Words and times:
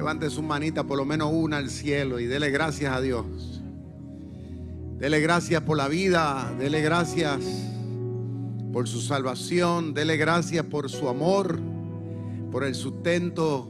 Levante 0.00 0.30
su 0.30 0.40
manita, 0.40 0.84
por 0.84 0.96
lo 0.96 1.04
menos 1.04 1.28
una 1.30 1.58
al 1.58 1.68
cielo 1.68 2.18
y 2.20 2.24
dele 2.24 2.50
gracias 2.50 2.90
a 2.90 3.02
Dios. 3.02 3.26
Dele 4.98 5.20
gracias 5.20 5.60
por 5.60 5.76
la 5.76 5.88
vida, 5.88 6.54
dele 6.58 6.80
gracias 6.80 7.38
por 8.72 8.88
su 8.88 9.02
salvación, 9.02 9.92
dele 9.92 10.16
gracias 10.16 10.64
por 10.64 10.88
su 10.88 11.06
amor, 11.06 11.60
por 12.50 12.64
el 12.64 12.74
sustento. 12.74 13.68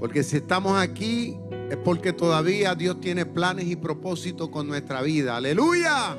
Porque 0.00 0.22
si 0.22 0.36
estamos 0.36 0.78
aquí 0.78 1.34
es 1.70 1.78
porque 1.78 2.12
todavía 2.12 2.74
Dios 2.74 3.00
tiene 3.00 3.24
planes 3.24 3.64
y 3.64 3.76
propósitos 3.76 4.50
con 4.50 4.66
nuestra 4.66 5.00
vida. 5.00 5.38
Aleluya. 5.38 6.14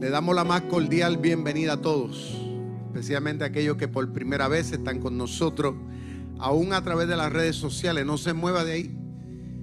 Le 0.00 0.08
damos 0.08 0.34
la 0.34 0.44
más 0.44 0.62
cordial 0.62 1.18
bienvenida 1.18 1.74
a 1.74 1.82
todos 1.82 2.44
especialmente 2.94 3.42
aquellos 3.42 3.76
que 3.76 3.88
por 3.88 4.12
primera 4.12 4.46
vez 4.46 4.70
están 4.70 5.00
con 5.00 5.18
nosotros, 5.18 5.74
aún 6.38 6.72
a 6.72 6.84
través 6.84 7.08
de 7.08 7.16
las 7.16 7.32
redes 7.32 7.56
sociales. 7.56 8.06
No 8.06 8.18
se 8.18 8.34
mueva 8.34 8.62
de 8.62 8.72
ahí. 8.72 8.96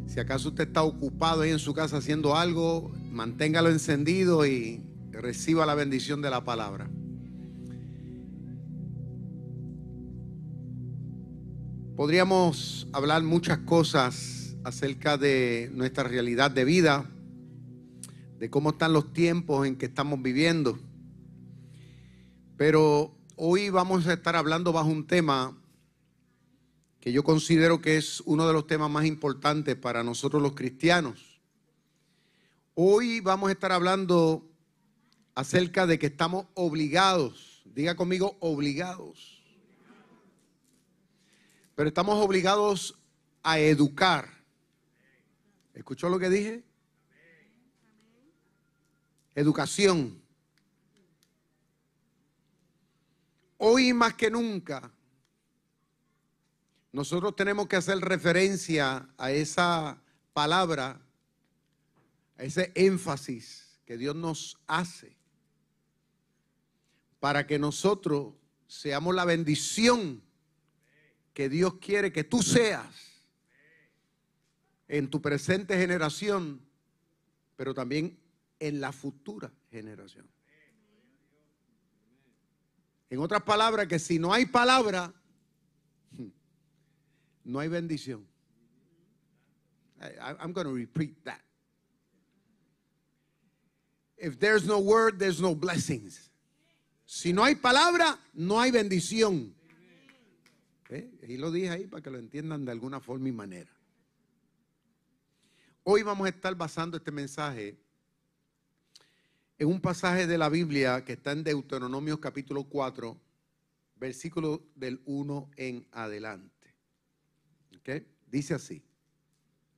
Si 0.06 0.20
acaso 0.20 0.50
usted 0.50 0.68
está 0.68 0.84
ocupado 0.84 1.44
ahí 1.44 1.52
en 1.52 1.60
su 1.60 1.74
casa 1.74 1.98
haciendo 1.98 2.36
algo, 2.36 2.92
manténgalo 3.10 3.70
encendido 3.70 4.46
y 4.46 4.84
reciba 5.12 5.66
la 5.66 5.76
bendición 5.76 6.22
de 6.22 6.30
la 6.30 6.44
palabra. 6.44 6.90
Podríamos 11.96 12.90
hablar 12.92 13.24
muchas 13.24 13.60
cosas 13.60 14.58
acerca 14.66 15.18
de 15.18 15.72
nuestra 15.74 16.04
realidad 16.04 16.52
de 16.52 16.66
vida, 16.66 17.10
de 18.40 18.50
cómo 18.50 18.72
están 18.72 18.92
los 18.92 19.14
tiempos 19.14 19.66
en 19.66 19.78
que 19.78 19.86
estamos 19.86 20.22
viviendo. 20.22 20.78
Pero 22.58 23.16
Hoy 23.36 23.70
vamos 23.70 24.08
a 24.08 24.14
estar 24.14 24.36
hablando 24.36 24.74
bajo 24.74 24.90
un 24.90 25.08
tema 25.08 25.58
que 27.00 27.12
yo 27.12 27.24
considero 27.24 27.82
que 27.82 27.98
es 27.98 28.22
uno 28.22 28.46
de 28.46 28.54
los 28.54 28.68
temas 28.68 28.90
más 28.92 29.06
importantes 29.06 29.76
para 29.76 30.04
nosotros 30.04 30.42
los 30.42 30.54
cristianos. 30.54 31.40
Hoy 32.74 33.22
vamos 33.22 33.50
a 33.50 33.54
estar 33.54 33.72
hablando 33.72 34.46
acerca 35.34 35.88
de 35.88 35.98
que 35.98 36.08
estamos 36.08 36.48
obligados, 36.56 37.64
diga 37.66 37.96
conmigo, 37.96 38.38
obligados. 38.40 39.42
Pero 41.76 41.88
estamos 41.88 42.24
obligados 42.24 43.00
a 43.44 43.60
educar. 43.60 44.30
¿Escuchó 45.74 46.10
lo 46.10 46.20
que 46.20 46.30
dije? 46.30 46.64
Educación. 49.36 50.21
Hoy 53.64 53.94
más 53.94 54.16
que 54.16 54.32
nunca, 54.32 54.92
nosotros 56.92 57.36
tenemos 57.36 57.68
que 57.68 57.76
hacer 57.76 58.00
referencia 58.00 59.08
a 59.20 59.32
esa 59.32 60.02
palabra, 60.34 61.00
a 62.38 62.44
ese 62.44 62.72
énfasis 62.74 63.80
que 63.86 63.98
Dios 63.98 64.16
nos 64.16 64.58
hace, 64.66 65.16
para 67.20 67.46
que 67.46 67.60
nosotros 67.60 68.34
seamos 68.66 69.14
la 69.14 69.26
bendición 69.26 70.24
que 71.32 71.48
Dios 71.48 71.76
quiere 71.76 72.12
que 72.12 72.24
tú 72.24 72.42
seas 72.42 73.22
en 74.88 75.08
tu 75.08 75.22
presente 75.22 75.78
generación, 75.78 76.66
pero 77.56 77.76
también 77.76 78.18
en 78.60 78.82
la 78.82 78.92
futura 78.92 79.54
generación. 79.70 80.28
En 83.12 83.20
otras 83.20 83.44
palabras, 83.44 83.88
que 83.88 84.00
si 84.00 84.18
no 84.18 84.34
hay 84.34 84.46
palabra, 84.46 85.14
no 87.44 87.60
hay 87.60 87.68
bendición. 87.68 88.26
I'm 90.20 90.54
going 90.54 90.66
to 90.66 90.74
repeat 90.74 91.24
that. 91.26 91.42
If 94.18 94.40
there's 94.40 94.66
no 94.66 94.80
word, 94.80 95.20
there's 95.20 95.42
no 95.42 95.54
blessings. 95.54 96.32
Si 97.06 97.34
no 97.34 97.44
hay 97.44 97.56
palabra, 97.56 98.18
no 98.34 98.60
hay 98.60 98.72
bendición. 98.72 99.54
¿Eh? 100.90 101.12
Y 101.28 101.38
lo 101.38 101.52
dije 101.52 101.70
ahí 101.70 101.88
para 101.88 102.02
que 102.02 102.10
lo 102.10 102.18
entiendan 102.18 102.64
de 102.64 102.72
alguna 102.72 103.02
forma 103.02 103.28
y 103.28 103.34
manera. 103.34 103.70
Hoy 105.84 106.04
vamos 106.04 106.28
a 106.28 106.30
estar 106.30 106.56
basando 106.56 106.96
este 106.98 107.12
mensaje 107.12 107.78
en 109.62 109.68
un 109.68 109.80
pasaje 109.80 110.26
de 110.26 110.40
la 110.40 110.50
Biblia 110.50 111.06
que 111.06 111.14
está 111.14 111.34
en 111.34 111.44
Deuteronomio 111.44 112.20
capítulo 112.20 112.64
4, 112.64 113.16
versículo 113.96 114.64
del 114.74 115.00
1 115.06 115.52
en 115.56 115.88
adelante. 115.92 116.74
Dice 118.26 118.56
así, 118.56 118.82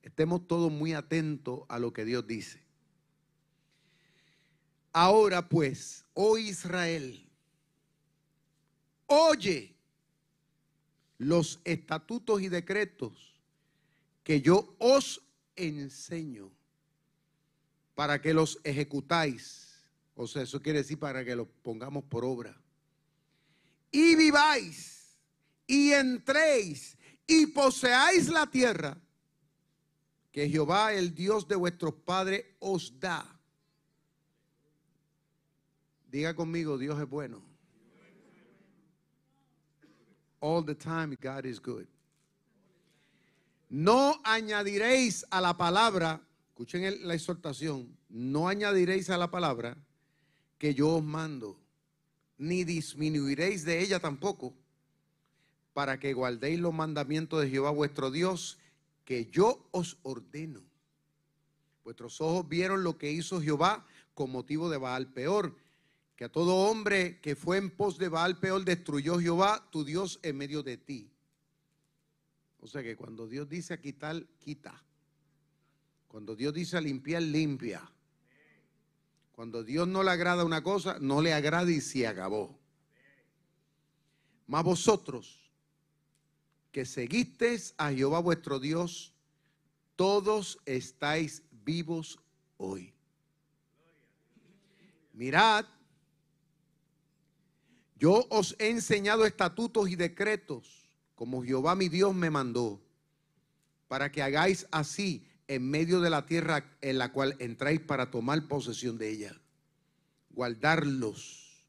estemos 0.01 0.47
todos 0.47 0.71
muy 0.71 0.93
atentos 0.93 1.63
a 1.67 1.79
lo 1.79 1.91
que 1.91 2.05
Dios 2.05 2.25
dice. 2.25 2.63
Ahora 4.93 5.49
pues, 5.49 6.05
oh 6.13 6.37
Israel, 6.37 7.29
oye 9.07 9.75
los 11.17 11.59
estatutos 11.65 12.41
y 12.41 12.47
decretos 12.47 13.33
que 14.23 14.39
yo 14.39 14.77
os 14.79 15.21
enseño 15.57 16.53
para 17.95 18.21
que 18.21 18.33
los 18.33 18.61
ejecutáis 18.63 19.72
o 20.15 20.27
sea, 20.27 20.43
eso 20.43 20.61
quiere 20.61 20.79
decir 20.79 20.99
para 20.99 21.25
que 21.25 21.35
lo 21.35 21.47
pongamos 21.47 22.03
por 22.03 22.23
obra. 22.23 22.55
Y 23.91 24.15
viváis 24.15 25.17
y 25.65 25.91
entréis 25.91 26.97
y 27.25 27.47
poseáis 27.47 28.27
la 28.27 28.49
tierra 28.49 28.97
que 30.31 30.49
Jehová, 30.49 30.93
el 30.93 31.13
Dios 31.13 31.47
de 31.47 31.55
vuestros 31.55 31.93
padres, 31.93 32.43
os 32.59 32.99
da. 32.99 33.23
Diga 36.09 36.35
conmigo, 36.35 36.77
Dios 36.77 36.99
es 36.99 37.07
bueno. 37.07 37.41
All 40.39 40.65
the 40.65 40.75
time 40.75 41.15
God 41.21 41.45
is 41.45 41.59
good. 41.61 41.85
No 43.69 44.19
añadiréis 44.23 45.25
a 45.31 45.39
la 45.39 45.55
palabra, 45.55 46.21
escuchen 46.49 47.07
la 47.07 47.13
exhortación, 47.13 47.97
no 48.09 48.47
añadiréis 48.47 49.09
a 49.09 49.17
la 49.17 49.31
palabra 49.31 49.77
que 50.63 50.73
yo 50.73 50.95
os 50.95 51.03
mando, 51.03 51.59
ni 52.37 52.63
disminuiréis 52.63 53.65
de 53.65 53.81
ella 53.81 53.99
tampoco, 53.99 54.55
para 55.73 55.99
que 55.99 56.13
guardéis 56.13 56.57
los 56.57 56.73
mandamientos 56.73 57.41
de 57.41 57.49
Jehová 57.49 57.71
vuestro 57.71 58.11
Dios, 58.11 58.57
que 59.03 59.25
yo 59.25 59.67
os 59.71 59.97
ordeno. 60.03 60.61
Vuestros 61.83 62.21
ojos 62.21 62.47
vieron 62.47 62.81
lo 62.81 62.97
que 62.97 63.11
hizo 63.11 63.41
Jehová 63.41 63.85
con 64.13 64.31
motivo 64.31 64.69
de 64.69 64.77
Baal 64.77 65.11
peor, 65.11 65.53
que 66.15 66.23
a 66.23 66.31
todo 66.31 66.55
hombre 66.55 67.19
que 67.19 67.35
fue 67.35 67.57
en 67.57 67.69
pos 67.69 67.97
de 67.97 68.07
Baal 68.07 68.39
peor 68.39 68.63
destruyó 68.63 69.19
Jehová, 69.19 69.67
tu 69.69 69.83
Dios, 69.83 70.17
en 70.23 70.37
medio 70.37 70.63
de 70.63 70.77
ti. 70.77 71.11
O 72.61 72.67
sea 72.67 72.81
que 72.81 72.95
cuando 72.95 73.27
Dios 73.27 73.49
dice 73.49 73.73
a 73.73 73.81
quitar, 73.81 74.25
quita. 74.39 74.81
Cuando 76.07 76.37
Dios 76.37 76.53
dice 76.53 76.77
a 76.77 76.79
limpiar, 76.79 77.21
limpia. 77.21 77.92
Cuando 79.33 79.63
Dios 79.63 79.87
no 79.87 80.03
le 80.03 80.11
agrada 80.11 80.45
una 80.45 80.63
cosa, 80.63 80.97
no 80.99 81.21
le 81.21 81.33
agrada 81.33 81.69
y 81.69 81.81
se 81.81 82.07
acabó. 82.07 82.57
Mas 84.47 84.63
vosotros 84.63 85.51
que 86.71 86.85
seguisteis 86.85 87.73
a 87.77 87.91
Jehová 87.91 88.19
vuestro 88.19 88.59
Dios, 88.59 89.13
todos 89.95 90.59
estáis 90.65 91.43
vivos 91.51 92.19
hoy. 92.57 92.93
Mirad, 95.13 95.65
yo 97.95 98.25
os 98.29 98.55
he 98.59 98.69
enseñado 98.69 99.25
estatutos 99.25 99.89
y 99.89 99.95
decretos, 99.95 100.89
como 101.15 101.43
Jehová 101.43 101.75
mi 101.75 101.89
Dios 101.89 102.13
me 102.13 102.29
mandó, 102.29 102.81
para 103.87 104.11
que 104.11 104.21
hagáis 104.21 104.67
así 104.71 105.27
en 105.47 105.69
medio 105.69 105.99
de 105.99 106.09
la 106.09 106.25
tierra 106.25 106.77
en 106.81 106.97
la 106.97 107.11
cual 107.11 107.35
entráis 107.39 107.81
para 107.81 108.11
tomar 108.11 108.47
posesión 108.47 108.97
de 108.97 109.09
ella. 109.09 109.41
Guardarlos, 110.31 111.67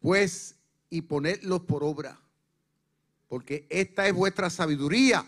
pues, 0.00 0.56
y 0.90 1.02
ponerlos 1.02 1.62
por 1.62 1.84
obra, 1.84 2.20
porque 3.28 3.66
esta 3.70 4.06
es 4.06 4.14
vuestra 4.14 4.50
sabiduría 4.50 5.24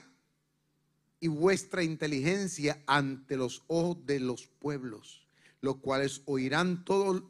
y 1.21 1.29
vuestra 1.29 1.83
inteligencia 1.83 2.83
ante 2.87 3.37
los 3.37 3.65
ojos 3.67 4.07
de 4.07 4.21
los 4.21 4.47
pueblos, 4.47 5.27
los 5.61 5.77
cuales 5.77 6.23
oirán 6.27 6.85
todos 6.85 7.23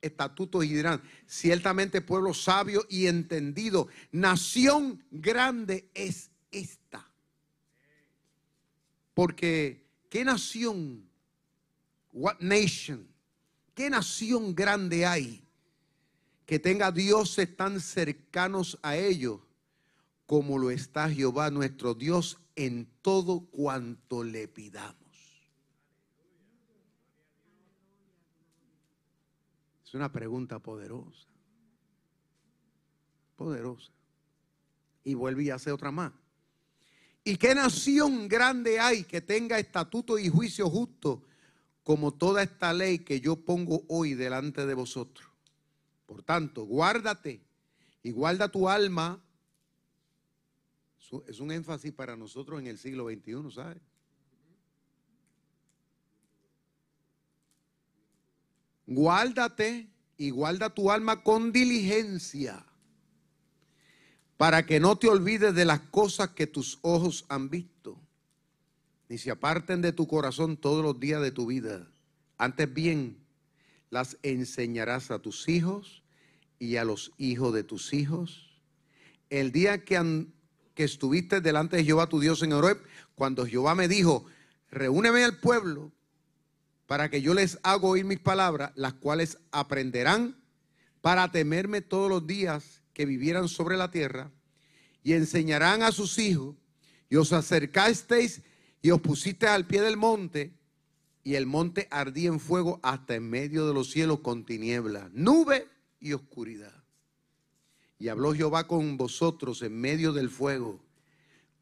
estatutos 0.00 0.64
y 0.64 0.74
dirán, 0.74 1.02
ciertamente 1.26 2.00
pueblo 2.00 2.34
sabio 2.34 2.84
y 2.88 3.06
entendido, 3.06 3.88
nación 4.12 5.02
grande 5.10 5.90
es 5.94 6.30
esta. 6.50 7.10
Porque, 9.14 9.86
¿qué 10.10 10.24
nación? 10.24 11.08
What 12.12 12.40
nation? 12.40 13.08
¿Qué 13.74 13.88
nación 13.88 14.54
grande 14.54 15.06
hay 15.06 15.42
que 16.46 16.58
tenga 16.58 16.92
dioses 16.92 17.56
tan 17.56 17.80
cercanos 17.80 18.78
a 18.82 18.96
ellos 18.96 19.40
como 20.26 20.58
lo 20.58 20.70
está 20.70 21.08
Jehová 21.08 21.50
nuestro 21.50 21.94
Dios 21.94 22.38
en 22.56 22.86
todo 23.02 23.46
cuanto 23.46 24.22
le 24.22 24.46
pidamos? 24.48 24.94
Es 29.84 29.94
una 29.94 30.10
pregunta 30.10 30.58
poderosa. 30.58 31.28
Poderosa. 33.36 33.92
Y 35.04 35.14
vuelve 35.14 35.44
y 35.44 35.50
hace 35.50 35.70
otra 35.70 35.90
más. 35.90 36.12
¿Y 37.24 37.38
qué 37.38 37.54
nación 37.54 38.28
grande 38.28 38.78
hay 38.78 39.04
que 39.04 39.22
tenga 39.22 39.58
estatuto 39.58 40.18
y 40.18 40.28
juicio 40.28 40.68
justo 40.68 41.22
como 41.82 42.12
toda 42.12 42.42
esta 42.42 42.74
ley 42.74 42.98
que 42.98 43.18
yo 43.18 43.36
pongo 43.36 43.82
hoy 43.88 44.12
delante 44.12 44.66
de 44.66 44.74
vosotros? 44.74 45.26
Por 46.04 46.22
tanto, 46.22 46.66
guárdate 46.66 47.40
y 48.02 48.10
guarda 48.10 48.48
tu 48.50 48.68
alma. 48.68 49.24
Es 51.26 51.40
un 51.40 51.50
énfasis 51.50 51.92
para 51.92 52.14
nosotros 52.14 52.60
en 52.60 52.66
el 52.66 52.76
siglo 52.76 53.08
XXI, 53.08 53.54
¿sabes? 53.54 53.78
Guárdate 58.86 59.88
y 60.18 60.28
guarda 60.28 60.68
tu 60.68 60.90
alma 60.90 61.22
con 61.22 61.52
diligencia 61.52 62.66
para 64.44 64.66
que 64.66 64.78
no 64.78 64.98
te 64.98 65.08
olvides 65.08 65.54
de 65.54 65.64
las 65.64 65.80
cosas 65.80 66.28
que 66.32 66.46
tus 66.46 66.78
ojos 66.82 67.24
han 67.30 67.48
visto, 67.48 67.98
ni 69.08 69.16
se 69.16 69.30
aparten 69.30 69.80
de 69.80 69.90
tu 69.90 70.06
corazón 70.06 70.58
todos 70.58 70.84
los 70.84 71.00
días 71.00 71.22
de 71.22 71.30
tu 71.30 71.46
vida. 71.46 71.88
Antes 72.36 72.70
bien, 72.74 73.16
las 73.88 74.18
enseñarás 74.22 75.10
a 75.10 75.18
tus 75.18 75.48
hijos 75.48 76.02
y 76.58 76.76
a 76.76 76.84
los 76.84 77.12
hijos 77.16 77.54
de 77.54 77.64
tus 77.64 77.94
hijos. 77.94 78.60
El 79.30 79.50
día 79.50 79.82
que, 79.82 80.26
estuviste 80.76 81.40
delante 81.40 81.78
de 81.78 81.84
Jehová 81.84 82.10
tu 82.10 82.20
Dios 82.20 82.42
en 82.42 82.52
Horeb, 82.52 82.82
cuando 83.14 83.46
Jehová 83.46 83.74
me 83.74 83.88
dijo, 83.88 84.26
reúneme 84.70 85.24
al 85.24 85.38
pueblo 85.38 85.90
para 86.86 87.08
que 87.08 87.22
yo 87.22 87.32
les 87.32 87.58
haga 87.62 87.86
oír 87.86 88.04
mis 88.04 88.20
palabras, 88.20 88.72
las 88.74 88.92
cuales 88.92 89.38
aprenderán 89.52 90.36
para 91.00 91.32
temerme 91.32 91.80
todos 91.80 92.10
los 92.10 92.26
días 92.26 92.83
que 92.94 93.04
vivieran 93.04 93.48
sobre 93.48 93.76
la 93.76 93.90
tierra, 93.90 94.30
y 95.02 95.12
enseñarán 95.12 95.82
a 95.82 95.92
sus 95.92 96.18
hijos, 96.18 96.56
y 97.10 97.16
os 97.16 97.32
acercasteis 97.32 98.40
y 98.80 98.90
os 98.90 99.00
pusisteis 99.00 99.52
al 99.52 99.66
pie 99.66 99.82
del 99.82 99.96
monte, 99.96 100.54
y 101.22 101.34
el 101.34 101.46
monte 101.46 101.88
ardía 101.90 102.28
en 102.28 102.40
fuego 102.40 102.80
hasta 102.82 103.14
en 103.14 103.28
medio 103.28 103.66
de 103.66 103.74
los 103.74 103.90
cielos 103.90 104.20
con 104.20 104.44
tiniebla, 104.44 105.10
nube 105.12 105.68
y 106.00 106.12
oscuridad. 106.12 106.84
Y 107.98 108.08
habló 108.08 108.34
Jehová 108.34 108.66
con 108.66 108.96
vosotros 108.96 109.62
en 109.62 109.78
medio 109.80 110.12
del 110.12 110.28
fuego. 110.28 110.84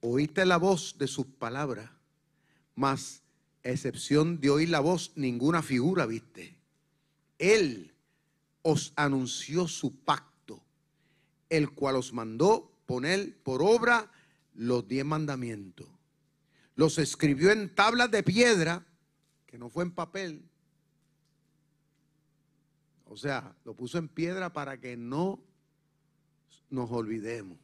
Oíste 0.00 0.44
la 0.44 0.56
voz 0.56 0.96
de 0.98 1.06
sus 1.06 1.26
palabras, 1.26 1.90
mas 2.74 3.22
excepción 3.62 4.40
de 4.40 4.50
oír 4.50 4.68
la 4.68 4.80
voz, 4.80 5.12
ninguna 5.14 5.62
figura 5.62 6.06
viste. 6.06 6.56
Él 7.38 7.94
os 8.62 8.92
anunció 8.96 9.68
su 9.68 9.94
pacto 9.94 10.31
el 11.52 11.70
cual 11.70 11.96
os 11.96 12.14
mandó 12.14 12.72
poner 12.86 13.36
por 13.42 13.62
obra 13.62 14.10
los 14.54 14.88
diez 14.88 15.04
mandamientos. 15.04 15.86
Los 16.76 16.96
escribió 16.96 17.52
en 17.52 17.74
tablas 17.74 18.10
de 18.10 18.22
piedra, 18.22 18.86
que 19.46 19.58
no 19.58 19.68
fue 19.68 19.84
en 19.84 19.90
papel. 19.90 20.48
O 23.04 23.18
sea, 23.18 23.54
lo 23.64 23.74
puso 23.74 23.98
en 23.98 24.08
piedra 24.08 24.54
para 24.54 24.80
que 24.80 24.96
no 24.96 25.44
nos 26.70 26.90
olvidemos. 26.90 27.58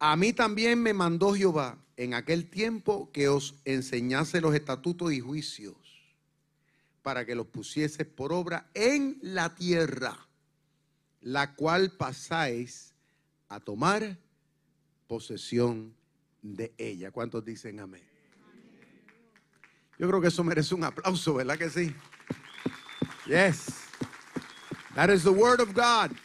A 0.00 0.16
mí 0.16 0.32
también 0.32 0.82
me 0.82 0.92
mandó 0.92 1.34
Jehová 1.34 1.78
en 1.96 2.14
aquel 2.14 2.50
tiempo 2.50 3.12
que 3.12 3.28
os 3.28 3.54
enseñase 3.64 4.40
los 4.40 4.56
estatutos 4.56 5.12
y 5.12 5.20
juicios 5.20 5.76
para 7.02 7.24
que 7.24 7.36
los 7.36 7.46
pusiese 7.46 8.04
por 8.04 8.32
obra 8.32 8.68
en 8.74 9.18
la 9.22 9.54
tierra 9.54 10.27
la 11.20 11.54
cual 11.54 11.92
pasáis 11.92 12.94
a 13.48 13.60
tomar 13.60 14.18
posesión 15.06 15.94
de 16.42 16.72
ella. 16.78 17.10
¿Cuántos 17.10 17.44
dicen 17.44 17.80
amén? 17.80 18.02
Yo 19.98 20.06
creo 20.06 20.20
que 20.20 20.28
eso 20.28 20.44
merece 20.44 20.74
un 20.74 20.84
aplauso, 20.84 21.34
¿verdad 21.34 21.58
que 21.58 21.70
sí? 21.70 21.94
Yes. 23.26 23.66
That 24.94 25.10
is 25.10 25.24
the 25.24 25.30
word 25.30 25.60
of 25.60 25.74
God. 25.74 26.16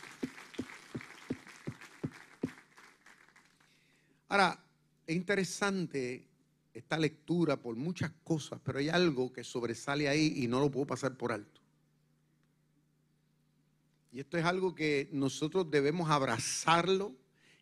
Ahora, 4.30 4.60
es 5.06 5.16
interesante 5.16 6.28
esta 6.74 6.98
lectura 6.98 7.58
por 7.58 7.76
muchas 7.76 8.12
cosas, 8.24 8.60
pero 8.64 8.80
hay 8.80 8.90
algo 8.90 9.32
que 9.32 9.44
sobresale 9.44 10.08
ahí 10.08 10.34
y 10.38 10.48
no 10.48 10.60
lo 10.60 10.72
puedo 10.72 10.88
pasar 10.88 11.16
por 11.18 11.32
alto. 11.32 11.63
Y 14.14 14.20
esto 14.20 14.38
es 14.38 14.46
algo 14.46 14.76
que 14.76 15.10
nosotros 15.12 15.72
debemos 15.72 16.12
abrazarlo 16.12 17.16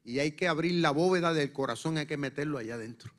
y 0.04 0.20
hay 0.20 0.34
que 0.34 0.50
abrir 0.50 0.74
la 0.82 0.92
bóveda 0.92 1.34
del 1.34 1.54
corazón, 1.54 1.98
hay 1.98 2.08
que 2.08 2.18
meterlo 2.18 2.58
allá 2.58 2.76
adentro. 2.76 3.14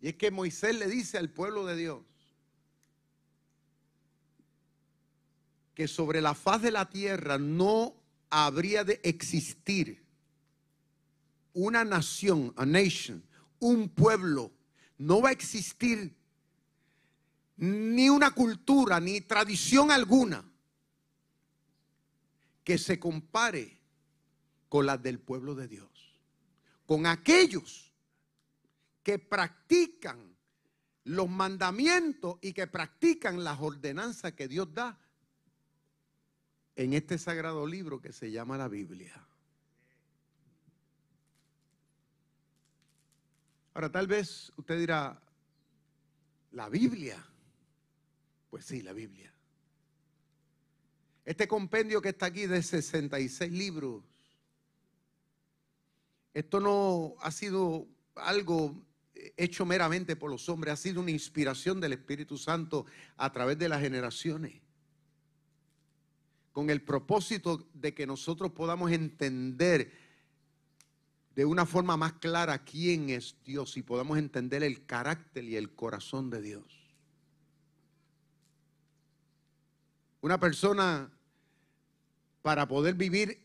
Y 0.00 0.06
es 0.06 0.14
que 0.14 0.30
Moisés 0.30 0.78
le 0.78 0.86
dice 0.86 1.18
al 1.18 1.28
pueblo 1.28 1.66
de 1.66 1.74
Dios 1.74 2.02
que 5.74 5.88
sobre 5.88 6.20
la 6.20 6.34
faz 6.34 6.62
de 6.62 6.70
la 6.70 6.88
tierra 6.88 7.38
no 7.38 8.00
habría 8.30 8.84
de 8.84 9.00
existir 9.02 10.06
una 11.52 11.84
nación, 11.84 12.54
a 12.56 12.64
nation, 12.64 13.24
un 13.58 13.88
pueblo, 13.88 14.52
no 14.96 15.20
va 15.20 15.30
a 15.30 15.32
existir 15.32 16.14
ni 17.56 18.08
una 18.08 18.30
cultura, 18.30 19.00
ni 19.00 19.20
tradición 19.20 19.90
alguna 19.90 20.49
que 22.70 22.78
se 22.78 23.00
compare 23.00 23.80
con 24.68 24.86
las 24.86 25.02
del 25.02 25.18
pueblo 25.18 25.56
de 25.56 25.66
Dios. 25.66 26.16
Con 26.86 27.04
aquellos 27.04 27.92
que 29.02 29.18
practican 29.18 30.36
los 31.02 31.28
mandamientos 31.28 32.38
y 32.40 32.52
que 32.52 32.68
practican 32.68 33.42
las 33.42 33.58
ordenanzas 33.58 34.34
que 34.34 34.46
Dios 34.46 34.72
da 34.72 34.96
en 36.76 36.92
este 36.92 37.18
sagrado 37.18 37.66
libro 37.66 38.00
que 38.00 38.12
se 38.12 38.30
llama 38.30 38.56
la 38.56 38.68
Biblia. 38.68 39.20
Ahora 43.74 43.90
tal 43.90 44.06
vez 44.06 44.52
usted 44.56 44.78
dirá, 44.78 45.20
la 46.52 46.68
Biblia. 46.68 47.20
Pues 48.48 48.64
sí, 48.64 48.80
la 48.80 48.92
Biblia. 48.92 49.29
Este 51.24 51.46
compendio 51.46 52.00
que 52.00 52.10
está 52.10 52.26
aquí 52.26 52.46
de 52.46 52.62
66 52.62 53.52
libros, 53.52 54.02
esto 56.32 56.60
no 56.60 57.14
ha 57.20 57.30
sido 57.30 57.86
algo 58.14 58.74
hecho 59.36 59.66
meramente 59.66 60.16
por 60.16 60.30
los 60.30 60.48
hombres, 60.48 60.74
ha 60.74 60.76
sido 60.76 61.00
una 61.00 61.10
inspiración 61.10 61.80
del 61.80 61.92
Espíritu 61.92 62.38
Santo 62.38 62.86
a 63.16 63.32
través 63.32 63.58
de 63.58 63.68
las 63.68 63.80
generaciones, 63.80 64.60
con 66.52 66.70
el 66.70 66.82
propósito 66.82 67.68
de 67.74 67.94
que 67.94 68.06
nosotros 68.06 68.52
podamos 68.52 68.90
entender 68.90 69.92
de 71.34 71.44
una 71.44 71.64
forma 71.64 71.96
más 71.96 72.14
clara 72.14 72.64
quién 72.64 73.10
es 73.10 73.36
Dios 73.44 73.76
y 73.76 73.82
podamos 73.82 74.18
entender 74.18 74.62
el 74.62 74.84
carácter 74.84 75.44
y 75.44 75.56
el 75.56 75.74
corazón 75.74 76.30
de 76.30 76.42
Dios. 76.42 76.79
Una 80.20 80.38
persona 80.38 81.10
para 82.42 82.66
poder 82.66 82.94
vivir 82.94 83.38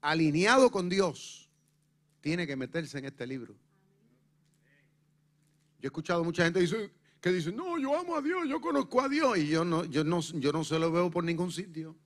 alineado 0.00 0.70
con 0.70 0.88
Dios, 0.88 1.48
tiene 2.20 2.46
que 2.46 2.56
meterse 2.56 2.98
en 2.98 3.06
este 3.06 3.26
libro. 3.26 3.54
Yo 5.78 5.86
he 5.86 5.88
escuchado 5.88 6.22
mucha 6.24 6.44
gente 6.44 6.60
que 7.20 7.32
dice, 7.32 7.52
no, 7.52 7.78
yo 7.78 7.98
amo 7.98 8.16
a 8.16 8.22
Dios, 8.22 8.48
yo 8.48 8.60
conozco 8.60 9.00
a 9.00 9.08
Dios 9.08 9.38
y 9.38 9.48
yo 9.48 9.64
no, 9.64 9.84
yo 9.84 10.04
no, 10.04 10.20
yo 10.20 10.52
no 10.52 10.64
se 10.64 10.78
lo 10.78 10.92
veo 10.92 11.10
por 11.10 11.24
ningún 11.24 11.50
sitio. 11.50 11.96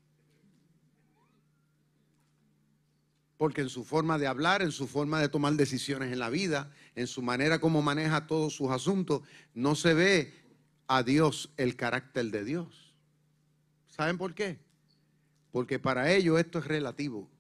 Porque 3.37 3.61
en 3.61 3.69
su 3.69 3.85
forma 3.85 4.19
de 4.19 4.27
hablar, 4.27 4.63
en 4.63 4.73
su 4.73 4.87
forma 4.87 5.21
de 5.21 5.29
tomar 5.29 5.53
decisiones 5.55 6.11
en 6.11 6.19
la 6.19 6.31
vida, 6.31 6.73
en 6.95 7.07
su 7.07 7.21
manera 7.21 7.59
como 7.59 7.83
maneja 7.83 8.27
todos 8.27 8.55
sus 8.55 8.71
asuntos, 8.71 9.23
no 9.53 9.75
se 9.75 9.93
ve 9.93 10.35
a 10.87 11.03
Dios 11.03 11.53
el 11.59 11.77
carácter 11.77 12.31
de 12.31 12.45
Dios. 12.45 12.86
¿Saben 13.97 14.19
por 14.19 14.35
qué? 14.35 14.59
Porque 15.51 15.79
para 15.79 16.13
ellos 16.13 16.39
esto 16.39 16.59
es 16.59 16.67
relativo. 16.67 17.31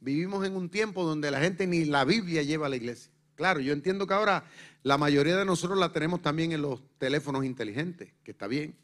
Vivimos 0.00 0.44
en 0.44 0.56
un 0.56 0.68
tiempo 0.68 1.04
donde 1.04 1.30
la 1.30 1.40
gente 1.40 1.68
ni 1.68 1.84
la 1.84 2.04
Biblia 2.04 2.42
lleva 2.42 2.66
a 2.66 2.68
la 2.68 2.76
iglesia. 2.76 3.12
Claro, 3.36 3.60
yo 3.60 3.72
entiendo 3.72 4.06
que 4.06 4.14
ahora 4.14 4.44
la 4.82 4.98
mayoría 4.98 5.36
de 5.36 5.44
nosotros 5.44 5.78
la 5.78 5.92
tenemos 5.92 6.20
también 6.20 6.50
en 6.50 6.62
los 6.62 6.82
teléfonos 6.98 7.44
inteligentes, 7.44 8.12
que 8.24 8.32
está 8.32 8.48
bien, 8.48 8.76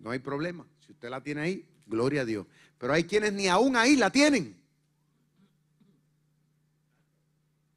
no 0.00 0.10
hay 0.10 0.18
problema. 0.18 0.66
Si 0.84 0.92
usted 0.92 1.08
la 1.10 1.22
tiene 1.22 1.42
ahí, 1.42 1.66
gloria 1.86 2.22
a 2.22 2.24
Dios. 2.24 2.46
Pero 2.78 2.92
hay 2.92 3.04
quienes 3.04 3.32
ni 3.32 3.46
aún 3.46 3.76
ahí 3.76 3.94
la 3.94 4.10
tienen. 4.10 4.60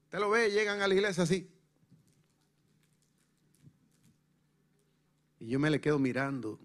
Usted 0.05 0.19
lo 0.19 0.31
ve, 0.31 0.49
llegan 0.49 0.81
a 0.81 0.87
la 0.87 0.93
iglesia 0.95 1.23
así. 1.23 1.51
Y 5.39 5.47
yo 5.47 5.59
me 5.59 5.69
le 5.69 5.79
quedo 5.79 5.99
mirando. 5.99 6.59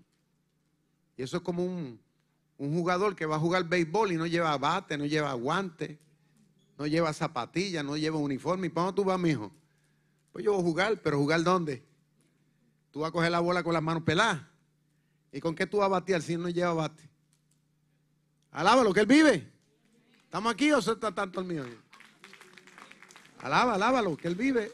Y 1.20 1.22
eso 1.22 1.36
es 1.36 1.42
como 1.42 1.62
un, 1.62 2.00
un 2.56 2.72
jugador 2.72 3.14
que 3.14 3.26
va 3.26 3.36
a 3.36 3.38
jugar 3.38 3.64
béisbol 3.64 4.12
y 4.12 4.16
no 4.16 4.26
lleva 4.26 4.56
bate, 4.56 4.96
no 4.96 5.04
lleva 5.04 5.34
guante, 5.34 5.98
no 6.78 6.86
lleva 6.86 7.12
zapatillas, 7.12 7.84
no 7.84 7.94
lleva 7.94 8.16
uniforme. 8.16 8.68
¿Y 8.68 8.70
para 8.70 8.86
dónde 8.86 9.02
tú 9.02 9.04
vas, 9.04 9.20
mijo? 9.20 9.52
Pues 10.32 10.46
yo 10.46 10.52
voy 10.52 10.62
a 10.62 10.64
jugar, 10.64 11.02
pero 11.02 11.18
¿jugar 11.18 11.42
dónde? 11.42 11.84
Tú 12.90 13.00
vas 13.00 13.10
a 13.10 13.12
coger 13.12 13.30
la 13.30 13.40
bola 13.40 13.62
con 13.62 13.74
las 13.74 13.82
manos 13.82 14.02
peladas. 14.02 14.40
¿Y 15.30 15.40
con 15.40 15.54
qué 15.54 15.66
tú 15.66 15.76
vas 15.76 15.84
a 15.84 15.88
batear 15.90 16.22
si 16.22 16.38
no 16.38 16.48
lleva 16.48 16.72
bate? 16.72 17.06
Alábalo, 18.52 18.94
que 18.94 19.00
Él 19.00 19.06
vive. 19.06 19.52
¿Estamos 20.24 20.50
aquí 20.50 20.72
o 20.72 20.80
se 20.80 20.92
está 20.92 21.14
tanto 21.14 21.40
el 21.40 21.46
mío? 21.46 21.64
Alaba, 23.40 23.74
alábalo, 23.74 24.16
que 24.16 24.26
Él 24.26 24.36
vive. 24.36 24.72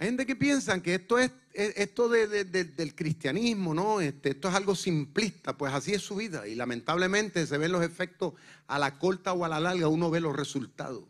Hay 0.00 0.06
gente 0.06 0.24
que 0.24 0.34
piensa 0.34 0.82
que 0.82 0.94
esto 0.94 1.18
es 1.18 1.30
esto 1.52 2.08
del 2.08 2.94
cristianismo, 2.94 3.74
¿no? 3.74 4.00
Este, 4.00 4.30
esto 4.30 4.48
es 4.48 4.54
algo 4.54 4.74
simplista, 4.74 5.58
pues 5.58 5.74
así 5.74 5.92
es 5.92 6.00
su 6.00 6.16
vida. 6.16 6.48
Y 6.48 6.54
lamentablemente 6.54 7.46
se 7.46 7.58
ven 7.58 7.70
los 7.70 7.84
efectos 7.84 8.32
a 8.66 8.78
la 8.78 8.98
corta 8.98 9.34
o 9.34 9.44
a 9.44 9.48
la 9.50 9.60
larga, 9.60 9.88
uno 9.88 10.08
ve 10.08 10.20
los 10.20 10.34
resultados. 10.34 11.04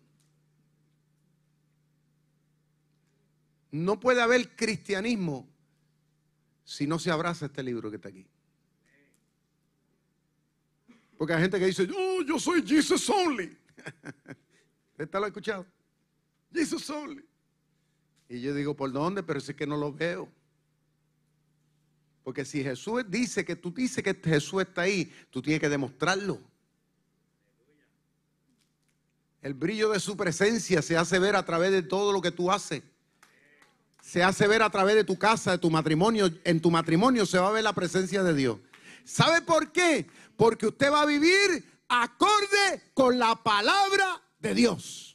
No 3.71 4.01
puede 4.01 4.23
haber 4.23 4.57
cristianismo 4.57 5.49
si 6.65 6.89
no 6.89 6.99
se 6.99 7.13
abraza 7.13 7.47
este 7.47 7.63
libro 7.63 7.91
que 7.91 7.97
está 7.97 8.09
aquí. 8.09 8.27
Porque 11.17 11.35
hay 11.35 11.43
gente 11.43 11.61
que 11.61 11.67
dice, 11.67 11.87
yo 12.27 12.41
soy 12.41 12.67
Jesus 12.67 13.09
only. 13.09 13.57
¿Usted 14.99 15.13
lo 15.13 15.25
ha 15.27 15.29
escuchado? 15.29 15.65
Jesus 16.53 16.91
only. 16.91 17.30
Y 18.31 18.41
yo 18.41 18.55
digo, 18.55 18.75
¿por 18.75 18.91
dónde? 18.91 19.23
Pero 19.23 19.39
es 19.39 19.55
que 19.55 19.67
no 19.67 19.77
lo 19.77 19.93
veo. 19.93 20.27
Porque 22.25 22.47
si 22.47 22.63
Jesús 22.63 23.03
dice 23.09 23.45
que 23.45 23.57
tú 23.57 23.71
dices 23.71 24.03
que 24.03 24.15
Jesús 24.15 24.63
está 24.63 24.83
ahí, 24.83 25.13
tú 25.29 25.43
tienes 25.43 25.61
que 25.61 25.69
demostrarlo. 25.69 26.41
El 29.43 29.53
brillo 29.53 29.91
de 29.91 30.01
su 30.01 30.17
presencia 30.17 30.81
se 30.81 30.97
hace 30.97 31.19
ver 31.19 31.37
a 31.37 31.45
través 31.45 31.73
de 31.73 31.83
todo 31.83 32.11
lo 32.11 32.23
que 32.23 32.31
tú 32.31 32.51
haces 32.51 32.83
se 34.03 34.23
hace 34.23 34.47
ver 34.47 34.63
a 34.63 34.71
través 34.71 34.95
de 34.97 35.05
tu 35.05 35.19
casa, 35.19 35.53
de 35.53 35.59
tu 35.59 35.71
matrimonio. 35.71 36.31
En 36.45 36.61
tu 36.61 36.71
matrimonio 36.71 37.27
se 37.27 37.39
va 37.39 37.49
a 37.49 37.53
ver 37.53 37.65
la 37.65 37.73
presencia 37.73 38.23
de 38.23 38.35
Dios. 38.35 38.59
¿Sabe 39.05 39.43
por 39.43 39.73
qué? 39.73 40.07
Porque 40.37 40.67
usted 40.67 40.91
va 40.91 41.03
a 41.03 41.07
vivir 41.07 41.65
acorde 41.89 42.83
con 42.95 43.19
la 43.19 43.37
palabra 43.37 44.21
de 44.39 44.55
Dios. 44.55 45.10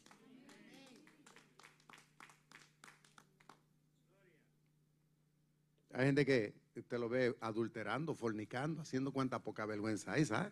Hay 5.95 6.07
gente 6.07 6.25
que 6.25 6.53
usted 6.75 6.99
lo 6.99 7.07
ve 7.07 7.37
adulterando, 7.39 8.13
fornicando, 8.13 8.81
haciendo 8.81 9.13
cuanta 9.13 9.41
poca 9.41 9.65
vergüenza 9.65 10.11
hay, 10.11 10.25
¿sabe? 10.25 10.51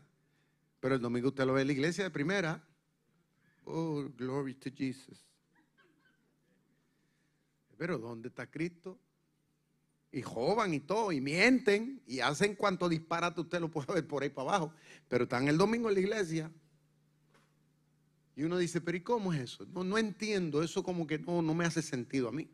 Pero 0.79 0.95
el 0.95 1.01
domingo 1.01 1.27
usted 1.27 1.45
lo 1.45 1.51
ve 1.51 1.61
en 1.61 1.67
la 1.67 1.73
iglesia 1.73 2.05
de 2.05 2.09
primera. 2.11 2.65
Oh, 3.65 4.05
glory 4.17 4.53
to 4.53 4.69
Jesus. 4.73 5.21
Pero 7.77 7.97
¿dónde 7.97 8.29
está 8.29 8.49
Cristo? 8.49 8.97
Y 10.13 10.21
jovan 10.21 10.73
y 10.73 10.79
todo, 10.79 11.11
y 11.11 11.19
mienten, 11.19 12.01
y 12.07 12.21
hacen 12.21 12.55
cuanto 12.55 12.87
disparate 12.87 13.41
usted 13.41 13.59
lo 13.59 13.69
puede 13.69 13.95
ver 13.95 14.07
por 14.07 14.23
ahí 14.23 14.29
para 14.29 14.47
abajo. 14.47 14.73
Pero 15.09 15.25
están 15.25 15.49
el 15.49 15.57
domingo 15.57 15.89
en 15.89 15.95
la 15.95 15.99
iglesia. 15.99 16.51
Y 18.37 18.43
uno 18.43 18.57
dice, 18.57 18.79
pero 18.79 18.97
¿y 18.97 19.01
cómo 19.01 19.33
es 19.33 19.41
eso? 19.41 19.65
No, 19.65 19.83
no 19.83 19.97
entiendo, 19.97 20.63
eso 20.63 20.83
como 20.83 21.05
que 21.05 21.19
no, 21.19 21.41
no 21.41 21.53
me 21.53 21.65
hace 21.65 21.81
sentido 21.81 22.29
a 22.29 22.31
mí. 22.31 22.49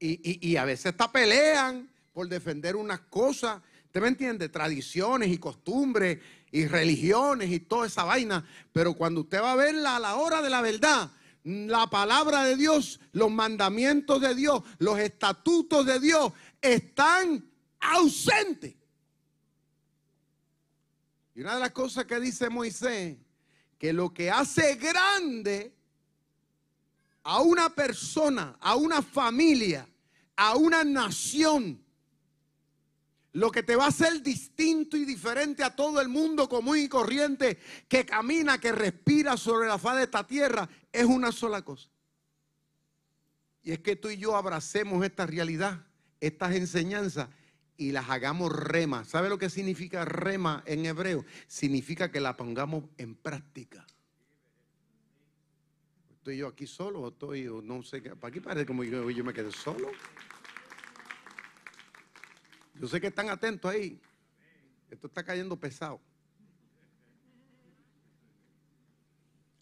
Y, 0.00 0.48
y 0.48 0.56
a 0.56 0.64
veces 0.64 0.86
hasta 0.86 1.12
pelean 1.12 1.90
por 2.12 2.26
defender 2.28 2.74
unas 2.74 3.00
cosas, 3.00 3.60
¿usted 3.84 4.00
me 4.00 4.08
entiende? 4.08 4.48
Tradiciones 4.48 5.30
y 5.30 5.38
costumbres 5.38 6.18
y 6.50 6.66
religiones 6.66 7.50
y 7.50 7.60
toda 7.60 7.86
esa 7.86 8.04
vaina. 8.04 8.46
Pero 8.72 8.94
cuando 8.94 9.20
usted 9.20 9.40
va 9.42 9.52
a 9.52 9.56
verla 9.56 9.96
a 9.96 10.00
la 10.00 10.16
hora 10.16 10.42
de 10.42 10.50
la 10.50 10.62
verdad, 10.62 11.10
la 11.44 11.86
palabra 11.86 12.44
de 12.44 12.56
Dios, 12.56 13.00
los 13.12 13.30
mandamientos 13.30 14.20
de 14.20 14.34
Dios, 14.34 14.62
los 14.78 14.98
estatutos 14.98 15.86
de 15.86 16.00
Dios 16.00 16.32
están 16.60 17.44
ausentes. 17.80 18.74
Y 21.34 21.40
una 21.40 21.54
de 21.54 21.60
las 21.60 21.70
cosas 21.70 22.04
que 22.04 22.20
dice 22.20 22.50
Moisés, 22.50 23.16
que 23.78 23.92
lo 23.92 24.12
que 24.12 24.30
hace 24.30 24.74
grande 24.74 25.72
a 27.22 27.40
una 27.40 27.70
persona, 27.70 28.56
a 28.60 28.74
una 28.76 29.00
familia, 29.00 29.86
a 30.40 30.56
una 30.56 30.84
nación, 30.84 31.84
lo 33.32 33.50
que 33.50 33.62
te 33.62 33.76
va 33.76 33.84
a 33.84 33.88
hacer 33.88 34.22
distinto 34.22 34.96
y 34.96 35.04
diferente 35.04 35.62
a 35.62 35.76
todo 35.76 36.00
el 36.00 36.08
mundo 36.08 36.48
común 36.48 36.78
y 36.78 36.88
corriente 36.88 37.58
que 37.86 38.06
camina, 38.06 38.58
que 38.58 38.72
respira 38.72 39.36
sobre 39.36 39.68
la 39.68 39.76
faz 39.76 39.98
de 39.98 40.04
esta 40.04 40.26
tierra, 40.26 40.66
es 40.90 41.04
una 41.04 41.30
sola 41.30 41.60
cosa. 41.60 41.90
Y 43.62 43.72
es 43.72 43.80
que 43.80 43.96
tú 43.96 44.08
y 44.08 44.16
yo 44.16 44.34
abracemos 44.34 45.04
esta 45.04 45.26
realidad, 45.26 45.84
estas 46.20 46.54
enseñanzas 46.54 47.28
y 47.76 47.92
las 47.92 48.08
hagamos 48.08 48.50
rema. 48.50 49.04
¿Sabe 49.04 49.28
lo 49.28 49.36
que 49.36 49.50
significa 49.50 50.06
rema 50.06 50.62
en 50.64 50.86
hebreo? 50.86 51.26
Significa 51.48 52.10
que 52.10 52.20
la 52.20 52.38
pongamos 52.38 52.84
en 52.96 53.14
práctica. 53.14 53.86
¿Estoy 56.20 56.36
yo 56.36 56.48
aquí 56.48 56.66
solo 56.66 57.00
o 57.00 57.08
estoy, 57.08 57.48
no 57.62 57.82
sé, 57.82 58.02
para 58.02 58.28
aquí 58.28 58.40
parece 58.40 58.66
como 58.66 58.84
yo, 58.84 59.08
yo 59.08 59.24
me 59.24 59.32
quedé 59.32 59.50
solo? 59.50 59.90
Yo 62.74 62.86
sé 62.86 63.00
que 63.00 63.06
están 63.06 63.30
atentos 63.30 63.70
ahí. 63.70 63.98
Esto 64.90 65.06
está 65.06 65.24
cayendo 65.24 65.58
pesado. 65.58 65.98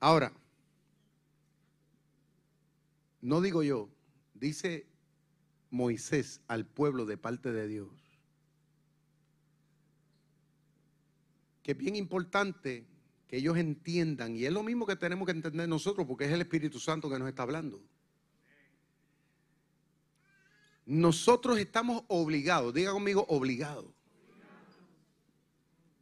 Ahora, 0.01 0.33
no 3.21 3.41
digo 3.41 3.63
yo, 3.63 3.89
dice 4.35 4.85
Moisés 5.71 6.41
al 6.49 6.67
pueblo 6.67 7.07
de 7.07 7.17
parte 7.17 7.53
de 7.53 7.69
Dios, 7.69 7.89
que 11.63 11.71
es 11.71 11.79
bien 11.79 11.95
importante 11.95 12.85
que 13.29 13.37
ellos 13.37 13.59
entiendan, 13.59 14.35
y 14.35 14.47
es 14.47 14.53
lo 14.53 14.63
mismo 14.63 14.87
que 14.87 14.97
tenemos 14.97 15.27
que 15.27 15.33
entender 15.33 15.69
nosotros, 15.69 16.07
porque 16.07 16.25
es 16.25 16.33
el 16.33 16.41
Espíritu 16.41 16.81
Santo 16.81 17.11
que 17.11 17.19
nos 17.19 17.29
está 17.29 17.43
hablando. 17.43 17.81
Nosotros 20.87 21.59
estamos 21.59 22.03
obligados, 22.09 22.73
diga 22.73 22.93
conmigo, 22.93 23.27
obligados. 23.29 23.85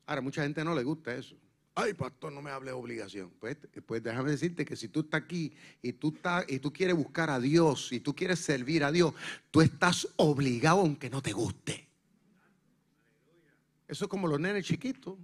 Ahora, 0.06 0.20
mucha 0.20 0.44
gente 0.44 0.64
no 0.64 0.72
le 0.76 0.84
gusta 0.84 1.16
eso. 1.16 1.36
Ay, 1.74 1.94
pastor, 1.94 2.32
no 2.32 2.40
me 2.40 2.52
hable 2.52 2.70
de 2.70 2.76
obligación. 2.76 3.32
Pues, 3.40 3.58
pues 3.84 4.02
déjame 4.02 4.30
decirte 4.30 4.64
que 4.64 4.76
si 4.76 4.86
tú 4.86 5.00
estás 5.00 5.22
aquí 5.22 5.52
y 5.82 5.92
tú, 5.92 6.14
estás, 6.14 6.44
y 6.48 6.60
tú 6.60 6.72
quieres 6.72 6.94
buscar 6.94 7.28
a 7.28 7.40
Dios 7.40 7.92
y 7.92 7.98
tú 7.98 8.14
quieres 8.14 8.38
servir 8.38 8.84
a 8.84 8.92
Dios, 8.92 9.12
tú 9.50 9.60
estás 9.60 10.08
obligado 10.14 10.80
aunque 10.80 11.10
no 11.10 11.20
te 11.20 11.32
guste. 11.32 11.88
Eso 13.88 14.04
es 14.04 14.08
como 14.08 14.28
los 14.28 14.38
nenes 14.38 14.64
chiquitos. 14.64 15.18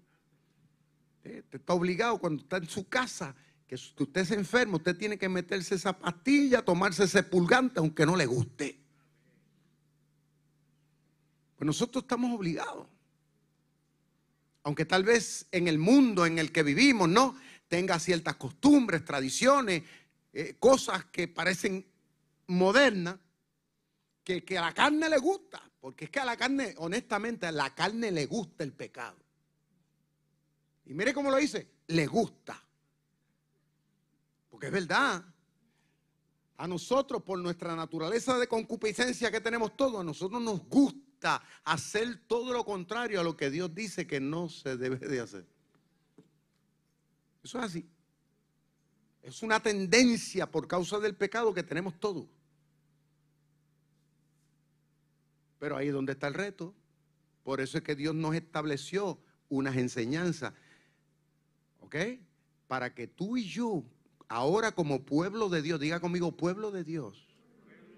Te 1.22 1.44
está 1.52 1.72
obligado 1.74 2.18
cuando 2.18 2.42
está 2.42 2.56
en 2.56 2.68
su 2.68 2.88
casa, 2.88 3.34
que 3.66 3.76
usted 3.76 4.24
se 4.24 4.34
enfermo, 4.34 4.76
usted 4.76 4.96
tiene 4.96 5.16
que 5.16 5.28
meterse 5.28 5.76
esa 5.76 5.96
pastilla, 5.98 6.62
tomarse 6.64 7.04
ese 7.04 7.22
pulgante 7.22 7.78
aunque 7.78 8.04
no 8.04 8.16
le 8.16 8.26
guste. 8.26 8.78
Pues 11.56 11.66
nosotros 11.66 12.02
estamos 12.04 12.36
obligados. 12.36 12.88
aunque 14.64 14.84
tal 14.84 15.04
vez 15.04 15.46
en 15.50 15.68
el 15.68 15.78
mundo 15.78 16.26
en 16.26 16.38
el 16.38 16.52
que 16.52 16.62
vivimos, 16.62 17.08
¿no? 17.08 17.36
Tenga 17.68 17.98
ciertas 17.98 18.36
costumbres, 18.36 19.04
tradiciones, 19.04 19.82
eh, 20.32 20.56
cosas 20.58 21.04
que 21.06 21.28
parecen 21.28 21.86
modernas, 22.46 23.16
que, 24.24 24.44
que 24.44 24.58
a 24.58 24.62
la 24.62 24.74
carne 24.74 25.08
le 25.08 25.18
gusta, 25.18 25.62
porque 25.80 26.04
es 26.04 26.10
que 26.10 26.20
a 26.20 26.24
la 26.24 26.36
carne, 26.36 26.74
honestamente, 26.78 27.46
a 27.46 27.52
la 27.52 27.74
carne 27.74 28.10
le 28.10 28.26
gusta 28.26 28.62
el 28.64 28.72
pecado. 28.72 29.21
Y 30.84 30.94
mire 30.94 31.14
cómo 31.14 31.30
lo 31.30 31.36
dice, 31.36 31.68
le 31.88 32.06
gusta. 32.06 32.62
Porque 34.50 34.66
es 34.66 34.72
verdad. 34.72 35.24
A 36.56 36.68
nosotros, 36.68 37.22
por 37.22 37.38
nuestra 37.38 37.74
naturaleza 37.74 38.38
de 38.38 38.46
concupiscencia 38.46 39.30
que 39.30 39.40
tenemos 39.40 39.76
todos, 39.76 40.00
a 40.00 40.04
nosotros 40.04 40.40
nos 40.40 40.68
gusta 40.68 41.42
hacer 41.64 42.26
todo 42.26 42.52
lo 42.52 42.64
contrario 42.64 43.20
a 43.20 43.24
lo 43.24 43.36
que 43.36 43.50
Dios 43.50 43.74
dice 43.74 44.06
que 44.06 44.20
no 44.20 44.48
se 44.48 44.76
debe 44.76 44.96
de 44.96 45.20
hacer. 45.20 45.46
Eso 47.42 47.58
es 47.58 47.64
así. 47.64 47.88
Es 49.22 49.42
una 49.42 49.60
tendencia 49.60 50.50
por 50.50 50.66
causa 50.66 50.98
del 50.98 51.14
pecado 51.14 51.54
que 51.54 51.62
tenemos 51.62 51.98
todos. 51.98 52.26
Pero 55.58 55.76
ahí 55.76 55.88
es 55.88 55.92
donde 55.94 56.12
está 56.12 56.26
el 56.26 56.34
reto. 56.34 56.74
Por 57.44 57.60
eso 57.60 57.78
es 57.78 57.84
que 57.84 57.94
Dios 57.94 58.14
nos 58.14 58.34
estableció 58.34 59.20
unas 59.48 59.76
enseñanzas. 59.76 60.54
¿Ok? 61.92 62.18
Para 62.68 62.94
que 62.94 63.06
tú 63.06 63.36
y 63.36 63.44
yo, 63.44 63.84
ahora 64.28 64.72
como 64.72 65.04
pueblo 65.04 65.50
de 65.50 65.60
Dios, 65.60 65.78
diga 65.78 66.00
conmigo 66.00 66.34
pueblo 66.34 66.70
de 66.70 66.84
Dios. 66.84 67.28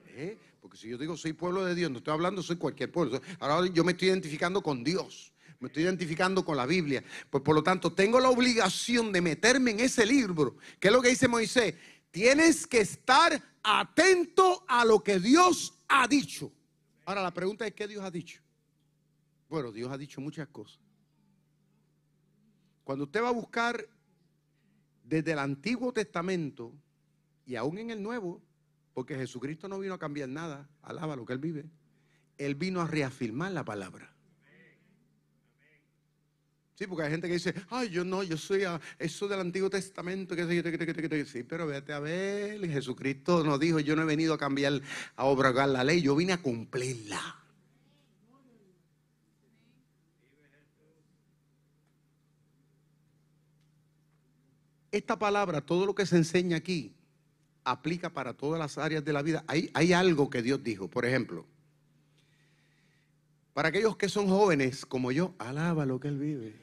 ¿Eh? 0.09 0.37
Porque 0.61 0.77
si 0.77 0.89
yo 0.89 0.99
digo 0.99 1.17
soy 1.17 1.33
pueblo 1.33 1.65
de 1.65 1.77
Dios, 1.77 1.93
no 1.93 1.99
estoy 1.99 2.13
hablando 2.13 2.43
soy 2.43 2.57
cualquier 2.57 2.91
pueblo. 2.91 3.21
Ahora 3.39 3.69
yo 3.73 3.85
me 3.85 3.93
estoy 3.93 4.09
identificando 4.09 4.63
con 4.63 4.83
Dios. 4.83 5.33
Me 5.61 5.69
estoy 5.69 5.85
identificando 5.85 6.45
con 6.45 6.57
la 6.57 6.67
Biblia. 6.67 7.05
Pues 7.31 7.45
por 7.45 7.55
lo 7.55 7.63
tanto, 7.63 7.93
tengo 7.93 8.19
la 8.19 8.31
obligación 8.31 9.13
de 9.13 9.21
meterme 9.21 9.71
en 9.71 9.81
ese 9.81 10.05
libro. 10.05 10.57
¿Qué 10.81 10.89
es 10.89 10.93
lo 10.93 11.01
que 11.01 11.11
dice 11.11 11.29
Moisés? 11.29 11.75
Tienes 12.11 12.67
que 12.67 12.81
estar 12.81 13.41
atento 13.63 14.65
a 14.67 14.85
lo 14.85 15.05
que 15.05 15.21
Dios 15.21 15.73
ha 15.87 16.09
dicho. 16.09 16.53
Ahora 17.05 17.23
la 17.23 17.33
pregunta 17.33 17.65
es, 17.65 17.75
¿qué 17.75 17.87
Dios 17.87 18.05
ha 18.05 18.11
dicho? 18.11 18.41
Bueno, 19.49 19.71
Dios 19.71 19.93
ha 19.93 19.97
dicho 19.97 20.21
muchas 20.21 20.49
cosas. 20.49 20.84
Cuando 22.85 23.05
usted 23.05 23.23
va 23.23 23.31
a 23.31 23.33
buscar 23.33 23.89
desde 25.03 25.33
el 25.33 25.39
Antiguo 25.39 25.93
Testamento 25.93 26.73
y 27.47 27.57
aún 27.57 27.79
en 27.79 27.91
el 27.91 28.03
Nuevo, 28.03 28.43
porque 28.93 29.17
Jesucristo 29.17 29.69
no 29.69 29.79
vino 29.79 29.95
a 29.95 29.99
cambiar 29.99 30.29
nada, 30.29 30.69
alaba 30.83 31.17
lo 31.17 31.25
que 31.25 31.33
Él 31.33 31.39
vive, 31.39 31.65
Él 32.39 32.55
vino 32.55 32.81
a 32.81 32.87
reafirmar 32.87 33.53
la 33.53 33.65
palabra. 33.65 34.15
Sí, 36.75 36.89
porque 36.89 37.05
hay 37.05 37.11
gente 37.13 37.29
que 37.29 37.35
dice, 37.35 37.55
ay, 37.71 37.89
yo 37.89 38.05
no, 38.05 38.25
yo 38.25 38.37
soy 38.37 38.65
a 38.65 38.81
eso 38.99 39.29
del 39.29 39.39
Antiguo 39.41 39.71
Testamento. 39.71 40.35
Que, 40.35 41.25
sí, 41.25 41.43
pero 41.45 41.69
vete 41.69 41.93
a 41.93 42.01
ver, 42.01 42.69
Jesucristo 42.69 43.45
nos 43.45 43.61
dijo, 43.61 43.79
yo 43.79 43.95
no 43.95 44.03
he 44.03 44.07
venido 44.07 44.35
a 44.35 44.39
cambiar, 44.39 44.81
a 45.15 45.25
obrar 45.25 45.69
la 45.69 45.85
ley, 45.85 46.03
yo 46.03 46.17
vine 46.17 46.33
a 46.33 46.43
cumplirla. 46.43 47.44
Esta 54.95 55.19
palabra, 55.19 55.61
todo 55.61 55.87
lo 55.87 55.95
que 55.97 56.07
se 56.07 56.17
enseña 56.17 56.57
aquí, 56.57 56.95
aplica 57.65 58.11
para 58.11 58.33
todas 58.33 58.61
las 58.61 58.79
áreas 58.79 59.05
de 59.05 59.13
la 59.13 59.23
vida. 59.23 59.45
Hay, 59.49 59.93
algo 59.93 60.31
que 60.31 60.41
Dios 60.41 60.63
dijo, 60.63 60.87
por 60.87 61.05
ejemplo, 61.05 61.45
para 63.55 63.71
aquellos 63.71 63.97
que 63.97 64.09
son 64.09 64.29
jóvenes 64.29 64.87
como 64.87 65.11
yo, 65.11 65.35
alaba 65.41 65.85
lo 65.85 65.99
que 65.99 66.07
Él 66.07 66.19
vive. 66.21 66.55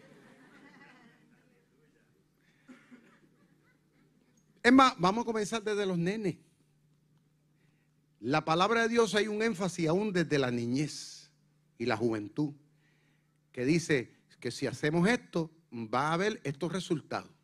Es 4.64 4.72
más, 4.72 4.94
vamos 4.98 5.24
a 5.24 5.26
comenzar 5.26 5.62
desde 5.62 5.86
los 5.86 5.98
nenes. 5.98 6.38
La 8.22 8.46
palabra 8.46 8.84
de 8.84 8.88
Dios 8.88 9.14
hay 9.14 9.28
un 9.28 9.42
énfasis 9.44 9.90
aún 9.90 10.14
desde 10.14 10.40
la 10.40 10.52
niñez 10.52 11.30
y 11.78 11.86
la 11.86 11.98
juventud, 11.98 12.54
que 13.52 13.66
dice 13.66 14.16
que 14.40 14.52
si 14.52 14.68
hacemos 14.68 15.10
esto, 15.10 15.52
va 15.74 16.12
a 16.12 16.14
haber 16.14 16.40
estos 16.46 16.72
resultados. 16.72 17.41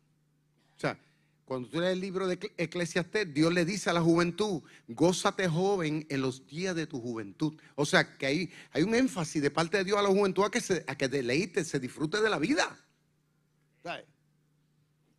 O 0.78 0.80
sea, 0.80 0.96
cuando 1.44 1.68
tú 1.68 1.80
lees 1.80 1.94
el 1.94 2.00
libro 2.00 2.28
de 2.28 2.38
Eclesiastés, 2.56 3.34
Dios 3.34 3.52
le 3.52 3.64
dice 3.64 3.90
a 3.90 3.92
la 3.92 4.00
juventud, 4.00 4.62
gózate 4.86 5.48
joven 5.48 6.06
en 6.08 6.20
los 6.20 6.46
días 6.46 6.76
de 6.76 6.86
tu 6.86 7.00
juventud. 7.00 7.58
O 7.74 7.84
sea, 7.84 8.16
que 8.16 8.26
hay, 8.26 8.52
hay 8.70 8.84
un 8.84 8.94
énfasis 8.94 9.42
de 9.42 9.50
parte 9.50 9.78
de 9.78 9.84
Dios 9.84 9.98
a 9.98 10.02
la 10.02 10.08
juventud 10.08 10.44
a 10.44 10.50
que, 10.50 10.60
se, 10.60 10.84
a 10.86 10.94
que 10.94 11.08
deleite, 11.08 11.64
se 11.64 11.80
disfrute 11.80 12.20
de 12.20 12.30
la 12.30 12.38
vida. 12.38 12.78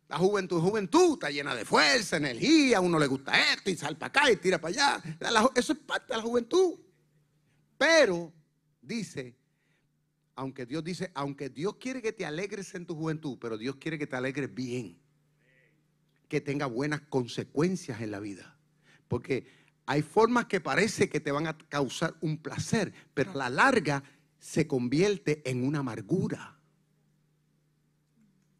La 0.08 0.16
juventud, 0.16 0.62
juventud, 0.62 1.14
está 1.14 1.28
llena 1.28 1.54
de 1.54 1.66
fuerza, 1.66 2.16
energía, 2.16 2.78
a 2.78 2.80
uno 2.80 2.98
le 2.98 3.06
gusta 3.06 3.52
esto 3.52 3.68
y 3.68 3.76
sal 3.76 3.98
para 3.98 4.08
acá 4.08 4.30
y 4.30 4.36
tira 4.36 4.58
para 4.58 4.98
allá. 4.98 5.50
eso 5.54 5.72
es 5.74 5.78
parte 5.80 6.14
de 6.14 6.16
la 6.16 6.22
juventud. 6.22 6.78
Pero 7.76 8.32
dice, 8.80 9.36
aunque 10.36 10.64
Dios 10.64 10.82
dice, 10.82 11.10
aunque 11.12 11.50
Dios 11.50 11.74
quiere 11.76 12.00
que 12.00 12.12
te 12.12 12.24
alegres 12.24 12.74
en 12.74 12.86
tu 12.86 12.94
juventud, 12.94 13.36
pero 13.38 13.58
Dios 13.58 13.76
quiere 13.76 13.98
que 13.98 14.06
te 14.06 14.16
alegres 14.16 14.54
bien. 14.54 15.09
Que 16.30 16.40
tenga 16.40 16.64
buenas 16.64 17.02
consecuencias 17.02 18.00
en 18.00 18.10
la 18.10 18.20
vida. 18.20 18.56
Porque 19.06 19.44
hay 19.84 20.00
formas 20.00 20.46
que 20.46 20.62
parece 20.62 21.10
que 21.10 21.20
te 21.20 21.30
van 21.30 21.46
a 21.46 21.58
causar 21.58 22.14
un 22.22 22.38
placer, 22.38 22.94
pero 23.12 23.32
a 23.32 23.36
la 23.36 23.50
larga 23.50 24.02
se 24.38 24.66
convierte 24.66 25.42
en 25.44 25.62
una 25.62 25.80
amargura 25.80 26.60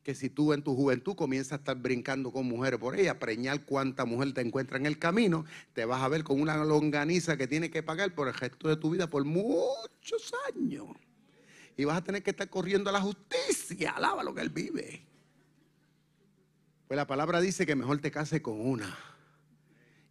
que 0.03 0.15
si 0.15 0.31
tú 0.31 0.53
en 0.53 0.63
tu 0.63 0.75
juventud 0.75 1.15
comienzas 1.15 1.53
a 1.53 1.57
estar 1.57 1.77
brincando 1.77 2.33
con 2.33 2.47
mujeres 2.47 2.81
por 2.81 2.99
ella, 2.99 3.19
preñar 3.19 3.65
cuánta 3.65 4.05
mujer 4.05 4.33
te 4.33 4.41
encuentra 4.41 4.79
en 4.79 4.87
el 4.87 4.99
camino, 4.99 5.45
te 5.75 5.85
vas 5.85 6.03
a 6.03 6.09
ver 6.09 6.25
con 6.25 6.41
una 6.41 6.57
longaniza 6.65 7.37
que 7.37 7.47
tiene 7.47 7.71
que 7.71 7.83
pagar 7.83 8.15
por 8.15 8.29
el 8.29 8.35
resto 8.35 8.69
de 8.69 8.77
tu 8.77 8.91
vida 8.91 9.09
por 9.09 9.25
muchos 9.25 10.33
años. 10.49 10.87
Y 11.77 11.85
vas 11.85 11.99
a 11.99 12.05
tener 12.05 12.23
que 12.23 12.31
estar 12.31 12.49
corriendo 12.49 12.91
a 12.91 12.93
la 12.93 13.01
justicia, 13.01 13.93
alaba 13.93 14.23
lo 14.23 14.35
que 14.35 14.41
él 14.41 14.51
vive. 14.51 15.07
Pues 16.91 16.97
la 16.97 17.07
palabra 17.07 17.41
dice 17.41 17.67
que 17.67 17.77
mejor 17.77 18.01
te 18.01 18.11
case 18.11 18.43
con 18.43 18.61
una 18.61 18.99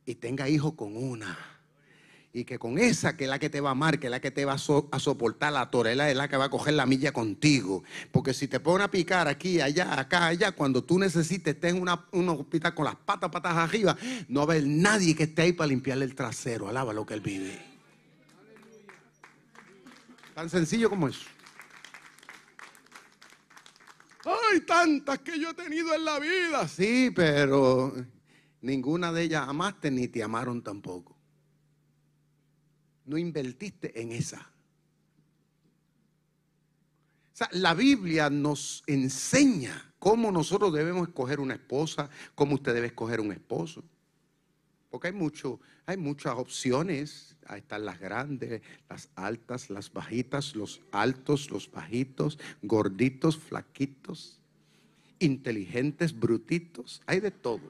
y 0.05 0.15
tenga 0.15 0.47
hijos 0.47 0.75
con 0.75 0.95
una 0.95 1.37
y 2.31 2.45
que 2.45 2.57
con 2.57 2.77
esa 2.77 3.17
que 3.17 3.25
es 3.25 3.29
la 3.29 3.37
que 3.37 3.49
te 3.49 3.59
va 3.59 3.67
a 3.67 3.71
amar, 3.73 3.99
que 3.99 4.07
es 4.07 4.11
la 4.11 4.21
que 4.21 4.31
te 4.31 4.45
va 4.45 4.53
a, 4.53 4.57
soportar 4.57 5.51
la 5.51 5.69
torela, 5.69 6.09
es 6.09 6.15
la 6.15 6.29
que 6.29 6.37
va 6.37 6.45
a 6.45 6.49
coger 6.49 6.75
la 6.75 6.85
milla 6.85 7.11
contigo. 7.11 7.83
Porque 8.13 8.33
si 8.33 8.47
te 8.47 8.61
pone 8.61 8.85
a 8.85 8.87
picar 8.89 9.27
aquí, 9.27 9.59
allá, 9.59 9.99
acá, 9.99 10.27
allá, 10.27 10.53
cuando 10.53 10.81
tú 10.81 10.97
necesites, 10.97 11.55
estés 11.55 11.73
en 11.73 11.81
una, 11.81 12.05
un 12.13 12.29
hospital 12.29 12.73
con 12.73 12.85
las 12.85 12.95
patas, 12.95 13.29
patas 13.29 13.57
arriba, 13.57 13.97
no 14.29 14.47
va 14.47 14.53
a 14.53 14.55
haber 14.55 14.65
nadie 14.65 15.13
que 15.17 15.23
esté 15.23 15.41
ahí 15.41 15.51
para 15.51 15.67
limpiarle 15.67 16.05
el 16.05 16.15
trasero. 16.15 16.69
Alaba 16.69 16.93
lo 16.93 17.05
que 17.05 17.13
él 17.13 17.19
vive. 17.19 17.59
Tan 20.33 20.49
sencillo 20.49 20.89
como 20.89 21.09
eso. 21.09 21.25
Hay 24.51 24.61
tantas 24.61 25.19
que 25.19 25.39
yo 25.39 25.51
he 25.51 25.53
tenido 25.53 25.93
en 25.93 26.05
la 26.05 26.19
vida. 26.19 26.67
Sí, 26.67 27.11
pero 27.15 27.93
ninguna 28.61 29.11
de 29.11 29.23
ellas 29.23 29.47
amaste 29.47 29.91
ni 29.91 30.07
te 30.07 30.23
amaron 30.23 30.61
tampoco 30.63 31.19
no 33.09 33.17
invertiste 33.17 33.99
en 33.99 34.11
esa. 34.11 34.37
O 37.33 37.37
sea, 37.39 37.49
la 37.53 37.73
Biblia 37.73 38.29
nos 38.29 38.83
enseña 38.85 39.93
cómo 39.97 40.31
nosotros 40.31 40.71
debemos 40.71 41.07
escoger 41.07 41.39
una 41.39 41.55
esposa, 41.55 42.09
cómo 42.35 42.55
usted 42.55 42.73
debe 42.73 42.87
escoger 42.87 43.19
un 43.19 43.31
esposo. 43.31 43.83
Porque 44.89 45.07
hay, 45.07 45.13
mucho, 45.13 45.59
hay 45.85 45.97
muchas 45.97 46.33
opciones. 46.35 47.35
Ahí 47.45 47.59
están 47.59 47.85
las 47.85 47.99
grandes, 47.99 48.61
las 48.89 49.09
altas, 49.15 49.69
las 49.69 49.91
bajitas, 49.91 50.55
los 50.55 50.81
altos, 50.91 51.51
los 51.51 51.69
bajitos, 51.71 52.39
gorditos, 52.61 53.37
flaquitos, 53.37 54.39
inteligentes, 55.19 56.17
brutitos. 56.17 57.01
Hay 57.05 57.19
de 57.19 57.31
todo. 57.31 57.61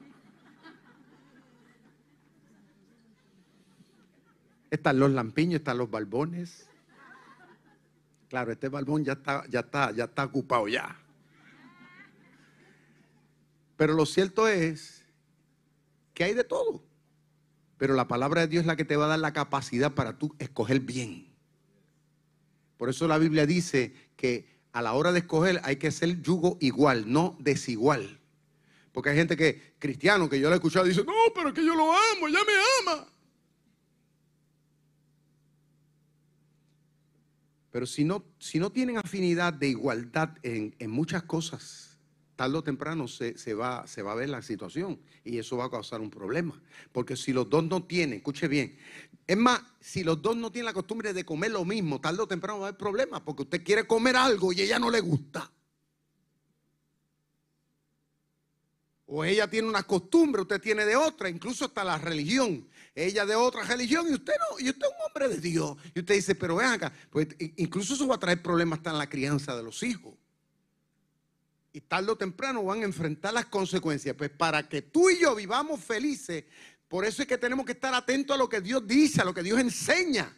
Están 4.70 4.98
los 4.98 5.10
lampiños, 5.10 5.56
están 5.60 5.78
los 5.78 5.90
balbones. 5.90 6.68
Claro, 8.28 8.52
este 8.52 8.68
balbón 8.68 9.04
ya 9.04 9.14
está, 9.14 9.44
ya 9.48 9.60
está, 9.60 9.90
ya 9.90 10.04
está 10.04 10.24
ocupado 10.24 10.68
ya. 10.68 10.96
Pero 13.76 13.94
lo 13.94 14.06
cierto 14.06 14.46
es 14.46 15.04
que 16.14 16.24
hay 16.24 16.34
de 16.34 16.44
todo. 16.44 16.89
Pero 17.80 17.94
la 17.94 18.06
palabra 18.06 18.42
de 18.42 18.48
Dios 18.48 18.60
es 18.60 18.66
la 18.66 18.76
que 18.76 18.84
te 18.84 18.94
va 18.94 19.06
a 19.06 19.08
dar 19.08 19.20
la 19.20 19.32
capacidad 19.32 19.94
para 19.94 20.18
tú 20.18 20.36
escoger 20.38 20.80
bien. 20.80 21.32
Por 22.76 22.90
eso 22.90 23.08
la 23.08 23.16
Biblia 23.16 23.46
dice 23.46 23.94
que 24.16 24.46
a 24.72 24.82
la 24.82 24.92
hora 24.92 25.12
de 25.12 25.20
escoger 25.20 25.62
hay 25.64 25.76
que 25.76 25.90
ser 25.90 26.20
yugo 26.20 26.58
igual, 26.60 27.10
no 27.10 27.38
desigual. 27.40 28.20
Porque 28.92 29.08
hay 29.08 29.16
gente 29.16 29.34
que, 29.34 29.76
cristiano, 29.78 30.28
que 30.28 30.38
yo 30.38 30.50
le 30.50 30.56
he 30.56 30.58
escuchado, 30.58 30.84
dice, 30.84 31.02
no, 31.04 31.14
pero 31.34 31.54
que 31.54 31.64
yo 31.64 31.74
lo 31.74 31.90
amo, 31.90 32.28
ya 32.28 32.40
me 32.44 32.92
ama. 32.92 33.06
Pero 37.70 37.86
si 37.86 38.04
no, 38.04 38.22
si 38.38 38.58
no 38.58 38.70
tienen 38.70 38.98
afinidad 38.98 39.54
de 39.54 39.68
igualdad 39.68 40.36
en, 40.42 40.76
en 40.78 40.90
muchas 40.90 41.22
cosas, 41.22 41.89
tarde 42.40 42.56
o 42.56 42.64
temprano 42.64 43.06
se, 43.06 43.36
se, 43.36 43.52
va, 43.52 43.86
se 43.86 44.00
va 44.00 44.12
a 44.12 44.14
ver 44.14 44.30
la 44.30 44.40
situación 44.40 44.98
y 45.24 45.36
eso 45.36 45.58
va 45.58 45.66
a 45.66 45.70
causar 45.70 46.00
un 46.00 46.08
problema. 46.08 46.58
Porque 46.90 47.14
si 47.14 47.34
los 47.34 47.50
dos 47.50 47.64
no 47.64 47.84
tienen, 47.84 48.16
escuche 48.16 48.48
bien, 48.48 48.78
es 49.26 49.36
más, 49.36 49.60
si 49.78 50.02
los 50.02 50.22
dos 50.22 50.38
no 50.38 50.50
tienen 50.50 50.64
la 50.64 50.72
costumbre 50.72 51.12
de 51.12 51.22
comer 51.22 51.50
lo 51.50 51.66
mismo, 51.66 52.00
tarde 52.00 52.22
o 52.22 52.26
temprano 52.26 52.60
va 52.60 52.64
a 52.64 52.68
haber 52.68 52.78
problemas 52.78 53.20
porque 53.20 53.42
usted 53.42 53.62
quiere 53.62 53.86
comer 53.86 54.16
algo 54.16 54.54
y 54.54 54.62
ella 54.62 54.78
no 54.78 54.90
le 54.90 55.00
gusta. 55.00 55.52
O 59.04 59.22
ella 59.22 59.46
tiene 59.46 59.68
una 59.68 59.82
costumbre, 59.82 60.40
usted 60.40 60.62
tiene 60.62 60.86
de 60.86 60.96
otra, 60.96 61.28
incluso 61.28 61.66
hasta 61.66 61.84
la 61.84 61.98
religión. 61.98 62.66
Ella 62.94 63.26
de 63.26 63.34
otra 63.34 63.64
religión 63.64 64.06
y 64.08 64.14
usted 64.14 64.32
no, 64.32 64.60
y 64.60 64.70
usted 64.70 64.86
es 64.86 64.92
un 64.92 65.06
hombre 65.06 65.28
de 65.28 65.42
Dios. 65.42 65.76
Y 65.94 65.98
usted 66.00 66.14
dice, 66.14 66.34
pero 66.34 66.56
vean 66.56 66.72
acá, 66.72 66.90
pues 67.10 67.28
incluso 67.56 67.92
eso 67.92 68.06
va 68.06 68.14
a 68.14 68.18
traer 68.18 68.42
problemas 68.42 68.78
hasta 68.78 68.92
en 68.92 68.98
la 68.98 69.10
crianza 69.10 69.54
de 69.54 69.62
los 69.62 69.82
hijos. 69.82 70.14
Y 71.72 71.80
tarde 71.82 72.10
o 72.10 72.16
temprano 72.16 72.64
van 72.64 72.82
a 72.82 72.84
enfrentar 72.84 73.32
las 73.32 73.46
consecuencias. 73.46 74.16
Pues 74.16 74.30
para 74.30 74.68
que 74.68 74.82
tú 74.82 75.10
y 75.10 75.20
yo 75.20 75.34
vivamos 75.34 75.80
felices, 75.80 76.44
por 76.88 77.04
eso 77.04 77.22
es 77.22 77.28
que 77.28 77.38
tenemos 77.38 77.64
que 77.64 77.72
estar 77.72 77.94
atentos 77.94 78.34
a 78.34 78.38
lo 78.38 78.48
que 78.48 78.60
Dios 78.60 78.86
dice, 78.86 79.20
a 79.20 79.24
lo 79.24 79.32
que 79.32 79.42
Dios 79.42 79.60
enseña. 79.60 80.36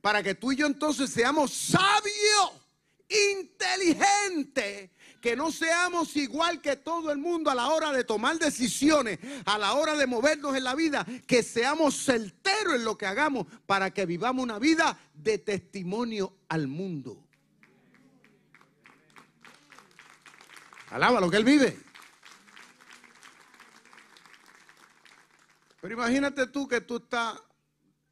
Para 0.00 0.22
que 0.22 0.34
tú 0.34 0.52
y 0.52 0.56
yo 0.56 0.66
entonces 0.66 1.10
seamos 1.10 1.52
sabios, 1.52 2.62
inteligentes 3.08 4.90
que 5.20 5.34
no 5.34 5.50
seamos 5.50 6.14
igual 6.16 6.60
que 6.60 6.76
todo 6.76 7.10
el 7.10 7.18
mundo 7.18 7.50
a 7.50 7.54
la 7.54 7.68
hora 7.68 7.90
de 7.92 8.04
tomar 8.04 8.38
decisiones, 8.38 9.18
a 9.44 9.58
la 9.58 9.74
hora 9.74 9.96
de 9.96 10.06
movernos 10.06 10.56
en 10.56 10.62
la 10.64 10.74
vida, 10.74 11.04
que 11.26 11.42
seamos 11.42 11.96
certeros 12.04 12.76
en 12.76 12.84
lo 12.84 12.96
que 12.96 13.06
hagamos 13.06 13.46
para 13.66 13.92
que 13.92 14.06
vivamos 14.06 14.42
una 14.44 14.58
vida 14.58 14.98
de 15.14 15.38
testimonio 15.38 16.36
al 16.48 16.68
mundo. 16.68 17.25
Alaba 20.90 21.20
lo 21.20 21.30
que 21.30 21.36
él 21.36 21.44
vive. 21.44 21.76
Pero 25.80 25.94
imagínate 25.94 26.46
tú 26.46 26.66
que 26.66 26.80
tú 26.80 26.96
estás, 26.96 27.40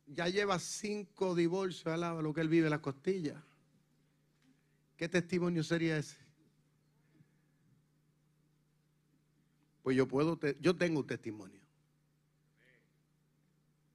ya 0.06 0.28
llevas 0.28 0.62
cinco 0.62 1.34
divorcios, 1.34 1.86
alaba 1.86 2.22
lo 2.22 2.32
que 2.32 2.40
él 2.40 2.48
vive 2.48 2.70
las 2.70 2.80
costillas. 2.80 3.42
¿Qué 4.96 5.08
testimonio 5.08 5.64
sería 5.64 5.98
ese? 5.98 6.16
Pues 9.82 9.96
yo 9.96 10.06
puedo, 10.06 10.38
yo 10.60 10.76
tengo 10.76 11.00
un 11.00 11.06
testimonio. 11.06 11.60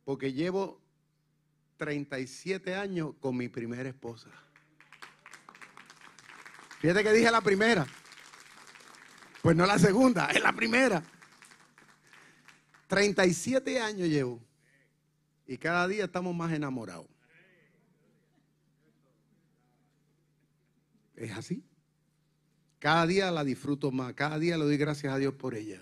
Porque 0.04 0.34
llevo 0.34 0.82
37 1.78 2.76
años 2.76 3.16
con 3.20 3.38
mi 3.38 3.48
primera 3.48 3.88
esposa. 3.88 4.30
Fíjate 6.80 7.04
que 7.04 7.14
dije 7.14 7.32
la 7.32 7.42
primera. 7.42 7.88
Pues 9.42 9.56
no 9.56 9.66
la 9.66 9.80
segunda, 9.80 10.28
es 10.28 10.42
la 10.42 10.54
primera. 10.54 11.02
37 12.88 13.80
años 13.80 14.08
llevo. 14.10 14.42
Y 15.48 15.58
cada 15.58 15.88
día 15.88 16.06
estamos 16.06 16.36
más 16.36 16.52
enamorados. 16.52 17.08
Es 21.16 21.32
así. 21.32 21.64
Cada 22.80 23.06
día 23.06 23.32
la 23.32 23.44
disfruto 23.44 23.92
más, 23.92 24.14
cada 24.14 24.40
día 24.40 24.58
le 24.58 24.64
doy 24.64 24.78
gracias 24.78 25.14
a 25.14 25.18
Dios 25.18 25.34
por 25.34 25.56
ella. 25.56 25.82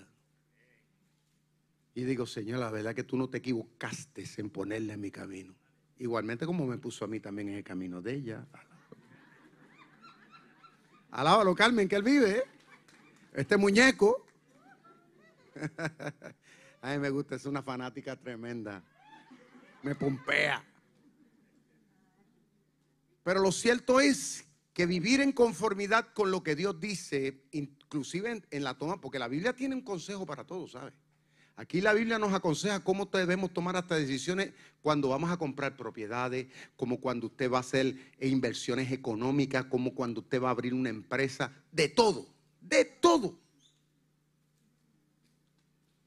Y 1.93 2.03
digo, 2.03 2.25
Señor, 2.25 2.59
la 2.59 2.71
verdad 2.71 2.93
que 2.93 3.03
tú 3.03 3.17
no 3.17 3.29
te 3.29 3.37
equivocaste 3.37 4.23
en 4.37 4.49
ponerla 4.49 4.93
en 4.93 5.01
mi 5.01 5.11
camino. 5.11 5.55
Igualmente 5.99 6.45
como 6.45 6.65
me 6.65 6.77
puso 6.77 7.05
a 7.05 7.07
mí 7.07 7.19
también 7.19 7.49
en 7.49 7.55
el 7.55 7.63
camino 7.63 8.01
de 8.01 8.13
ella. 8.13 8.47
Alábalo, 11.11 11.55
Carmen, 11.55 11.87
que 11.87 11.95
él 11.95 12.03
vive. 12.03 12.37
¿eh? 12.37 12.43
Este 13.37 13.55
muñeco. 13.55 14.25
a 16.81 16.91
mí 16.91 16.97
me 16.97 17.11
gusta, 17.11 17.35
es 17.35 17.45
una 17.45 17.61
fanática 17.61 18.15
tremenda. 18.15 18.83
Me 19.83 19.93
pompea. 19.93 20.65
Pero 23.21 23.39
lo 23.39 23.51
cierto 23.51 23.99
es 23.99 24.43
que 24.73 24.87
vivir 24.87 25.21
en 25.21 25.33
conformidad 25.33 26.13
con 26.13 26.31
lo 26.31 26.41
que 26.41 26.55
Dios 26.55 26.79
dice, 26.79 27.43
inclusive 27.51 28.41
en, 28.49 28.63
la 28.63 28.75
toma, 28.75 28.99
porque 28.99 29.19
la 29.19 29.27
Biblia 29.27 29.55
tiene 29.55 29.75
un 29.75 29.83
consejo 29.83 30.25
para 30.25 30.43
todos, 30.43 30.71
¿sabe? 30.71 30.93
Aquí 31.57 31.79
la 31.79 31.93
Biblia 31.93 32.17
nos 32.17 32.33
aconseja 32.33 32.83
cómo 32.83 33.05
debemos 33.05 33.53
tomar 33.53 33.75
hasta 33.75 33.97
decisiones 33.97 34.51
cuando 34.81 35.09
vamos 35.09 35.29
a 35.29 35.37
comprar 35.37 35.77
propiedades, 35.77 36.47
como 36.75 36.99
cuando 36.99 37.27
usted 37.27 37.51
va 37.51 37.57
a 37.57 37.61
hacer 37.61 37.97
inversiones 38.19 38.91
económicas, 38.91 39.65
como 39.65 39.93
cuando 39.93 40.21
usted 40.21 40.41
va 40.41 40.47
a 40.47 40.51
abrir 40.51 40.73
una 40.73 40.89
empresa, 40.89 41.53
de 41.71 41.87
todo, 41.87 42.36
de 42.67 42.85
todo. 42.85 43.37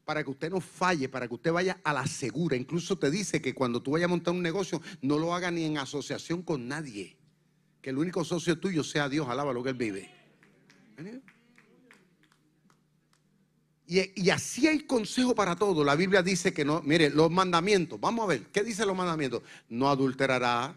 Para 0.05 0.25
que 0.25 0.31
usted 0.31 0.51
no 0.51 0.61
falle, 0.61 1.09
para 1.09 1.29
que 1.29 1.35
usted 1.35 1.53
vaya 1.53 1.81
a 1.85 1.93
la 1.93 2.07
segura. 2.07 2.57
Incluso 2.57 2.99
te 2.99 3.11
dice 3.11 3.41
que 3.41 3.55
cuando 3.55 3.81
tú 3.81 3.93
vayas 3.93 4.07
a 4.07 4.09
montar 4.09 4.35
un 4.35 4.43
negocio, 4.43 4.83
no 5.03 5.19
lo 5.19 5.35
haga 5.35 5.51
ni 5.51 5.65
en 5.65 5.79
asociación 5.79 6.43
con 6.43 6.67
nadie 6.67 7.21
que 7.81 7.91
el 7.91 7.99
único 7.99 8.25
socio 8.25 8.59
tuyo 8.59 8.85
sea 8.85 9.09
Dios, 9.09 9.29
alaba 9.29 9.53
lo 9.53 9.63
que 9.63 9.71
Él 9.71 9.77
vive. 9.77 10.11
Y, 13.87 14.23
y, 14.23 14.31
así 14.31 14.69
hay 14.69 14.81
consejo 14.81 15.35
para 15.35 15.57
todo. 15.57 15.83
La 15.83 15.97
Biblia 15.97 16.23
dice 16.23 16.53
que 16.53 16.65
no, 16.65 16.81
mire, 16.83 17.11
los 17.11 17.31
mandamientos, 17.31 17.99
vamos 17.99 18.25
a 18.25 18.29
ver, 18.29 18.47
¿qué 18.53 18.63
dice 18.63 18.87
los 18.87 18.97
mandamientos? 18.97 19.43
No 19.69 19.89
adulterará, 19.89 20.77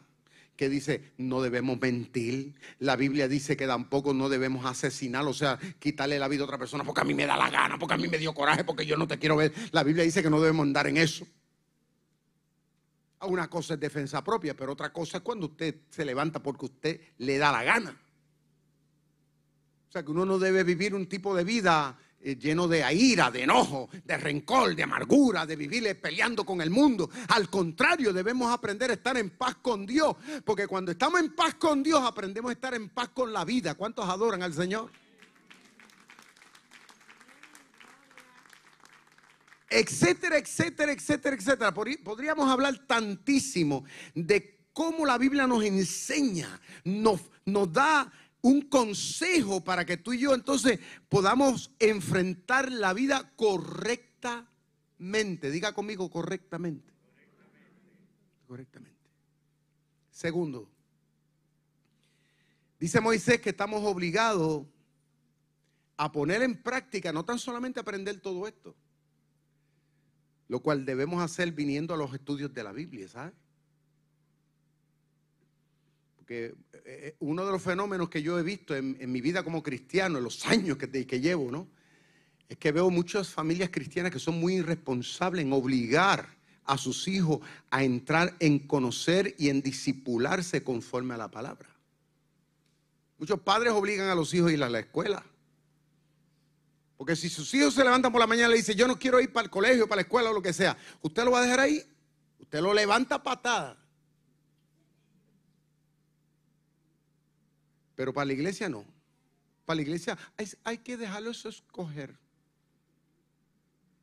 que 0.55 0.69
dice 0.69 1.13
no 1.17 1.41
debemos 1.41 1.79
mentir. 1.79 2.55
La 2.79 2.95
Biblia 2.95 3.27
dice 3.27 3.57
que 3.57 3.67
tampoco 3.67 4.13
no 4.13 4.29
debemos 4.29 4.65
asesinar, 4.65 5.25
o 5.25 5.33
sea, 5.33 5.59
quitarle 5.79 6.19
la 6.19 6.27
vida 6.27 6.41
a 6.41 6.45
otra 6.45 6.57
persona 6.57 6.83
porque 6.83 7.01
a 7.01 7.05
mí 7.05 7.13
me 7.13 7.25
da 7.25 7.37
la 7.37 7.49
gana, 7.49 7.77
porque 7.77 7.95
a 7.95 7.97
mí 7.97 8.07
me 8.07 8.17
dio 8.17 8.33
coraje, 8.33 8.63
porque 8.63 8.85
yo 8.85 8.97
no 8.97 9.07
te 9.07 9.17
quiero 9.17 9.35
ver. 9.35 9.53
La 9.71 9.83
Biblia 9.83 10.03
dice 10.03 10.21
que 10.21 10.29
no 10.29 10.39
debemos 10.39 10.63
andar 10.63 10.87
en 10.87 10.97
eso. 10.97 11.27
Una 13.21 13.49
cosa 13.49 13.75
es 13.75 13.79
defensa 13.79 14.23
propia, 14.23 14.53
pero 14.53 14.73
otra 14.73 14.91
cosa 14.91 15.17
es 15.17 15.23
cuando 15.23 15.45
usted 15.45 15.75
se 15.89 16.03
levanta 16.03 16.43
porque 16.43 16.65
usted 16.65 17.01
le 17.19 17.37
da 17.37 17.51
la 17.51 17.63
gana. 17.63 17.97
O 19.87 19.91
sea 19.91 20.03
que 20.03 20.11
uno 20.11 20.25
no 20.25 20.39
debe 20.39 20.63
vivir 20.63 20.93
un 20.93 21.07
tipo 21.07 21.35
de 21.35 21.43
vida 21.43 21.97
lleno 22.23 22.67
de 22.67 22.85
ira, 22.93 23.29
de 23.29 23.43
enojo, 23.43 23.89
de 24.03 24.17
rencor, 24.17 24.75
de 24.75 24.83
amargura, 24.83 25.45
de 25.45 25.55
vivir 25.55 25.99
peleando 26.01 26.45
con 26.45 26.61
el 26.61 26.69
mundo. 26.69 27.09
Al 27.29 27.49
contrario, 27.49 28.13
debemos 28.13 28.51
aprender 28.51 28.91
a 28.91 28.93
estar 28.93 29.17
en 29.17 29.31
paz 29.31 29.55
con 29.61 29.85
Dios, 29.85 30.15
porque 30.45 30.67
cuando 30.67 30.91
estamos 30.91 31.19
en 31.19 31.35
paz 31.35 31.55
con 31.55 31.83
Dios 31.83 32.01
aprendemos 32.03 32.49
a 32.49 32.53
estar 32.53 32.73
en 32.73 32.89
paz 32.89 33.09
con 33.09 33.33
la 33.33 33.43
vida. 33.43 33.75
¿Cuántos 33.75 34.07
adoran 34.07 34.43
al 34.43 34.53
Señor? 34.53 34.89
etcétera, 39.73 40.37
etcétera, 40.37 40.91
etcétera, 40.91 41.35
etcétera. 41.35 41.73
Podríamos 41.73 42.49
hablar 42.49 42.77
tantísimo 42.85 43.83
de 44.13 44.67
cómo 44.71 45.05
la 45.05 45.17
Biblia 45.17 45.47
nos 45.47 45.63
enseña, 45.63 46.59
nos, 46.83 47.21
nos 47.45 47.71
da 47.71 48.11
un 48.43 48.61
consejo 48.61 49.63
para 49.63 49.85
que 49.85 49.97
tú 49.97 50.13
y 50.13 50.19
yo 50.19 50.35
entonces 50.35 50.79
podamos 51.07 51.71
enfrentar 51.79 52.71
la 52.71 52.93
vida 52.93 53.31
correctamente. 53.37 55.49
Diga 55.49 55.73
conmigo 55.73 56.11
correctamente. 56.11 56.93
Correctamente. 58.45 58.99
Segundo, 60.11 60.69
dice 62.79 62.99
Moisés 62.99 63.39
que 63.39 63.51
estamos 63.51 63.81
obligados 63.85 64.65
a 65.95 66.11
poner 66.11 66.41
en 66.41 66.61
práctica, 66.61 67.13
no 67.13 67.23
tan 67.23 67.39
solamente 67.39 67.79
aprender 67.79 68.19
todo 68.19 68.45
esto, 68.45 68.75
lo 70.49 70.59
cual 70.59 70.85
debemos 70.85 71.23
hacer 71.23 71.53
viniendo 71.53 71.93
a 71.93 71.97
los 71.97 72.13
estudios 72.13 72.53
de 72.53 72.63
la 72.63 72.73
Biblia, 72.73 73.07
¿sabes? 73.07 73.33
Eh, 76.35 76.55
eh, 76.85 77.15
uno 77.19 77.45
de 77.45 77.51
los 77.51 77.61
fenómenos 77.61 78.09
que 78.09 78.23
yo 78.23 78.39
he 78.39 78.43
visto 78.43 78.75
en, 78.75 79.11
mi 79.11 79.21
vida 79.21 79.43
como 79.43 79.61
cristiano, 79.61 80.17
en 80.17 80.23
los 80.23 80.43
años 80.47 80.77
que, 80.77 81.19
llevo, 81.19 81.51
¿no? 81.51 81.67
Es 82.49 82.57
que 82.57 82.71
veo 82.71 82.89
muchas 82.89 83.29
familias 83.29 83.69
cristianas 83.69 84.11
que 84.11 84.17
son 84.17 84.39
muy 84.39 84.55
irresponsables 84.55 85.45
en 85.45 85.53
obligar 85.53 86.27
a 86.65 86.77
sus 86.77 87.07
hijos 87.07 87.39
a 87.69 87.83
entrar 87.83 88.35
en 88.39 88.59
conocer 88.59 89.35
y 89.37 89.49
en 89.49 89.61
disipularse 89.61 90.63
conforme 90.63 91.13
a 91.13 91.17
la 91.17 91.29
palabra. 91.29 91.69
Muchos 93.19 93.39
padres 93.41 93.73
obligan 93.73 94.09
a 94.09 94.15
los 94.15 94.33
hijos 94.33 94.49
a 94.49 94.53
ir 94.53 94.63
a 94.63 94.69
la 94.69 94.79
escuela. 94.79 95.23
Porque 96.97 97.15
si 97.15 97.29
sus 97.29 97.53
hijos 97.53 97.75
se 97.75 97.83
levantan 97.83 98.11
por 98.11 98.19
la 98.19 98.27
mañana 98.27 98.47
y 98.47 98.51
le 98.53 98.57
dicen, 98.57 98.75
yo 98.75 98.87
no 98.87 98.97
quiero 98.97 99.19
ir 99.19 99.31
para 99.31 99.45
el 99.45 99.51
colegio, 99.51 99.87
para 99.87 99.97
la 99.97 100.01
escuela 100.03 100.31
o 100.31 100.33
lo 100.33 100.41
que 100.41 100.53
sea, 100.53 100.75
usted 101.01 101.23
lo 101.23 101.31
va 101.31 101.39
a 101.39 101.43
dejar 101.43 101.59
ahí. 101.59 101.83
Usted 102.39 102.59
lo 102.59 102.73
levanta 102.73 103.21
patada. 103.21 103.82
Pero 107.95 108.13
para 108.13 108.25
la 108.25 108.33
iglesia 108.33 108.69
no. 108.69 108.85
Para 109.65 109.75
la 109.77 109.81
iglesia 109.83 110.17
hay, 110.63 110.77
que 110.79 110.97
dejarlo 110.97 111.31
eso 111.31 111.49
escoger. 111.49 112.17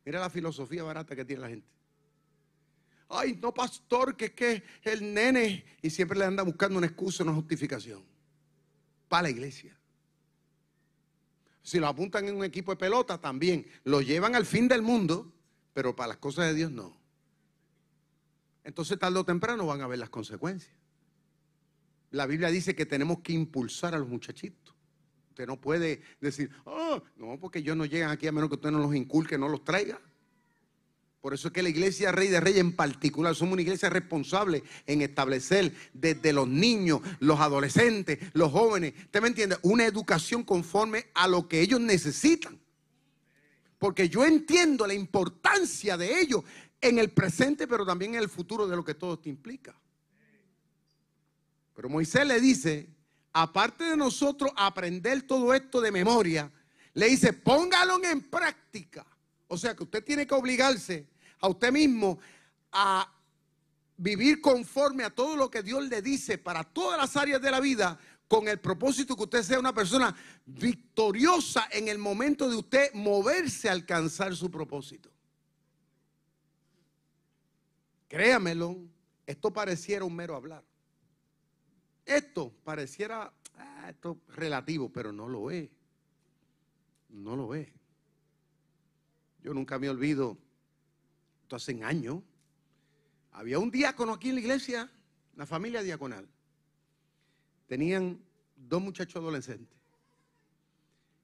Mira 0.04 0.20
la 0.20 0.30
filosofía 0.30 0.82
barata 0.82 1.14
que 1.14 1.24
tiene 1.24 1.42
la 1.42 1.48
gente. 1.48 1.68
ay, 3.08 3.38
no, 3.42 3.52
pastor, 3.52 4.16
que 4.16 4.26
es 4.26 4.30
que 4.32 4.62
el 4.82 5.12
nene, 5.12 5.64
y 5.82 5.90
siempre 5.90 6.18
le 6.18 6.24
anda 6.24 6.42
buscando 6.42 6.78
una 6.78 6.86
excusa, 6.86 7.22
una 7.22 7.34
justificación. 7.34 8.04
Para 9.08 9.24
la 9.24 9.30
iglesia. 9.30 9.76
Si 11.62 11.78
lo 11.78 11.88
apuntan 11.88 12.26
en 12.28 12.36
un 12.36 12.44
equipo 12.44 12.72
de 12.72 12.76
pelota, 12.76 13.20
también. 13.20 13.66
Lo 13.84 14.00
llevan 14.00 14.34
al 14.34 14.46
fin 14.46 14.68
del 14.68 14.82
mundo, 14.82 15.32
pero 15.74 15.94
para 15.94 16.08
las 16.08 16.16
cosas 16.16 16.46
de 16.46 16.54
Dios 16.54 16.70
no. 16.70 16.98
Entonces 18.64 18.98
tarde 18.98 19.18
o 19.18 19.24
temprano 19.24 19.66
van 19.66 19.80
a 19.82 19.86
ver 19.86 19.98
las 19.98 20.10
consecuencias. 20.10 20.79
La 22.10 22.26
Biblia 22.26 22.48
dice 22.50 22.74
que 22.74 22.86
tenemos 22.86 23.20
que 23.20 23.32
impulsar 23.32 23.94
a 23.94 23.98
los 23.98 24.08
muchachitos. 24.08 24.74
Usted 25.30 25.46
no 25.46 25.60
puede 25.60 26.02
decir, 26.20 26.50
oh, 26.64 27.02
no, 27.16 27.38
porque 27.38 27.60
ellos 27.60 27.76
no 27.76 27.84
llegan 27.84 28.10
aquí 28.10 28.26
a 28.26 28.32
menos 28.32 28.48
que 28.48 28.56
usted 28.56 28.70
no 28.70 28.78
los 28.78 28.94
inculque, 28.94 29.38
no 29.38 29.48
los 29.48 29.64
traiga. 29.64 30.00
Por 31.20 31.34
eso 31.34 31.48
es 31.48 31.54
que 31.54 31.62
la 31.62 31.68
iglesia 31.68 32.12
Rey 32.12 32.28
de 32.28 32.40
Reyes 32.40 32.60
en 32.60 32.74
particular 32.74 33.34
somos 33.34 33.52
una 33.52 33.62
iglesia 33.62 33.90
responsable 33.90 34.62
en 34.86 35.02
establecer 35.02 35.74
desde 35.92 36.32
los 36.32 36.48
niños, 36.48 37.00
los 37.20 37.38
adolescentes, 37.40 38.18
los 38.32 38.50
jóvenes, 38.50 38.94
¿usted 39.04 39.20
me 39.20 39.28
entiende? 39.28 39.58
Una 39.62 39.84
educación 39.84 40.42
conforme 40.44 41.06
a 41.14 41.28
lo 41.28 41.46
que 41.46 41.60
ellos 41.60 41.80
necesitan. 41.80 42.58
Porque 43.78 44.08
yo 44.08 44.24
entiendo 44.24 44.86
la 44.86 44.94
importancia 44.94 45.96
de 45.96 46.20
ellos 46.20 46.42
en 46.80 46.98
el 46.98 47.10
presente, 47.10 47.66
pero 47.68 47.84
también 47.84 48.14
en 48.14 48.20
el 48.20 48.28
futuro 48.28 48.66
de 48.66 48.76
lo 48.76 48.84
que 48.84 48.94
todo 48.94 49.14
esto 49.14 49.28
implica. 49.28 49.78
Pero 51.80 51.88
Moisés 51.88 52.26
le 52.26 52.38
dice, 52.38 52.90
aparte 53.32 53.84
de 53.84 53.96
nosotros 53.96 54.50
aprender 54.54 55.22
todo 55.22 55.54
esto 55.54 55.80
de 55.80 55.90
memoria, 55.90 56.52
le 56.92 57.06
dice, 57.06 57.32
póngalo 57.32 58.04
en 58.04 58.20
práctica. 58.20 59.06
O 59.48 59.56
sea 59.56 59.74
que 59.74 59.84
usted 59.84 60.04
tiene 60.04 60.26
que 60.26 60.34
obligarse 60.34 61.08
a 61.40 61.48
usted 61.48 61.72
mismo 61.72 62.18
a 62.70 63.10
vivir 63.96 64.42
conforme 64.42 65.04
a 65.04 65.08
todo 65.08 65.36
lo 65.36 65.50
que 65.50 65.62
Dios 65.62 65.88
le 65.88 66.02
dice 66.02 66.36
para 66.36 66.64
todas 66.64 67.00
las 67.00 67.16
áreas 67.16 67.40
de 67.40 67.50
la 67.50 67.60
vida 67.60 67.98
con 68.28 68.46
el 68.46 68.60
propósito 68.60 69.16
que 69.16 69.22
usted 69.22 69.42
sea 69.42 69.58
una 69.58 69.72
persona 69.72 70.14
victoriosa 70.44 71.66
en 71.72 71.88
el 71.88 71.96
momento 71.96 72.46
de 72.50 72.56
usted 72.56 72.92
moverse 72.92 73.70
a 73.70 73.72
alcanzar 73.72 74.36
su 74.36 74.50
propósito. 74.50 75.10
Créamelo, 78.06 78.76
esto 79.26 79.50
pareciera 79.50 80.04
un 80.04 80.14
mero 80.14 80.36
hablar. 80.36 80.69
Esto 82.10 82.52
pareciera 82.64 83.32
ah, 83.56 83.86
esto 83.88 84.20
relativo, 84.30 84.92
pero 84.92 85.12
no 85.12 85.28
lo 85.28 85.48
es. 85.48 85.70
No 87.08 87.36
lo 87.36 87.54
es. 87.54 87.68
Yo 89.44 89.54
nunca 89.54 89.78
me 89.78 89.88
olvido, 89.88 90.36
esto 91.42 91.54
hace 91.54 91.80
años, 91.84 92.20
había 93.30 93.60
un 93.60 93.70
diácono 93.70 94.14
aquí 94.14 94.30
en 94.30 94.34
la 94.34 94.40
iglesia, 94.40 94.90
la 95.36 95.46
familia 95.46 95.82
diaconal. 95.82 96.28
Tenían 97.68 98.20
dos 98.56 98.82
muchachos 98.82 99.22
adolescentes. 99.22 99.78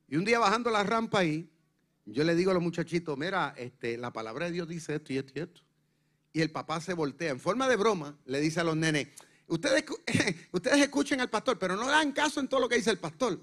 Y 0.06 0.16
un 0.16 0.24
día 0.24 0.38
bajando 0.38 0.70
la 0.70 0.84
rampa 0.84 1.18
ahí, 1.18 1.50
yo 2.04 2.22
le 2.22 2.36
digo 2.36 2.52
a 2.52 2.54
los 2.54 2.62
muchachitos, 2.62 3.18
mira, 3.18 3.54
este, 3.56 3.98
la 3.98 4.12
palabra 4.12 4.46
de 4.46 4.52
Dios 4.52 4.68
dice 4.68 4.94
esto 4.94 5.12
y 5.12 5.18
esto 5.18 5.32
y 5.34 5.40
esto 5.40 5.66
y 6.36 6.42
el 6.42 6.50
papá 6.50 6.82
se 6.82 6.92
voltea. 6.92 7.30
En 7.30 7.40
forma 7.40 7.66
de 7.66 7.76
broma, 7.76 8.14
le 8.26 8.42
dice 8.42 8.60
a 8.60 8.64
los 8.64 8.76
nenes, 8.76 9.08
ustedes, 9.48 9.84
ustedes 10.52 10.78
escuchen 10.78 11.20
al 11.20 11.30
pastor, 11.30 11.58
pero 11.58 11.76
no 11.76 11.86
dan 11.86 12.12
caso 12.12 12.40
en 12.40 12.48
todo 12.48 12.60
lo 12.60 12.68
que 12.68 12.76
dice 12.76 12.90
el 12.90 12.98
pastor. 12.98 13.40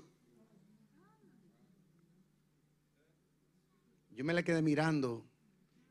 Yo 4.11 4.23
me 4.23 4.33
le 4.33 4.43
quedé 4.43 4.61
mirando 4.61 5.25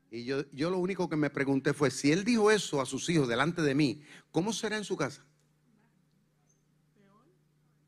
y 0.09 0.23
yo, 0.25 0.49
yo 0.51 0.69
lo 0.69 0.77
único 0.77 1.09
que 1.09 1.15
me 1.15 1.29
pregunté 1.29 1.73
fue, 1.73 1.89
si 1.91 2.11
él 2.11 2.23
dijo 2.23 2.51
eso 2.51 2.79
a 2.79 2.85
sus 2.85 3.09
hijos 3.09 3.27
delante 3.27 3.61
de 3.61 3.75
mí, 3.75 4.03
¿cómo 4.31 4.53
será 4.53 4.77
en 4.77 4.83
su 4.83 4.95
casa? 4.95 5.25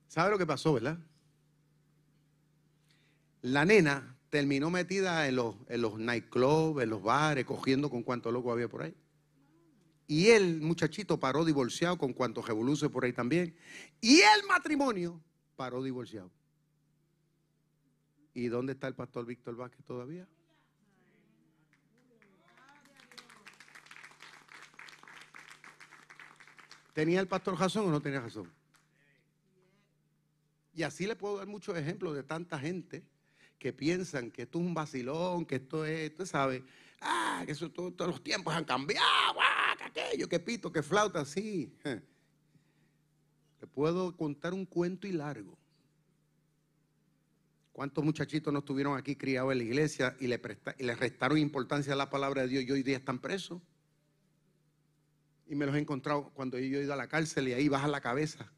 ¿Sabe 0.07 0.31
lo 0.31 0.37
que 0.37 0.45
pasó, 0.45 0.73
verdad? 0.73 0.97
La 3.41 3.63
nena 3.63 4.17
terminó 4.29 4.71
metida 4.71 5.27
en 5.27 5.35
los, 5.35 5.55
en 5.67 5.81
los 5.81 5.99
nightclubs, 5.99 6.81
en 6.81 6.89
los 6.89 7.03
bares, 7.03 7.45
cogiendo 7.45 7.89
con 7.89 8.01
cuánto 8.01 8.31
loco 8.31 8.51
había 8.51 8.67
por 8.67 8.81
ahí. 8.81 8.95
Y 10.07 10.27
el 10.27 10.61
muchachito 10.61 11.19
paró 11.19 11.43
divorciado 11.43 11.97
con 11.97 12.13
cuanto 12.13 12.41
revoluce 12.41 12.89
por 12.89 13.05
ahí 13.05 13.13
también. 13.13 13.55
Y 14.01 14.21
el 14.21 14.43
matrimonio 14.47 15.21
paró 15.55 15.81
divorciado. 15.81 16.31
¿Y 18.33 18.47
dónde 18.47 18.73
está 18.73 18.87
el 18.87 18.95
pastor 18.95 19.25
Víctor 19.25 19.55
Vázquez 19.55 19.83
todavía? 19.85 20.27
¿Tenía 26.93 27.19
el 27.19 27.27
pastor 27.27 27.59
razón 27.59 27.87
o 27.87 27.91
no 27.91 28.01
tenía 28.01 28.21
razón? 28.21 28.51
Y 30.73 30.83
así 30.83 31.07
le 31.07 31.15
puedo 31.15 31.37
dar 31.37 31.47
muchos 31.47 31.77
ejemplos 31.77 32.15
de 32.15 32.23
tanta 32.23 32.59
gente 32.59 33.03
que 33.57 33.73
piensan 33.73 34.31
que 34.31 34.43
esto 34.43 34.59
es 34.59 34.65
un 34.65 34.73
vacilón, 34.73 35.45
que 35.45 35.55
esto 35.55 35.85
es, 35.85 36.13
tú 36.13 36.25
sabes, 36.25 36.61
ah, 37.01 37.43
que 37.45 37.53
eso, 37.53 37.71
todos 37.71 38.07
los 38.07 38.23
tiempos 38.23 38.53
han 38.53 38.65
cambiado, 38.65 39.05
aquello, 39.95 40.27
que 40.27 40.39
pito, 40.39 40.71
que 40.71 40.83
flauta, 40.83 41.21
así. 41.21 41.73
Te 43.59 43.67
puedo 43.67 44.15
contar 44.15 44.53
un 44.53 44.65
cuento 44.65 45.07
y 45.07 45.11
largo. 45.11 45.57
¿Cuántos 47.71 48.03
muchachitos 48.03 48.53
no 48.53 48.59
estuvieron 48.59 48.97
aquí 48.97 49.15
criados 49.15 49.51
en 49.51 49.57
la 49.57 49.63
iglesia 49.63 50.15
y 50.19 50.27
le, 50.27 50.41
y 50.77 50.83
le 50.83 50.95
restaron 50.95 51.37
importancia 51.37 51.93
a 51.93 51.95
la 51.95 52.09
palabra 52.09 52.43
de 52.43 52.47
Dios 52.47 52.63
y 52.63 52.71
hoy 52.71 52.83
día 52.83 52.97
están 52.97 53.19
presos? 53.19 53.61
Y 55.47 55.55
me 55.55 55.65
los 55.65 55.75
he 55.75 55.79
encontrado 55.79 56.31
cuando 56.33 56.57
yo 56.57 56.79
he 56.79 56.83
ido 56.83 56.93
a 56.93 56.95
la 56.95 57.07
cárcel 57.07 57.49
y 57.49 57.53
ahí 57.53 57.67
baja 57.67 57.87
la 57.87 58.01
cabeza. 58.01 58.51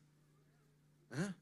¿Ah? 1.11 1.35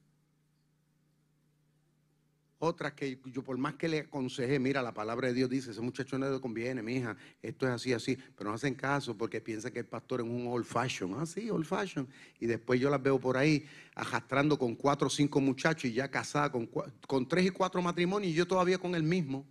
Otras 2.66 2.94
que 2.94 3.20
yo 3.26 3.44
por 3.44 3.56
más 3.58 3.74
que 3.74 3.86
le 3.86 4.00
aconsejé, 4.00 4.58
mira, 4.58 4.82
la 4.82 4.92
palabra 4.92 5.28
de 5.28 5.34
Dios 5.34 5.48
dice, 5.48 5.70
ese 5.70 5.80
muchacho 5.80 6.18
no 6.18 6.28
le 6.28 6.40
conviene, 6.40 6.82
mi 6.82 6.96
hija, 6.96 7.16
esto 7.40 7.64
es 7.64 7.72
así, 7.72 7.92
así, 7.92 8.18
pero 8.36 8.50
no 8.50 8.56
hacen 8.56 8.74
caso 8.74 9.16
porque 9.16 9.40
piensan 9.40 9.72
que 9.72 9.78
el 9.78 9.86
pastor 9.86 10.20
es 10.20 10.26
un 10.26 10.48
old 10.48 10.64
fashion, 10.64 11.14
ah, 11.14 11.24
old 11.52 11.64
fashion, 11.64 12.08
y 12.40 12.46
después 12.46 12.80
yo 12.80 12.90
las 12.90 13.00
veo 13.00 13.20
por 13.20 13.36
ahí 13.36 13.64
arrastrando 13.94 14.58
con 14.58 14.74
cuatro 14.74 15.06
o 15.06 15.10
cinco 15.10 15.40
muchachos 15.40 15.84
y 15.84 15.92
ya 15.92 16.10
casada 16.10 16.50
con, 16.50 16.66
con 17.06 17.28
tres 17.28 17.46
y 17.46 17.50
cuatro 17.50 17.80
matrimonios 17.80 18.32
y 18.32 18.34
yo 18.34 18.48
todavía 18.48 18.78
con 18.78 18.96
el 18.96 19.04
mismo. 19.04 19.46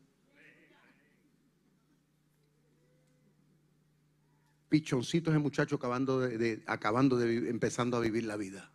Pichoncitos 4.68 5.34
de 5.34 5.40
muchachos 5.40 5.80
acabando 5.80 6.20
de, 6.20 6.62
acabando 6.68 7.16
de, 7.16 7.50
empezando 7.50 7.96
a 7.96 8.02
vivir 8.02 8.26
la 8.26 8.36
vida, 8.36 8.74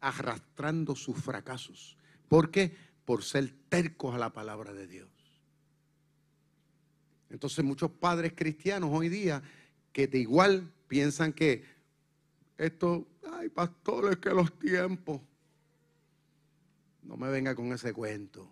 arrastrando 0.00 0.94
sus 0.94 1.16
fracasos. 1.16 1.96
¿Por 2.28 2.50
qué? 2.50 2.87
Por 3.08 3.24
ser 3.24 3.50
tercos 3.70 4.14
a 4.14 4.18
la 4.18 4.34
palabra 4.34 4.74
de 4.74 4.86
Dios. 4.86 5.08
Entonces 7.30 7.64
muchos 7.64 7.90
padres 7.90 8.34
cristianos 8.36 8.90
hoy 8.92 9.08
día 9.08 9.42
que 9.94 10.06
de 10.06 10.18
igual 10.18 10.70
piensan 10.88 11.32
que 11.32 11.64
esto, 12.58 13.08
ay 13.32 13.48
pastores, 13.48 14.18
que 14.18 14.28
los 14.28 14.58
tiempos. 14.58 15.22
No 17.02 17.16
me 17.16 17.30
venga 17.30 17.54
con 17.54 17.72
ese 17.72 17.94
cuento. 17.94 18.46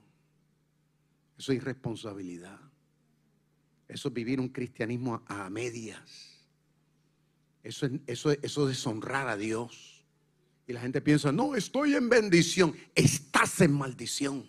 Eso 1.36 1.52
es 1.52 1.58
irresponsabilidad. 1.58 2.58
Eso 3.88 4.08
es 4.08 4.14
vivir 4.14 4.40
un 4.40 4.48
cristianismo 4.48 5.22
a, 5.26 5.50
medias. 5.50 6.46
Eso 7.62 7.84
es, 7.84 7.92
eso, 8.06 8.30
eso 8.30 8.62
es 8.62 8.68
deshonrar 8.68 9.28
a 9.28 9.36
Dios. 9.36 9.95
Y 10.66 10.72
la 10.72 10.80
gente 10.80 11.00
piensa, 11.00 11.30
no, 11.30 11.54
estoy 11.54 11.94
en 11.94 12.08
bendición. 12.08 12.74
Estás 12.94 13.60
en 13.60 13.72
maldición. 13.72 14.44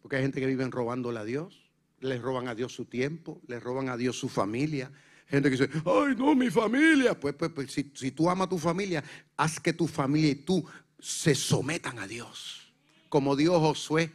Porque 0.00 0.16
hay 0.16 0.22
gente 0.22 0.40
que 0.40 0.46
vive 0.46 0.66
robándole 0.68 1.18
a 1.18 1.24
Dios. 1.24 1.70
Les 2.00 2.22
roban 2.22 2.48
a 2.48 2.54
Dios 2.54 2.72
su 2.72 2.86
tiempo, 2.86 3.42
les 3.48 3.62
roban 3.62 3.88
a 3.88 3.96
Dios 3.96 4.18
su 4.18 4.28
familia. 4.28 4.90
Gente 5.28 5.50
que 5.50 5.56
dice, 5.56 5.70
ay, 5.84 6.14
no, 6.16 6.34
mi 6.34 6.48
familia. 6.48 7.18
Pues, 7.18 7.34
pues, 7.34 7.50
pues 7.50 7.72
si, 7.72 7.82
tú 8.12 8.30
amas 8.30 8.46
a 8.46 8.48
tu 8.48 8.58
familia, 8.58 9.04
haz 9.36 9.60
que 9.60 9.74
tu 9.74 9.86
familia 9.86 10.30
y 10.30 10.36
tú 10.36 10.64
se 10.98 11.34
sometan 11.34 11.98
a 11.98 12.06
Dios. 12.06 12.72
Como 13.10 13.36
dijo 13.36 13.60
Josué. 13.60 14.10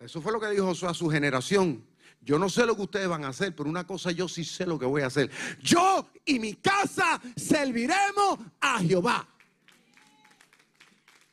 Eso 0.00 0.22
fue 0.22 0.32
lo 0.32 0.40
que 0.40 0.48
dijo 0.48 0.64
Josué 0.64 0.88
a 0.88 0.94
su 0.94 1.10
generación. 1.10 1.84
Yo 2.26 2.40
no 2.40 2.48
sé 2.48 2.66
lo 2.66 2.74
que 2.74 2.82
ustedes 2.82 3.06
van 3.06 3.24
a 3.24 3.28
hacer, 3.28 3.54
pero 3.54 3.70
una 3.70 3.86
cosa 3.86 4.10
yo 4.10 4.26
sí 4.26 4.44
sé 4.44 4.66
lo 4.66 4.80
que 4.80 4.84
voy 4.84 5.02
a 5.02 5.06
hacer. 5.06 5.30
Yo 5.62 6.10
y 6.24 6.40
mi 6.40 6.54
casa 6.54 7.22
serviremos 7.36 8.40
a 8.60 8.80
Jehová. 8.80 9.28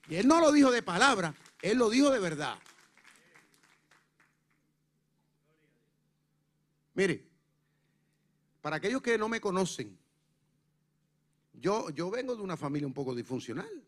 Y 0.07 0.15
él 0.17 0.27
no 0.27 0.39
lo 0.39 0.51
dijo 0.51 0.69
de 0.69 0.83
palabra, 0.83 1.33
él 1.63 1.79
lo 1.79 1.89
dijo 1.89 2.11
de 2.11 2.19
verdad. 2.19 2.59
Mire, 6.93 7.27
para 8.61 8.75
aquellos 8.75 9.01
que 9.01 9.17
no 9.17 9.27
me 9.27 9.41
conocen, 9.41 9.97
yo, 11.53 11.89
yo 11.89 12.11
vengo 12.11 12.35
de 12.35 12.43
una 12.43 12.55
familia 12.55 12.85
un 12.85 12.93
poco 12.93 13.15
disfuncional. 13.15 13.83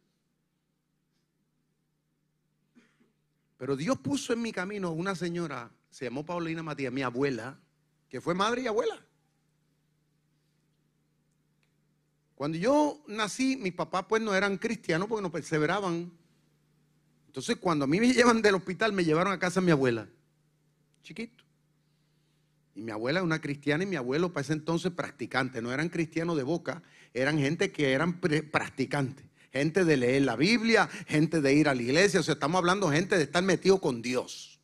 Pero 3.58 3.76
Dios 3.76 4.00
puso 4.00 4.34
en 4.34 4.42
mi 4.42 4.52
camino 4.52 4.92
una 4.92 5.14
señora, 5.14 5.70
se 5.96 6.04
llamó 6.04 6.26
Paulina 6.26 6.62
Matías, 6.62 6.92
mi 6.92 7.04
abuela, 7.04 7.58
que 8.10 8.20
fue 8.20 8.36
madre 8.36 8.64
y 8.64 8.68
abuela. 8.68 9.02
Cuando 12.36 12.58
yo 12.58 13.02
nací, 13.08 13.56
mis 13.56 13.72
papás 13.72 14.04
pues 14.10 14.22
no 14.22 14.36
eran 14.36 14.58
cristianos 14.58 15.08
porque 15.08 15.22
no 15.22 15.32
perseveraban. 15.32 16.12
Entonces 17.28 17.56
cuando 17.56 17.86
a 17.86 17.88
mí 17.88 18.02
me 18.02 18.12
llevan 18.14 18.42
del 18.42 18.56
hospital, 18.56 18.92
me 18.92 19.06
llevaron 19.06 19.32
a 19.32 19.40
casa 19.40 19.62
a 19.62 19.64
mi 19.64 19.72
abuela, 19.72 20.10
chiquito. 21.02 21.46
Y 22.74 22.82
mi 22.82 22.92
abuela 22.92 23.20
es 23.20 23.24
una 23.24 23.40
cristiana 23.40 23.86
y 23.86 23.88
mi 23.88 23.96
abuelo 23.96 24.34
para 24.34 24.42
ese 24.42 24.52
entonces 24.52 24.92
practicante. 24.92 25.62
No 25.62 25.72
eran 25.72 25.88
cristianos 25.88 26.36
de 26.36 26.44
boca, 26.44 26.84
eran 27.14 27.38
gente 27.38 27.72
que 27.72 27.94
eran 27.94 28.20
practicantes. 28.20 29.26
Gente 29.54 29.86
de 29.86 29.96
leer 29.96 30.24
la 30.24 30.36
Biblia, 30.36 30.90
gente 31.08 31.40
de 31.40 31.54
ir 31.54 31.70
a 31.70 31.74
la 31.74 31.82
iglesia. 31.82 32.20
O 32.20 32.24
sea, 32.24 32.34
estamos 32.34 32.60
hablando 32.60 32.92
gente 32.92 33.16
de 33.16 33.24
estar 33.24 33.42
metido 33.42 33.80
con 33.80 34.02
Dios. 34.02 34.55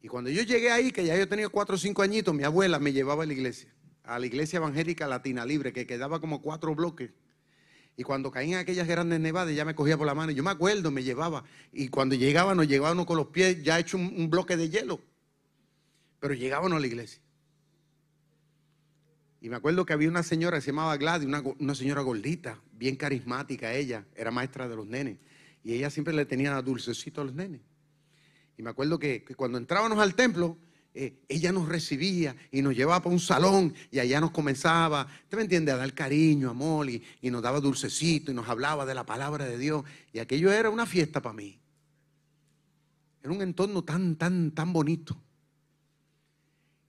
Y 0.00 0.08
cuando 0.08 0.30
yo 0.30 0.42
llegué 0.42 0.70
ahí, 0.70 0.92
que 0.92 1.04
ya 1.04 1.16
yo 1.16 1.28
tenía 1.28 1.48
cuatro 1.48 1.74
o 1.74 1.78
cinco 1.78 2.02
añitos, 2.02 2.34
mi 2.34 2.44
abuela 2.44 2.78
me 2.78 2.92
llevaba 2.92 3.24
a 3.24 3.26
la 3.26 3.32
iglesia 3.32 3.72
a 4.08 4.18
la 4.18 4.26
iglesia 4.26 4.56
evangélica 4.56 5.06
latina 5.06 5.44
libre, 5.44 5.72
que 5.72 5.86
quedaba 5.86 6.18
como 6.18 6.40
cuatro 6.40 6.74
bloques. 6.74 7.10
Y 7.94 8.04
cuando 8.04 8.30
caían 8.30 8.60
aquellas 8.60 8.88
grandes 8.88 9.20
nevadas, 9.20 9.54
ya 9.54 9.64
me 9.64 9.74
cogía 9.74 9.98
por 9.98 10.06
la 10.06 10.14
mano. 10.14 10.32
Yo 10.32 10.42
me 10.42 10.50
acuerdo, 10.50 10.90
me 10.90 11.02
llevaba. 11.02 11.44
Y 11.72 11.88
cuando 11.88 12.14
llegábamos, 12.14 12.66
llegábamos 12.66 13.04
con 13.06 13.18
los 13.18 13.26
pies 13.26 13.62
ya 13.62 13.78
hecho 13.78 13.98
un, 13.98 14.30
bloque 14.30 14.56
de 14.56 14.70
hielo. 14.70 15.00
Pero 16.20 16.32
llegábamos 16.32 16.72
a 16.72 16.80
la 16.80 16.86
iglesia. 16.86 17.20
Y 19.40 19.50
me 19.50 19.56
acuerdo 19.56 19.84
que 19.84 19.92
había 19.92 20.08
una 20.08 20.22
señora 20.22 20.56
que 20.56 20.62
se 20.62 20.70
llamaba 20.70 20.96
Gladys, 20.96 21.26
una, 21.26 21.42
una, 21.58 21.74
señora 21.74 22.00
gordita, 22.00 22.60
bien 22.72 22.96
carismática 22.96 23.74
ella, 23.74 24.06
era 24.16 24.30
maestra 24.30 24.68
de 24.68 24.76
los 24.76 24.86
nenes. 24.86 25.18
Y 25.62 25.74
ella 25.74 25.90
siempre 25.90 26.14
le 26.14 26.24
tenía 26.24 26.60
dulcecito 26.62 27.20
a 27.20 27.24
los 27.24 27.34
nenes. 27.34 27.60
Y 28.58 28.62
me 28.62 28.70
acuerdo 28.70 28.98
que 28.98 29.24
cuando 29.36 29.56
entrábamos 29.56 29.98
al 29.98 30.14
templo, 30.14 30.58
eh, 31.00 31.22
ella 31.28 31.52
nos 31.52 31.68
recibía 31.68 32.34
y 32.50 32.60
nos 32.60 32.74
llevaba 32.74 33.00
para 33.00 33.12
un 33.12 33.20
salón 33.20 33.72
y 33.90 34.00
allá 34.00 34.20
nos 34.20 34.32
comenzaba, 34.32 35.06
¿usted 35.22 35.36
me 35.36 35.44
entiende?, 35.44 35.70
a 35.70 35.76
dar 35.76 35.94
cariño, 35.94 36.50
amor 36.50 36.90
y, 36.90 37.02
nos 37.30 37.40
daba 37.40 37.60
dulcecito 37.60 38.32
y 38.32 38.34
nos 38.34 38.48
hablaba 38.48 38.84
de 38.84 38.96
la 38.96 39.06
palabra 39.06 39.44
de 39.44 39.58
Dios. 39.58 39.84
Y 40.12 40.18
aquello 40.18 40.50
era 40.50 40.70
una 40.70 40.86
fiesta 40.86 41.22
para 41.22 41.34
mí. 41.34 41.60
Era 43.22 43.32
un 43.32 43.42
entorno 43.42 43.84
tan, 43.84 44.16
tan, 44.16 44.50
tan 44.50 44.72
bonito. 44.72 45.16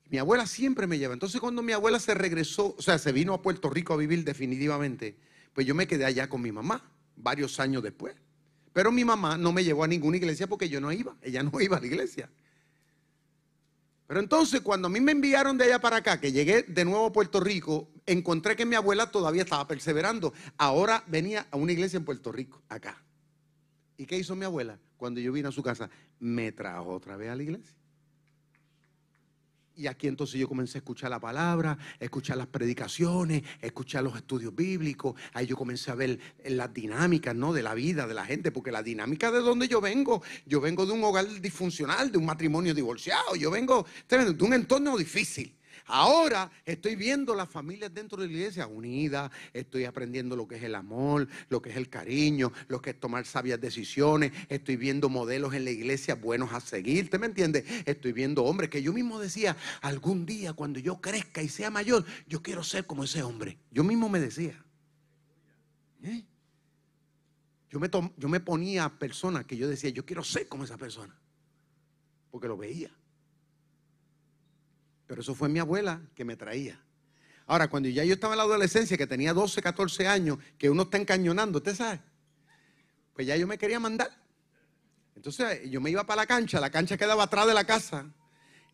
Mi 0.10 0.18
abuela 0.18 0.48
siempre 0.48 0.88
me 0.88 0.98
lleva. 0.98 1.14
Entonces 1.14 1.40
cuando 1.40 1.62
mi 1.62 1.74
abuela 1.74 2.00
se 2.00 2.16
regresó, 2.16 2.76
o 2.78 2.82
sea, 2.82 2.98
se 2.98 3.12
vino 3.12 3.36
a 3.36 3.44
Puerto 3.44 3.70
Rico 3.70 3.94
a 3.94 3.98
vivir 3.98 4.24
definitivamente, 4.24 5.20
pues 5.54 5.68
yo 5.68 5.76
me 5.76 5.88
quedé 5.88 6.06
allá 6.06 6.28
con 6.30 6.42
mi 6.42 6.52
mamá 6.52 6.90
varios 7.16 7.60
años 7.60 7.84
después. 7.84 8.16
Pero 8.80 8.94
mi 8.94 9.04
mamá 9.04 9.38
no 9.38 9.52
me 9.52 9.62
llevó 9.62 9.84
a 9.84 9.88
ninguna 9.90 10.16
iglesia 10.16 10.48
porque 10.48 10.70
yo 10.70 10.80
no 10.80 10.90
iba. 10.90 11.14
Ella 11.22 11.44
no 11.44 11.52
iba 11.60 11.76
a 11.76 11.82
la 11.82 11.86
iglesia. 11.86 12.30
Pero 14.08 14.22
entonces 14.22 14.62
cuando 14.62 14.88
a 14.88 14.90
mí 14.90 15.02
me 15.02 15.12
enviaron 15.12 15.58
de 15.58 15.66
allá 15.66 15.82
para 15.82 15.98
acá, 15.98 16.22
que 16.22 16.32
llegué 16.32 16.64
de 16.64 16.86
nuevo 16.86 17.08
a 17.08 17.12
Puerto 17.12 17.42
Rico, 17.42 17.92
encontré 18.06 18.56
que 18.56 18.66
mi 18.66 18.76
abuela 18.78 19.12
todavía 19.12 19.42
estaba 19.42 19.68
perseverando. 19.68 20.32
Ahora 20.58 21.04
venía 21.08 21.46
a 21.52 21.58
una 21.58 21.74
iglesia 21.74 21.98
en 21.98 22.06
Puerto 22.06 22.32
Rico, 22.32 22.62
acá. 22.70 23.04
¿Y 23.98 24.06
qué 24.06 24.18
hizo 24.18 24.34
mi 24.34 24.46
abuela? 24.46 24.80
Cuando 24.96 25.20
yo 25.20 25.34
vine 25.34 25.50
a 25.50 25.52
su 25.52 25.62
casa, 25.62 25.90
me 26.18 26.54
trajo 26.54 26.94
otra 26.94 27.18
vez 27.18 27.32
a 27.32 27.36
la 27.36 27.44
iglesia. 27.44 27.76
Y 29.80 29.88
aquí 29.88 30.08
entonces 30.08 30.38
yo 30.38 30.50
comencé 30.50 30.78
a 30.78 30.80
escuchar 30.80 31.10
la 31.10 31.22
palabra, 31.22 31.78
escuchar 32.02 32.36
las 32.36 32.48
predicaciones, 32.48 33.44
escuchar 33.62 34.04
los 34.04 34.14
estudios 34.14 34.54
bíblicos. 34.54 35.16
Ahí 35.34 35.46
yo 35.46 35.56
comencé 35.56 35.90
a 35.90 35.96
ver 35.96 36.20
las 36.44 36.74
dinámicas 36.74 37.34
¿no? 37.34 37.54
de 37.54 37.64
la 37.64 37.74
vida 37.74 38.06
de 38.06 38.14
la 38.14 38.26
gente, 38.26 38.52
porque 38.52 38.74
la 38.74 38.84
dinámica 38.84 39.32
de 39.32 39.40
donde 39.40 39.70
yo 39.70 39.80
vengo, 39.80 40.22
yo 40.46 40.60
vengo 40.60 40.86
de 40.86 40.92
un 40.92 41.02
hogar 41.02 41.26
disfuncional, 41.40 42.12
de 42.12 42.18
un 42.18 42.26
matrimonio 42.26 42.74
divorciado, 42.74 43.38
yo 43.38 43.50
vengo 43.50 43.86
de 44.10 44.44
un 44.44 44.54
entorno 44.54 44.98
difícil. 44.98 45.56
Ahora 45.92 46.52
estoy 46.66 46.96
viendo 46.96 47.34
las 47.34 47.50
familias 47.50 47.92
dentro 47.92 48.22
de 48.22 48.28
la 48.28 48.34
iglesia 48.34 48.68
unidas, 48.68 49.32
estoy 49.54 49.86
aprendiendo 49.86 50.36
lo 50.36 50.48
que 50.48 50.58
es 50.58 50.64
el 50.64 50.76
amor, 50.76 51.28
lo 51.50 51.64
que 51.64 51.72
es 51.72 51.78
el 51.78 51.90
cariño, 51.90 52.54
lo 52.68 52.80
que 52.80 52.92
es 52.92 53.00
tomar 53.00 53.26
sabias 53.26 53.60
decisiones, 53.60 54.32
estoy 54.50 54.78
viendo 54.78 55.10
modelos 55.10 55.56
en 55.56 55.66
la 55.66 55.72
iglesia 55.72 56.14
buenos 56.14 56.54
a 56.54 56.60
seguir, 56.60 57.10
¿te 57.10 57.18
me 57.18 57.26
entiende? 57.26 57.66
Estoy 57.88 58.14
viendo 58.14 58.44
hombres 58.44 58.70
que 58.70 58.84
yo 58.84 58.94
mismo 58.94 59.20
decía, 59.20 59.58
algún 59.82 60.28
día 60.28 60.54
cuando 60.54 60.80
yo 60.80 61.02
crezca 61.02 61.42
y 61.42 61.50
sea 61.50 61.72
mayor, 61.72 62.06
yo 62.28 62.44
quiero 62.44 62.64
ser 62.64 62.86
como 62.86 63.04
ese 63.04 63.24
hombre. 63.24 63.58
Yo 63.72 63.84
mismo 63.84 64.10
me 64.10 64.20
decía. 64.20 64.64
¿Eh? 66.04 66.24
Yo, 67.72 67.80
me 67.80 67.90
yo 67.90 68.30
me 68.30 68.40
ponía 68.40 68.86
a 68.86 69.00
personas 69.00 69.44
que 69.46 69.58
yo 69.58 69.68
decía, 69.68 69.90
yo 69.90 70.06
quiero 70.06 70.24
ser 70.24 70.48
como 70.48 70.66
esa 70.66 70.78
persona, 70.78 71.20
porque 72.30 72.48
lo 72.48 72.58
veía. 72.58 72.92
Pero 75.10 75.22
eso 75.22 75.34
fue 75.34 75.50
mi 75.50 75.58
abuela 75.58 76.00
que 76.14 76.24
me 76.24 76.36
traía. 76.36 76.80
Ahora, 77.48 77.68
cuando 77.68 77.90
ya 77.90 78.04
yo 78.04 78.14
estaba 78.14 78.36
en 78.36 78.38
la 78.38 78.44
adolescencia, 78.44 78.96
que 78.96 79.08
tenía 79.08 79.34
12, 79.34 79.60
14 79.60 80.08
años, 80.08 80.38
que 80.56 80.70
uno 80.70 80.84
está 80.84 81.00
encañonando, 81.00 81.58
¿usted 81.58 81.76
sabe? 81.76 82.00
Pues 83.16 83.26
ya 83.26 83.36
yo 83.36 83.48
me 83.48 83.58
quería 83.58 83.80
mandar. 83.80 84.12
Entonces 85.16 85.68
yo 85.68 85.82
me 85.82 85.90
iba 85.90 86.06
para 86.06 86.22
la 86.22 86.28
cancha, 86.28 86.60
la 86.60 86.70
cancha 86.70 86.96
quedaba 86.96 87.24
atrás 87.24 87.48
de 87.48 87.56
la 87.56 87.64
casa. 87.64 88.06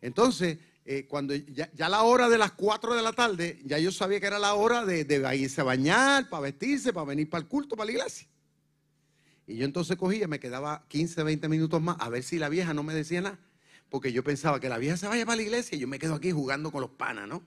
Entonces, 0.02 0.58
eh, 0.84 1.06
cuando 1.06 1.34
ya, 1.34 1.70
la 1.88 2.02
hora 2.02 2.28
de 2.28 2.36
las 2.36 2.52
4 2.52 2.94
de 2.94 3.02
la 3.02 3.14
tarde, 3.14 3.58
ya 3.64 3.78
yo 3.78 3.90
sabía 3.90 4.20
que 4.20 4.26
era 4.26 4.38
la 4.38 4.52
hora 4.52 4.84
de, 4.84 5.04
de 5.04 5.36
irse 5.38 5.62
a 5.62 5.64
bañar, 5.64 6.28
para 6.28 6.42
vestirse, 6.42 6.92
para 6.92 7.06
venir 7.06 7.30
para 7.30 7.44
el 7.44 7.48
culto, 7.48 7.76
para 7.76 7.86
la 7.86 7.92
iglesia. 7.92 8.28
Y 9.46 9.56
yo 9.56 9.64
entonces 9.64 9.96
cogía, 9.96 10.28
me 10.28 10.38
quedaba 10.38 10.84
15, 10.88 11.22
20 11.22 11.48
minutos 11.48 11.80
más, 11.80 11.96
a 11.98 12.10
ver 12.10 12.22
si 12.22 12.38
la 12.38 12.50
vieja 12.50 12.74
no 12.74 12.82
me 12.82 12.92
decía 12.92 13.22
nada 13.22 13.38
porque 13.90 14.12
yo 14.12 14.24
pensaba 14.24 14.60
que 14.60 14.68
la 14.68 14.78
vieja 14.78 14.96
se 14.96 15.06
vaya 15.06 15.24
para 15.24 15.36
la 15.36 15.42
iglesia 15.42 15.76
y 15.76 15.80
yo 15.80 15.88
me 15.88 15.98
quedo 15.98 16.14
aquí 16.14 16.32
jugando 16.32 16.70
con 16.70 16.80
los 16.80 16.90
panas, 16.90 17.28
¿no? 17.28 17.42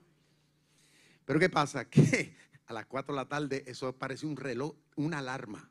Pero 1.26 1.40
¿qué 1.40 1.50
pasa? 1.50 1.86
Que 1.90 2.36
a 2.66 2.74
las 2.74 2.86
4 2.86 3.14
de 3.14 3.22
la 3.22 3.28
tarde 3.28 3.64
eso 3.66 3.92
parece 3.98 4.26
un 4.26 4.38
reloj, 4.38 4.76
una 4.96 5.20
alarma. 5.20 5.70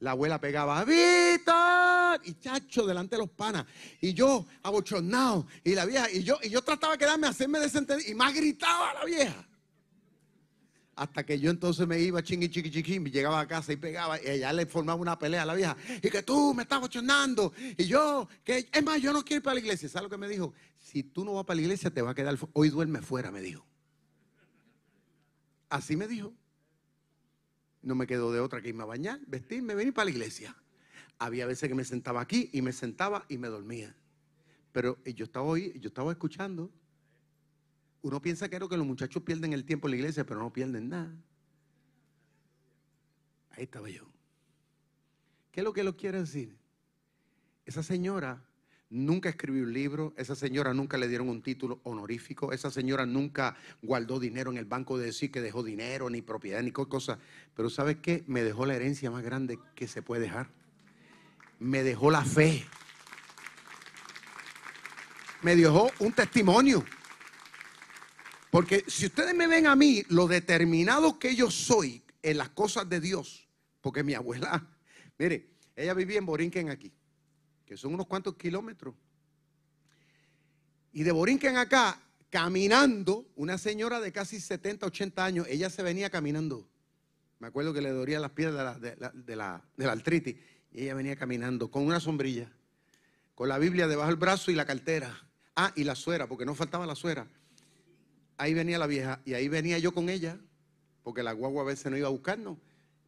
La 0.00 0.12
abuela 0.12 0.40
pegaba, 0.40 0.84
¡Víctor! 0.84 2.20
Y 2.24 2.34
chacho, 2.40 2.86
delante 2.86 3.16
de 3.16 3.22
los 3.22 3.30
panas. 3.30 3.66
Y 4.00 4.12
yo, 4.12 4.46
abochornado. 4.62 5.46
Y 5.64 5.74
la 5.74 5.84
vieja, 5.86 6.10
y 6.10 6.22
yo, 6.22 6.38
y 6.42 6.50
yo 6.50 6.62
trataba 6.62 6.94
de 6.94 6.98
quedarme, 6.98 7.26
hacerme 7.26 7.58
desentender. 7.58 8.08
Y 8.08 8.14
más 8.14 8.34
gritaba 8.34 8.94
la 8.94 9.04
vieja. 9.04 9.46
Hasta 10.96 11.26
que 11.26 11.38
yo 11.38 11.50
entonces 11.50 11.86
me 11.86 12.00
iba 12.00 12.22
chingui 12.22 12.48
chiqui 12.48 12.70
chiqui, 12.70 12.98
llegaba 13.10 13.38
a 13.40 13.46
casa 13.46 13.70
y 13.70 13.76
pegaba, 13.76 14.18
y 14.18 14.28
ella 14.28 14.50
le 14.54 14.64
formaba 14.64 14.98
una 14.98 15.18
pelea 15.18 15.42
a 15.42 15.46
la 15.46 15.54
vieja. 15.54 15.76
Y 16.02 16.08
que 16.08 16.22
tú 16.22 16.54
me 16.54 16.62
estás 16.62 16.80
bochonando. 16.80 17.52
Y 17.76 17.84
yo, 17.84 18.26
que 18.42 18.66
es 18.72 18.82
más, 18.82 19.02
yo 19.02 19.12
no 19.12 19.22
quiero 19.22 19.40
ir 19.40 19.42
para 19.42 19.54
la 19.54 19.60
iglesia. 19.60 19.90
¿Sabes 19.90 20.04
lo 20.04 20.10
que 20.10 20.16
me 20.16 20.26
dijo? 20.26 20.54
Si 20.78 21.02
tú 21.02 21.22
no 21.22 21.34
vas 21.34 21.44
para 21.44 21.56
la 21.56 21.62
iglesia, 21.62 21.90
te 21.90 22.00
va 22.00 22.12
a 22.12 22.14
quedar. 22.14 22.38
Hoy 22.54 22.70
duerme 22.70 23.02
fuera, 23.02 23.30
me 23.30 23.42
dijo. 23.42 23.66
Así 25.68 25.96
me 25.96 26.08
dijo. 26.08 26.32
No 27.82 27.94
me 27.94 28.06
quedó 28.06 28.32
de 28.32 28.40
otra 28.40 28.62
que 28.62 28.70
irme 28.70 28.84
a 28.84 28.86
bañar, 28.86 29.20
vestirme, 29.26 29.74
venir 29.74 29.92
para 29.92 30.06
la 30.06 30.12
iglesia. 30.12 30.56
Había 31.18 31.44
veces 31.44 31.68
que 31.68 31.74
me 31.74 31.84
sentaba 31.84 32.22
aquí 32.22 32.48
y 32.54 32.62
me 32.62 32.72
sentaba 32.72 33.26
y 33.28 33.36
me 33.36 33.48
dormía. 33.48 33.94
Pero 34.72 34.96
yo 35.04 35.26
estaba 35.26 35.44
hoy, 35.44 35.78
yo 35.78 35.88
estaba 35.88 36.10
escuchando. 36.10 36.70
Uno 38.06 38.22
piensa 38.22 38.48
que, 38.48 38.56
que 38.56 38.76
los 38.76 38.86
muchachos 38.86 39.20
pierden 39.24 39.52
el 39.52 39.64
tiempo 39.64 39.88
en 39.88 39.90
la 39.90 39.96
iglesia, 39.96 40.24
pero 40.24 40.38
no 40.38 40.52
pierden 40.52 40.90
nada. 40.90 41.12
Ahí 43.50 43.64
estaba 43.64 43.90
yo. 43.90 44.04
¿Qué 45.50 45.58
es 45.58 45.64
lo 45.64 45.72
que 45.72 45.82
lo 45.82 45.96
quiere 45.96 46.20
decir? 46.20 46.56
Esa 47.64 47.82
señora 47.82 48.40
nunca 48.90 49.28
escribió 49.28 49.64
un 49.64 49.72
libro, 49.72 50.14
esa 50.16 50.36
señora 50.36 50.72
nunca 50.72 50.98
le 50.98 51.08
dieron 51.08 51.28
un 51.28 51.42
título 51.42 51.80
honorífico, 51.82 52.52
esa 52.52 52.70
señora 52.70 53.06
nunca 53.06 53.56
guardó 53.82 54.20
dinero 54.20 54.52
en 54.52 54.58
el 54.58 54.66
banco 54.66 54.98
de 54.98 55.06
decir 55.06 55.32
que 55.32 55.40
dejó 55.40 55.64
dinero, 55.64 56.08
ni 56.08 56.22
propiedad, 56.22 56.62
ni 56.62 56.70
cosa. 56.70 57.18
Pero 57.56 57.70
¿sabes 57.70 57.96
qué? 57.96 58.22
Me 58.28 58.44
dejó 58.44 58.66
la 58.66 58.76
herencia 58.76 59.10
más 59.10 59.24
grande 59.24 59.58
que 59.74 59.88
se 59.88 60.00
puede 60.00 60.22
dejar. 60.22 60.48
Me 61.58 61.82
dejó 61.82 62.12
la 62.12 62.24
fe. 62.24 62.64
Me 65.42 65.56
dejó 65.56 65.90
un 65.98 66.12
testimonio. 66.12 66.84
Porque 68.56 68.84
si 68.86 69.04
ustedes 69.04 69.34
me 69.34 69.46
ven 69.46 69.66
a 69.66 69.76
mí, 69.76 70.02
lo 70.08 70.26
determinado 70.26 71.18
que 71.18 71.36
yo 71.36 71.50
soy 71.50 72.02
en 72.22 72.38
las 72.38 72.48
cosas 72.48 72.88
de 72.88 73.00
Dios, 73.00 73.46
porque 73.82 74.02
mi 74.02 74.14
abuela, 74.14 74.66
mire, 75.18 75.50
ella 75.76 75.92
vivía 75.92 76.16
en 76.16 76.24
Borinquen 76.24 76.70
aquí, 76.70 76.90
que 77.66 77.76
son 77.76 77.92
unos 77.92 78.06
cuantos 78.06 78.34
kilómetros. 78.36 78.94
Y 80.90 81.02
de 81.02 81.12
Borinquen 81.12 81.58
acá, 81.58 82.00
caminando, 82.30 83.30
una 83.36 83.58
señora 83.58 84.00
de 84.00 84.10
casi 84.10 84.40
70, 84.40 84.86
80 84.86 85.22
años, 85.22 85.46
ella 85.50 85.68
se 85.68 85.82
venía 85.82 86.08
caminando. 86.08 86.66
Me 87.40 87.48
acuerdo 87.48 87.74
que 87.74 87.82
le 87.82 87.90
dolía 87.90 88.20
las 88.20 88.30
piernas 88.30 88.80
de 88.80 88.96
la, 88.96 89.10
de 89.10 89.36
la, 89.36 89.62
de 89.76 89.84
la 89.84 89.92
artritis. 89.92 90.34
Y 90.72 90.84
ella 90.84 90.94
venía 90.94 91.16
caminando 91.16 91.70
con 91.70 91.84
una 91.84 92.00
sombrilla, 92.00 92.50
con 93.34 93.50
la 93.50 93.58
Biblia 93.58 93.86
debajo 93.86 94.08
del 94.08 94.16
brazo 94.16 94.50
y 94.50 94.54
la 94.54 94.64
cartera. 94.64 95.14
Ah, 95.56 95.74
y 95.76 95.84
la 95.84 95.94
suera, 95.94 96.26
porque 96.26 96.46
no 96.46 96.54
faltaba 96.54 96.86
la 96.86 96.94
suera 96.94 97.28
ahí 98.38 98.54
venía 98.54 98.78
la 98.78 98.86
vieja 98.86 99.20
y 99.24 99.34
ahí 99.34 99.48
venía 99.48 99.78
yo 99.78 99.92
con 99.92 100.08
ella, 100.08 100.38
porque 101.02 101.22
la 101.22 101.32
guagua 101.32 101.62
a 101.62 101.66
veces 101.66 101.90
no 101.90 101.96
iba 101.96 102.08
a 102.08 102.10
buscarnos. 102.10 102.58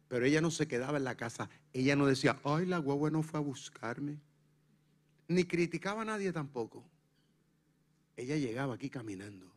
Pero 0.07 0.25
ella 0.25 0.41
no 0.41 0.49
se 0.49 0.67
quedaba 0.67 0.97
en 0.97 1.03
la 1.03 1.15
casa. 1.15 1.49
Ella 1.71 1.95
no 1.95 2.07
decía, 2.07 2.39
ay, 2.43 2.65
la 2.65 2.79
guagua 2.79 3.11
no 3.11 3.21
fue 3.21 3.39
a 3.39 3.43
buscarme. 3.43 4.19
Ni 5.27 5.43
criticaba 5.43 6.01
a 6.01 6.05
nadie 6.05 6.33
tampoco. 6.33 6.83
Ella 8.17 8.35
llegaba 8.35 8.73
aquí 8.73 8.89
caminando. 8.89 9.53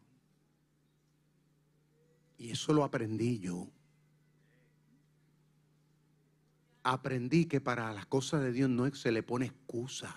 Y 2.36 2.50
eso 2.50 2.74
lo 2.74 2.84
aprendí 2.84 3.38
yo. 3.38 3.70
Aprendí 6.82 7.46
que 7.46 7.60
para 7.60 7.92
las 7.92 8.06
cosas 8.06 8.42
de 8.42 8.52
Dios 8.52 8.68
no 8.68 8.92
se 8.94 9.10
le 9.10 9.22
pone 9.22 9.46
excusa. 9.46 10.14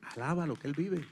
Alaba 0.00 0.46
lo 0.46 0.56
que 0.56 0.66
Él 0.66 0.74
vive. 0.74 1.06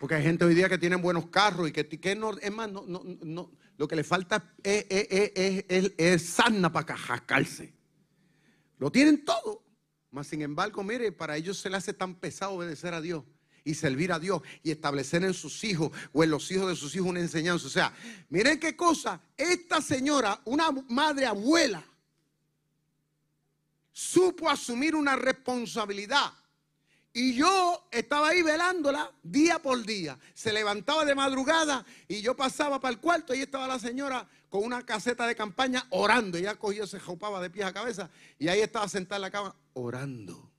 Porque 0.00 0.14
hay 0.14 0.22
gente 0.22 0.46
hoy 0.46 0.54
día 0.54 0.66
que 0.70 0.78
tienen 0.78 1.02
buenos 1.02 1.26
carros 1.26 1.68
y 1.68 1.72
que, 1.72 1.86
que 1.86 2.12
es 2.40 2.52
más, 2.52 2.72
no, 2.72 2.86
no, 2.86 3.02
no, 3.04 3.52
lo 3.76 3.86
que 3.86 3.94
le 3.94 4.02
falta 4.02 4.54
es, 4.62 4.86
es, 4.88 5.64
es, 5.68 5.92
es 5.98 6.22
sana 6.22 6.72
para 6.72 6.86
cascarse. 6.86 7.74
Lo 8.78 8.90
tienen 8.90 9.26
todo. 9.26 9.62
Mas 10.10 10.28
sin 10.28 10.40
embargo, 10.40 10.82
mire, 10.82 11.12
para 11.12 11.36
ellos 11.36 11.58
se 11.58 11.68
le 11.68 11.76
hace 11.76 11.92
tan 11.92 12.14
pesado 12.14 12.52
obedecer 12.52 12.94
a 12.94 13.02
Dios 13.02 13.24
y 13.62 13.74
servir 13.74 14.10
a 14.10 14.18
Dios 14.18 14.40
y 14.62 14.70
establecer 14.70 15.22
en 15.22 15.34
sus 15.34 15.62
hijos 15.64 15.92
o 16.14 16.24
en 16.24 16.30
los 16.30 16.50
hijos 16.50 16.68
de 16.70 16.76
sus 16.76 16.94
hijos 16.94 17.08
una 17.08 17.20
enseñanza. 17.20 17.66
O 17.66 17.70
sea, 17.70 17.94
miren 18.30 18.58
qué 18.58 18.74
cosa, 18.74 19.20
esta 19.36 19.82
señora, 19.82 20.40
una 20.46 20.70
madre 20.88 21.26
abuela, 21.26 21.84
supo 23.92 24.48
asumir 24.48 24.94
una 24.94 25.14
responsabilidad 25.14 26.32
y 27.12 27.34
yo 27.34 27.88
estaba 27.90 28.28
ahí 28.28 28.42
velándola 28.42 29.10
día 29.22 29.58
por 29.58 29.84
día. 29.84 30.18
Se 30.34 30.52
levantaba 30.52 31.04
de 31.04 31.14
madrugada 31.14 31.84
y 32.06 32.22
yo 32.22 32.36
pasaba 32.36 32.80
para 32.80 32.94
el 32.94 33.00
cuarto 33.00 33.34
y 33.34 33.40
estaba 33.40 33.66
la 33.66 33.78
señora 33.78 34.28
con 34.48 34.64
una 34.64 34.84
caseta 34.86 35.26
de 35.26 35.34
campaña 35.34 35.86
orando. 35.90 36.38
Ella 36.38 36.54
cogía, 36.54 36.86
se 36.86 37.00
jopaba 37.00 37.40
de 37.40 37.50
pies 37.50 37.66
a 37.66 37.72
cabeza 37.72 38.10
y 38.38 38.48
ahí 38.48 38.60
estaba 38.60 38.88
sentada 38.88 39.16
en 39.16 39.22
la 39.22 39.30
cama 39.30 39.56
orando. 39.72 40.50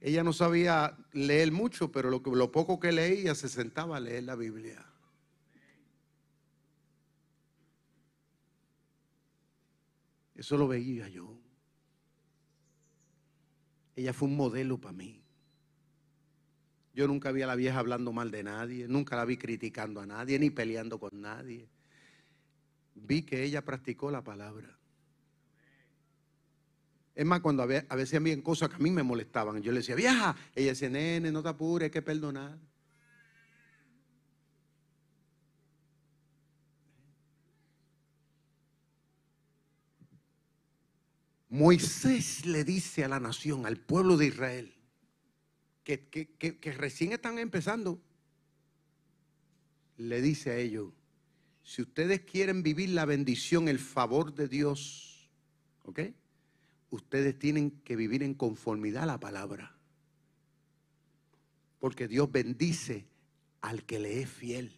Ella 0.00 0.22
no 0.22 0.32
sabía 0.32 0.96
leer 1.12 1.50
mucho, 1.50 1.90
pero 1.90 2.08
lo, 2.10 2.20
lo 2.20 2.52
poco 2.52 2.78
que 2.78 2.92
leía 2.92 3.34
se 3.34 3.48
sentaba 3.48 3.96
a 3.96 4.00
leer 4.00 4.22
la 4.22 4.36
Biblia. 4.36 4.87
Eso 10.38 10.56
lo 10.56 10.68
veía 10.68 11.08
yo. 11.08 11.36
Ella 13.96 14.12
fue 14.12 14.28
un 14.28 14.36
modelo 14.36 14.78
para 14.80 14.92
mí. 14.92 15.20
Yo 16.94 17.08
nunca 17.08 17.32
vi 17.32 17.42
a 17.42 17.46
la 17.48 17.56
vieja 17.56 17.80
hablando 17.80 18.12
mal 18.12 18.30
de 18.30 18.44
nadie, 18.44 18.86
nunca 18.86 19.16
la 19.16 19.24
vi 19.24 19.36
criticando 19.36 20.00
a 20.00 20.06
nadie, 20.06 20.38
ni 20.38 20.50
peleando 20.50 21.00
con 21.00 21.20
nadie. 21.20 21.68
Vi 22.94 23.22
que 23.22 23.42
ella 23.42 23.64
practicó 23.64 24.12
la 24.12 24.22
palabra. 24.22 24.78
Es 27.16 27.26
más, 27.26 27.40
cuando 27.40 27.64
a 27.64 27.66
veces 27.66 28.14
había 28.14 28.40
cosas 28.40 28.68
que 28.68 28.76
a 28.76 28.78
mí 28.78 28.92
me 28.92 29.02
molestaban, 29.02 29.60
yo 29.60 29.72
le 29.72 29.78
decía, 29.78 29.96
vieja, 29.96 30.36
ella 30.54 30.68
decía, 30.68 30.88
nene, 30.88 31.32
no 31.32 31.42
te 31.42 31.48
apures, 31.48 31.86
hay 31.86 31.90
que 31.90 32.02
perdonar. 32.02 32.56
Moisés 41.58 42.46
le 42.46 42.62
dice 42.62 43.02
a 43.02 43.08
la 43.08 43.18
nación, 43.18 43.66
al 43.66 43.78
pueblo 43.78 44.16
de 44.16 44.26
Israel, 44.26 44.74
que, 45.82 46.74
recién 46.76 47.12
están 47.12 47.40
empezando, 47.40 48.00
le 49.96 50.22
dice 50.22 50.50
a 50.52 50.56
ellos, 50.56 50.92
si 51.64 51.82
ustedes 51.82 52.20
quieren 52.20 52.62
vivir 52.62 52.90
la 52.90 53.04
bendición, 53.06 53.66
el 53.68 53.80
favor 53.80 54.34
de 54.34 54.46
Dios, 54.46 55.28
¿ok? 55.82 56.00
Ustedes 56.90 57.36
tienen 57.36 57.72
que 57.82 57.96
vivir 57.96 58.22
en 58.22 58.34
conformidad 58.34 59.02
a 59.02 59.06
la 59.06 59.20
palabra. 59.20 59.76
Porque 61.80 62.06
Dios 62.06 62.30
bendice 62.30 63.08
al 63.62 63.84
que 63.84 63.98
le 63.98 64.22
es 64.22 64.30
fiel. 64.30 64.72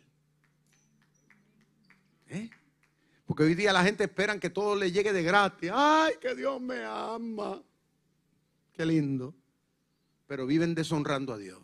¿Eh? 2.28 2.48
Porque 3.30 3.44
hoy 3.44 3.54
día 3.54 3.72
la 3.72 3.84
gente 3.84 4.02
espera 4.02 4.40
que 4.40 4.50
todo 4.50 4.74
le 4.74 4.90
llegue 4.90 5.12
de 5.12 5.22
gratis. 5.22 5.70
Ay, 5.72 6.14
que 6.20 6.34
Dios 6.34 6.60
me 6.60 6.82
ama. 6.82 7.62
Qué 8.72 8.84
lindo. 8.84 9.32
Pero 10.26 10.48
viven 10.48 10.74
deshonrando 10.74 11.34
a 11.34 11.38
Dios. 11.38 11.62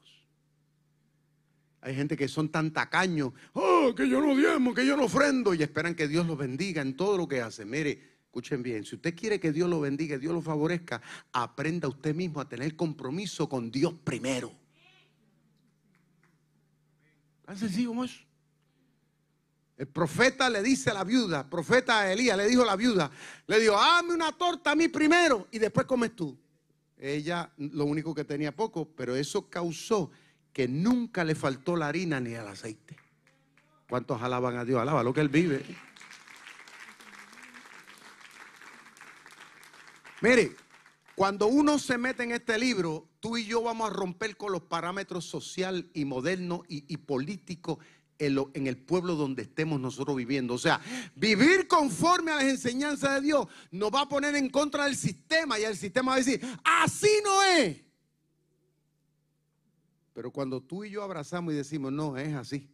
Hay 1.80 1.96
gente 1.96 2.16
que 2.16 2.28
son 2.28 2.50
tan 2.50 2.72
tacaños. 2.72 3.32
Oh, 3.54 3.92
que 3.96 4.08
yo 4.08 4.20
no 4.20 4.36
diezmo, 4.36 4.74
que 4.74 4.86
yo 4.86 4.96
no 4.96 5.06
ofrendo. 5.06 5.54
Y 5.54 5.64
esperan 5.64 5.96
que 5.96 6.06
Dios 6.06 6.24
los 6.24 6.38
bendiga 6.38 6.82
en 6.82 6.96
todo 6.96 7.16
lo 7.16 7.26
que 7.26 7.40
hace. 7.40 7.64
Mire, 7.64 8.18
escuchen 8.26 8.62
bien. 8.62 8.84
Si 8.84 8.94
usted 8.94 9.16
quiere 9.16 9.40
que 9.40 9.50
Dios 9.50 9.68
lo 9.68 9.80
bendiga, 9.80 10.18
Dios 10.18 10.32
lo 10.32 10.42
favorezca, 10.42 11.02
aprenda 11.32 11.88
usted 11.88 12.14
mismo 12.14 12.40
a 12.40 12.48
tener 12.48 12.76
compromiso 12.76 13.48
con 13.48 13.72
Dios 13.72 13.92
primero. 14.04 14.52
Tan 17.44 17.58
sencillo 17.58 17.88
como 17.88 18.04
eso. 18.04 18.25
El 19.76 19.88
profeta 19.88 20.48
le 20.48 20.62
dice 20.62 20.90
a 20.90 20.94
la 20.94 21.04
viuda, 21.04 21.48
profeta 21.48 22.10
Elías 22.10 22.36
le 22.36 22.46
dijo 22.46 22.62
a 22.62 22.66
la 22.66 22.76
viuda, 22.76 23.10
le 23.46 23.60
dijo, 23.60 23.76
hazme 23.76 24.14
una 24.14 24.32
torta 24.32 24.70
a 24.70 24.74
mí 24.74 24.88
primero 24.88 25.48
y 25.50 25.58
después 25.58 25.86
comes 25.86 26.16
tú. 26.16 26.36
Ella 26.96 27.52
lo 27.58 27.84
único 27.84 28.14
que 28.14 28.24
tenía 28.24 28.56
poco, 28.56 28.88
pero 28.96 29.14
eso 29.14 29.50
causó 29.50 30.10
que 30.54 30.66
nunca 30.66 31.24
le 31.24 31.34
faltó 31.34 31.76
la 31.76 31.88
harina 31.88 32.18
ni 32.20 32.32
el 32.32 32.48
aceite. 32.48 32.96
¿Cuántos 33.86 34.22
alaban 34.22 34.56
a 34.56 34.64
Dios? 34.64 34.80
Alaba 34.80 35.02
lo 35.02 35.12
que 35.12 35.20
Él 35.20 35.28
vive. 35.28 35.62
Mire, 40.22 40.56
cuando 41.14 41.46
uno 41.48 41.78
se 41.78 41.98
mete 41.98 42.22
en 42.22 42.32
este 42.32 42.58
libro, 42.58 43.06
tú 43.20 43.36
y 43.36 43.44
yo 43.44 43.62
vamos 43.62 43.90
a 43.90 43.92
romper 43.92 44.38
con 44.38 44.52
los 44.52 44.62
parámetros 44.62 45.26
social 45.26 45.90
y 45.92 46.06
moderno 46.06 46.62
y, 46.66 46.84
y 46.88 46.96
político 46.96 47.78
en, 48.18 48.66
el 48.66 48.76
pueblo 48.76 49.14
donde 49.14 49.42
estemos 49.42 49.80
nosotros 49.80 50.16
viviendo. 50.16 50.54
O 50.54 50.58
sea, 50.58 50.80
vivir 51.14 51.66
conforme 51.68 52.32
a 52.32 52.36
las 52.36 52.44
enseñanzas 52.44 53.14
de 53.16 53.20
Dios 53.20 53.46
nos 53.70 53.90
va 53.90 54.02
a 54.02 54.08
poner 54.08 54.34
en 54.36 54.48
contra 54.48 54.84
del 54.84 54.96
sistema 54.96 55.58
y 55.58 55.64
el 55.64 55.76
sistema 55.76 56.12
va 56.12 56.16
a 56.16 56.18
decir, 56.18 56.40
así 56.64 57.10
no 57.24 57.42
es. 57.42 57.82
Pero 60.12 60.30
cuando 60.30 60.62
tú 60.62 60.84
y 60.84 60.90
yo 60.90 61.02
abrazamos 61.02 61.52
y 61.52 61.56
decimos, 61.56 61.92
no, 61.92 62.16
es 62.16 62.34
así, 62.34 62.70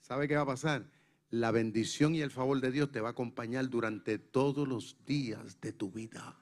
¿sabe 0.00 0.26
qué 0.26 0.36
va 0.36 0.42
a 0.42 0.46
pasar? 0.46 0.90
La 1.30 1.50
bendición 1.50 2.14
y 2.14 2.20
el 2.20 2.30
favor 2.30 2.60
de 2.60 2.70
Dios 2.70 2.90
te 2.90 3.00
va 3.00 3.08
a 3.08 3.12
acompañar 3.12 3.68
durante 3.68 4.18
todos 4.18 4.66
los 4.66 4.96
días 5.04 5.60
de 5.60 5.72
tu 5.72 5.90
vida. 5.90 6.36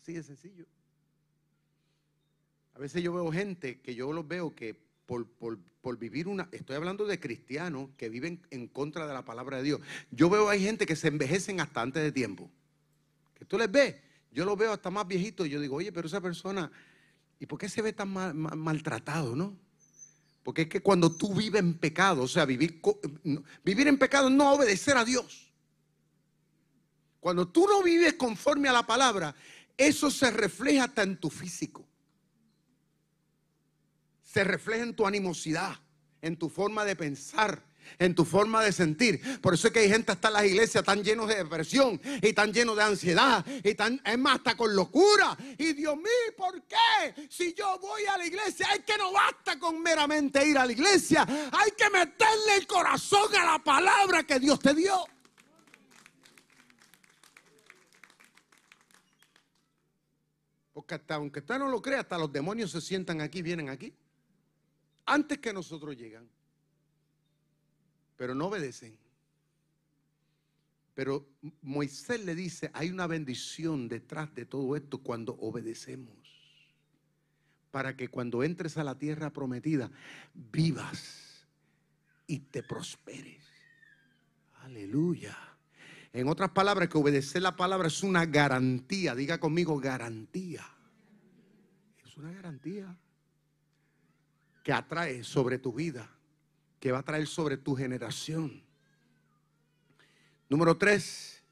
Así 0.00 0.14
de 0.14 0.22
sencillo. 0.22 0.66
A 2.74 2.78
veces 2.78 3.02
yo 3.02 3.12
veo 3.12 3.30
gente 3.30 3.80
que 3.80 3.94
yo 3.94 4.12
los 4.12 4.26
veo 4.26 4.54
que 4.54 4.80
por, 5.06 5.98
vivir 5.98 6.28
una, 6.28 6.48
estoy 6.52 6.76
hablando 6.76 7.04
de 7.04 7.20
cristianos 7.20 7.90
que 7.96 8.08
viven 8.08 8.40
en 8.50 8.66
contra 8.66 9.06
de 9.06 9.12
la 9.12 9.24
palabra 9.24 9.58
de 9.58 9.62
Dios. 9.64 9.80
Yo 10.10 10.30
veo 10.30 10.48
hay 10.48 10.62
gente 10.62 10.86
que 10.86 10.96
se 10.96 11.08
envejecen 11.08 11.60
hasta 11.60 11.82
antes 11.82 12.02
de 12.02 12.12
tiempo. 12.12 12.50
Que 13.34 13.44
tú 13.44 13.58
les 13.58 13.70
ves, 13.70 13.96
yo 14.30 14.44
los 14.44 14.56
veo 14.56 14.72
hasta 14.72 14.90
más 14.90 15.06
viejitos 15.06 15.46
y 15.46 15.50
yo 15.50 15.60
digo, 15.60 15.76
oye, 15.76 15.92
pero 15.92 16.06
esa 16.06 16.20
persona, 16.20 16.70
¿y 17.38 17.46
por 17.46 17.58
qué 17.58 17.68
se 17.68 17.82
ve 17.82 17.92
tan 17.92 18.10
maltratado, 18.10 19.36
no? 19.36 19.56
Porque 20.42 20.62
es 20.62 20.68
que 20.68 20.80
cuando 20.80 21.14
tú 21.14 21.34
vives 21.34 21.60
en 21.60 21.74
pecado, 21.74 22.22
o 22.22 22.28
sea, 22.28 22.44
vivir, 22.44 22.80
vivir 23.64 23.88
en 23.88 23.98
pecado 23.98 24.30
no 24.30 24.54
obedecer 24.54 24.96
a 24.96 25.04
Dios. 25.04 25.52
Cuando 27.20 27.46
tú 27.46 27.66
no 27.66 27.82
vives 27.82 28.14
conforme 28.14 28.68
a 28.68 28.72
la 28.72 28.84
palabra, 28.84 29.34
eso 29.76 30.10
se 30.10 30.30
refleja 30.30 30.84
hasta 30.84 31.02
en 31.02 31.18
tu 31.18 31.30
físico 31.30 31.86
se 34.32 34.44
refleja 34.44 34.82
en 34.82 34.94
tu 34.94 35.06
animosidad, 35.06 35.74
en 36.22 36.38
tu 36.38 36.48
forma 36.48 36.86
de 36.86 36.96
pensar, 36.96 37.62
en 37.98 38.14
tu 38.14 38.24
forma 38.24 38.62
de 38.64 38.72
sentir. 38.72 39.20
Por 39.42 39.52
eso 39.52 39.66
es 39.66 39.74
que 39.74 39.80
hay 39.80 39.90
gente 39.90 40.10
hasta 40.10 40.28
en 40.28 40.34
las 40.34 40.44
iglesias 40.46 40.82
tan 40.82 41.04
llenos 41.04 41.28
de 41.28 41.34
depresión 41.34 42.00
y 42.22 42.32
tan 42.32 42.50
llenos 42.50 42.74
de 42.76 42.82
ansiedad 42.82 43.44
y 43.62 43.74
tan, 43.74 44.00
es 44.02 44.18
más, 44.18 44.36
hasta 44.36 44.56
con 44.56 44.74
locura. 44.74 45.36
Y 45.58 45.74
Dios 45.74 45.96
mío, 45.96 46.34
¿por 46.34 46.62
qué? 46.62 47.28
Si 47.28 47.52
yo 47.52 47.78
voy 47.78 48.06
a 48.06 48.16
la 48.16 48.24
iglesia, 48.24 48.68
hay 48.70 48.80
que 48.80 48.96
no 48.96 49.12
basta 49.12 49.58
con 49.58 49.82
meramente 49.82 50.48
ir 50.48 50.56
a 50.56 50.64
la 50.64 50.72
iglesia, 50.72 51.26
hay 51.52 51.72
que 51.72 51.90
meterle 51.90 52.56
el 52.56 52.66
corazón 52.66 53.36
a 53.36 53.44
la 53.44 53.58
palabra 53.58 54.22
que 54.22 54.40
Dios 54.40 54.58
te 54.60 54.72
dio. 54.72 55.04
Porque 60.72 60.94
hasta 60.94 61.16
aunque 61.16 61.40
usted 61.40 61.58
no 61.58 61.68
lo 61.68 61.82
crea, 61.82 62.00
hasta 62.00 62.16
los 62.16 62.32
demonios 62.32 62.70
se 62.70 62.80
sientan 62.80 63.20
aquí, 63.20 63.42
vienen 63.42 63.68
aquí 63.68 63.94
antes 65.04 65.38
que 65.38 65.52
nosotros 65.52 65.96
llegan, 65.96 66.28
pero 68.16 68.34
no 68.34 68.46
obedecen. 68.46 68.96
Pero 70.94 71.26
Moisés 71.62 72.24
le 72.24 72.34
dice, 72.34 72.70
hay 72.74 72.90
una 72.90 73.06
bendición 73.06 73.88
detrás 73.88 74.34
de 74.34 74.44
todo 74.44 74.76
esto 74.76 74.98
cuando 74.98 75.34
obedecemos. 75.40 76.14
Para 77.70 77.96
que 77.96 78.08
cuando 78.08 78.42
entres 78.42 78.76
a 78.76 78.84
la 78.84 78.98
tierra 78.98 79.32
prometida, 79.32 79.90
vivas 80.34 81.46
y 82.26 82.40
te 82.40 82.62
prosperes. 82.62 83.42
Aleluya. 84.60 85.36
En 86.12 86.28
otras 86.28 86.50
palabras, 86.50 86.88
que 86.88 86.98
obedecer 86.98 87.40
la 87.40 87.56
palabra 87.56 87.88
es 87.88 88.02
una 88.02 88.26
garantía. 88.26 89.14
Diga 89.14 89.40
conmigo, 89.40 89.78
garantía. 89.78 90.62
Es 92.04 92.16
una 92.18 92.30
garantía 92.30 92.94
que 94.62 94.72
atrae 94.72 95.24
sobre 95.24 95.58
tu 95.58 95.72
vida, 95.72 96.10
que 96.78 96.92
va 96.92 96.98
a 96.98 97.04
traer 97.04 97.26
sobre 97.26 97.56
tu 97.56 97.74
generación. 97.74 98.62
Número 100.48 100.76
tres, 100.76 101.42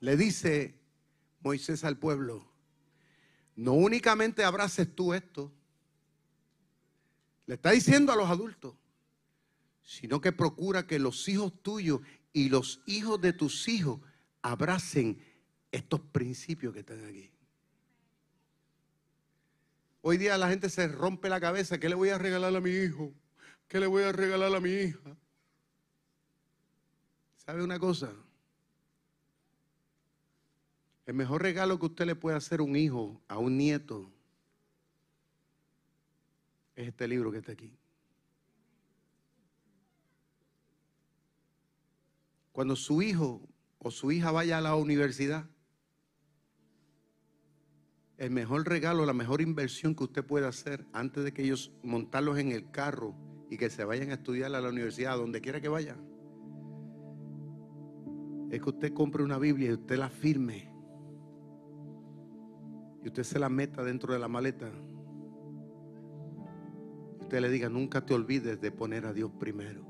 le 0.00 0.16
dice 0.16 0.74
Moisés 1.40 1.84
al 1.84 1.98
pueblo, 1.98 2.46
no 3.56 3.72
únicamente 3.72 4.44
abraces 4.44 4.94
tú 4.94 5.14
esto, 5.14 5.52
le 7.46 7.54
está 7.54 7.72
diciendo 7.72 8.12
a 8.12 8.16
los 8.16 8.30
adultos, 8.30 8.74
sino 9.82 10.20
que 10.20 10.32
procura 10.32 10.86
que 10.86 10.98
los 10.98 11.28
hijos 11.28 11.52
tuyos 11.62 12.00
y 12.32 12.48
los 12.48 12.80
hijos 12.86 13.20
de 13.20 13.32
tus 13.32 13.68
hijos 13.68 14.00
abracen 14.40 15.20
estos 15.70 16.00
principios 16.00 16.72
que 16.72 16.80
están 16.80 17.04
aquí. 17.04 17.30
Hoy 20.04 20.18
día 20.18 20.36
la 20.36 20.48
gente 20.48 20.68
se 20.68 20.88
rompe 20.88 21.28
la 21.28 21.40
cabeza, 21.40 21.78
¿qué 21.78 21.88
le 21.88 21.94
voy 21.94 22.08
a 22.08 22.18
regalar 22.18 22.54
a 22.54 22.60
mi 22.60 22.70
hijo? 22.70 23.14
¿Qué 23.68 23.78
le 23.78 23.86
voy 23.86 24.02
a 24.02 24.10
regalar 24.10 24.52
a 24.52 24.60
mi 24.60 24.70
hija? 24.70 25.16
¿Sabe 27.36 27.62
una 27.62 27.78
cosa? 27.78 28.12
El 31.06 31.14
mejor 31.14 31.42
regalo 31.42 31.78
que 31.78 31.86
usted 31.86 32.04
le 32.04 32.16
puede 32.16 32.36
hacer 32.36 32.58
a 32.58 32.64
un 32.64 32.74
hijo, 32.74 33.22
a 33.28 33.38
un 33.38 33.56
nieto, 33.56 34.10
es 36.74 36.88
este 36.88 37.06
libro 37.06 37.30
que 37.30 37.38
está 37.38 37.52
aquí. 37.52 37.72
Cuando 42.50 42.74
su 42.74 43.02
hijo 43.02 43.40
o 43.78 43.92
su 43.92 44.10
hija 44.10 44.32
vaya 44.32 44.58
a 44.58 44.60
la 44.60 44.74
universidad, 44.74 45.46
el 48.22 48.30
mejor 48.30 48.68
regalo, 48.68 49.04
la 49.04 49.12
mejor 49.12 49.40
inversión 49.40 49.96
que 49.96 50.04
usted 50.04 50.24
puede 50.24 50.46
hacer 50.46 50.86
antes 50.92 51.24
de 51.24 51.34
que 51.34 51.42
ellos 51.42 51.72
montarlos 51.82 52.38
en 52.38 52.52
el 52.52 52.70
carro 52.70 53.16
y 53.50 53.56
que 53.56 53.68
se 53.68 53.84
vayan 53.84 54.10
a 54.10 54.14
estudiar 54.14 54.54
a 54.54 54.60
la 54.60 54.68
universidad, 54.68 55.16
donde 55.16 55.40
quiera 55.40 55.60
que 55.60 55.68
vayan, 55.68 55.98
es 58.48 58.62
que 58.62 58.68
usted 58.68 58.92
compre 58.94 59.24
una 59.24 59.38
Biblia 59.38 59.70
y 59.70 59.72
usted 59.72 59.98
la 59.98 60.08
firme. 60.08 60.72
Y 63.02 63.08
usted 63.08 63.24
se 63.24 63.40
la 63.40 63.48
meta 63.48 63.82
dentro 63.82 64.12
de 64.12 64.20
la 64.20 64.28
maleta. 64.28 64.70
Usted 67.22 67.40
le 67.40 67.50
diga, 67.50 67.68
nunca 67.68 68.06
te 68.06 68.14
olvides 68.14 68.60
de 68.60 68.70
poner 68.70 69.04
a 69.04 69.12
Dios 69.12 69.32
primero. 69.32 69.84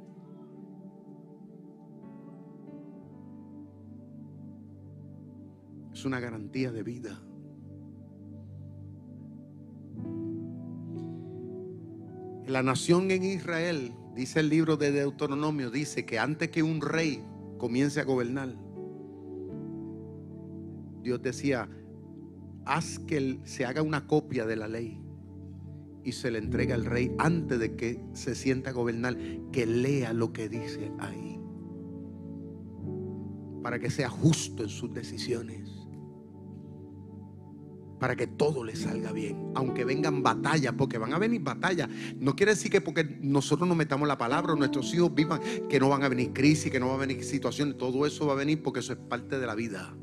Es 5.92 6.06
una 6.06 6.18
garantía 6.18 6.72
de 6.72 6.82
vida. 6.82 7.22
La 12.46 12.62
nación 12.62 13.10
en 13.10 13.22
Israel, 13.22 13.92
dice 14.14 14.40
el 14.40 14.48
libro 14.48 14.76
de 14.76 14.90
Deuteronomio, 14.90 15.70
dice 15.70 16.04
que 16.04 16.18
antes 16.18 16.50
que 16.50 16.62
un 16.62 16.80
rey 16.80 17.24
comience 17.58 18.00
a 18.00 18.04
gobernar, 18.04 18.56
Dios 21.02 21.22
decía, 21.22 21.68
haz 22.64 22.98
que 23.00 23.40
se 23.44 23.64
haga 23.64 23.82
una 23.82 24.06
copia 24.06 24.44
de 24.46 24.56
la 24.56 24.68
ley 24.68 25.00
y 26.04 26.12
se 26.12 26.30
le 26.30 26.38
entregue 26.38 26.72
al 26.72 26.84
rey 26.84 27.12
antes 27.18 27.58
de 27.58 27.76
que 27.76 28.00
se 28.12 28.34
sienta 28.34 28.70
a 28.70 28.72
gobernar, 28.72 29.16
que 29.52 29.66
lea 29.66 30.12
lo 30.12 30.32
que 30.32 30.48
dice 30.48 30.90
ahí, 30.98 31.38
para 33.62 33.78
que 33.78 33.90
sea 33.90 34.08
justo 34.08 34.64
en 34.64 34.68
sus 34.68 34.92
decisiones 34.92 35.81
para 38.02 38.16
que 38.16 38.26
todo 38.26 38.64
le 38.64 38.74
salga 38.74 39.12
bien, 39.12 39.52
aunque 39.54 39.84
vengan 39.84 40.24
batallas, 40.24 40.74
porque 40.76 40.98
van 40.98 41.12
a 41.12 41.20
venir 41.20 41.40
batallas. 41.40 41.88
No 42.16 42.34
quiere 42.34 42.50
decir 42.50 42.68
que 42.68 42.80
porque 42.80 43.04
nosotros 43.20 43.68
nos 43.68 43.76
metamos 43.76 44.08
la 44.08 44.18
palabra, 44.18 44.56
nuestros 44.56 44.92
hijos 44.92 45.14
vivan, 45.14 45.40
que 45.70 45.78
no 45.78 45.88
van 45.88 46.02
a 46.02 46.08
venir 46.08 46.32
crisis, 46.32 46.68
que 46.68 46.80
no 46.80 46.88
van 46.88 46.96
a 46.96 47.06
venir 47.06 47.22
situaciones, 47.22 47.78
todo 47.78 48.04
eso 48.04 48.26
va 48.26 48.32
a 48.32 48.34
venir 48.34 48.60
porque 48.60 48.80
eso 48.80 48.92
es 48.92 48.98
parte 48.98 49.38
de 49.38 49.46
la 49.46 49.54
vida. 49.54 49.94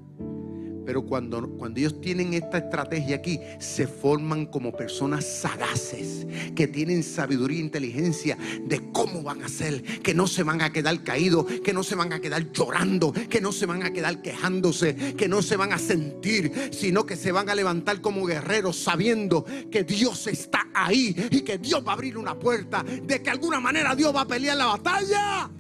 Pero 0.90 1.04
cuando, 1.04 1.48
cuando 1.52 1.80
ellos 1.80 2.02
tienen 2.02 2.34
esta 2.34 2.58
estrategia 2.58 3.18
aquí, 3.18 3.40
se 3.60 3.86
forman 3.86 4.48
como 4.48 4.76
personas 4.76 5.24
sagaces, 5.24 6.26
que 6.56 6.66
tienen 6.66 7.04
sabiduría 7.04 7.60
e 7.60 7.62
inteligencia 7.62 8.36
de 8.66 8.92
cómo 8.92 9.22
van 9.22 9.44
a 9.44 9.50
ser, 9.50 9.84
que 9.84 10.16
no 10.16 10.26
se 10.26 10.42
van 10.42 10.64
a 10.64 10.72
quedar 10.72 11.04
caídos, 11.04 11.46
que 11.64 11.74
no 11.74 11.84
se 11.84 11.94
van 11.94 12.12
a 12.12 12.20
quedar 12.20 12.52
llorando, 12.52 13.14
que 13.14 13.40
no 13.40 13.52
se 13.52 13.68
van 13.68 13.84
a 13.84 13.94
quedar 13.94 14.24
quejándose, 14.24 15.14
que 15.16 15.28
no 15.28 15.44
se 15.44 15.58
van 15.58 15.74
a 15.74 15.78
sentir, 15.78 16.72
sino 16.72 17.06
que 17.06 17.16
se 17.16 17.32
van 17.32 17.52
a 17.52 17.54
levantar 17.54 18.02
como 18.02 18.26
guerreros 18.26 18.76
sabiendo 18.76 19.46
que 19.70 19.84
Dios 19.84 20.26
está 20.26 20.70
ahí 20.74 21.16
y 21.30 21.42
que 21.42 21.60
Dios 21.60 21.86
va 21.86 21.92
a 21.92 21.94
abrir 21.94 22.18
una 22.18 22.34
puerta, 22.34 22.82
de 22.84 23.22
que 23.22 23.30
alguna 23.30 23.60
manera 23.60 23.94
Dios 23.96 24.16
va 24.16 24.22
a 24.22 24.28
pelear 24.28 24.58
la 24.58 24.66
batalla. 24.66 25.52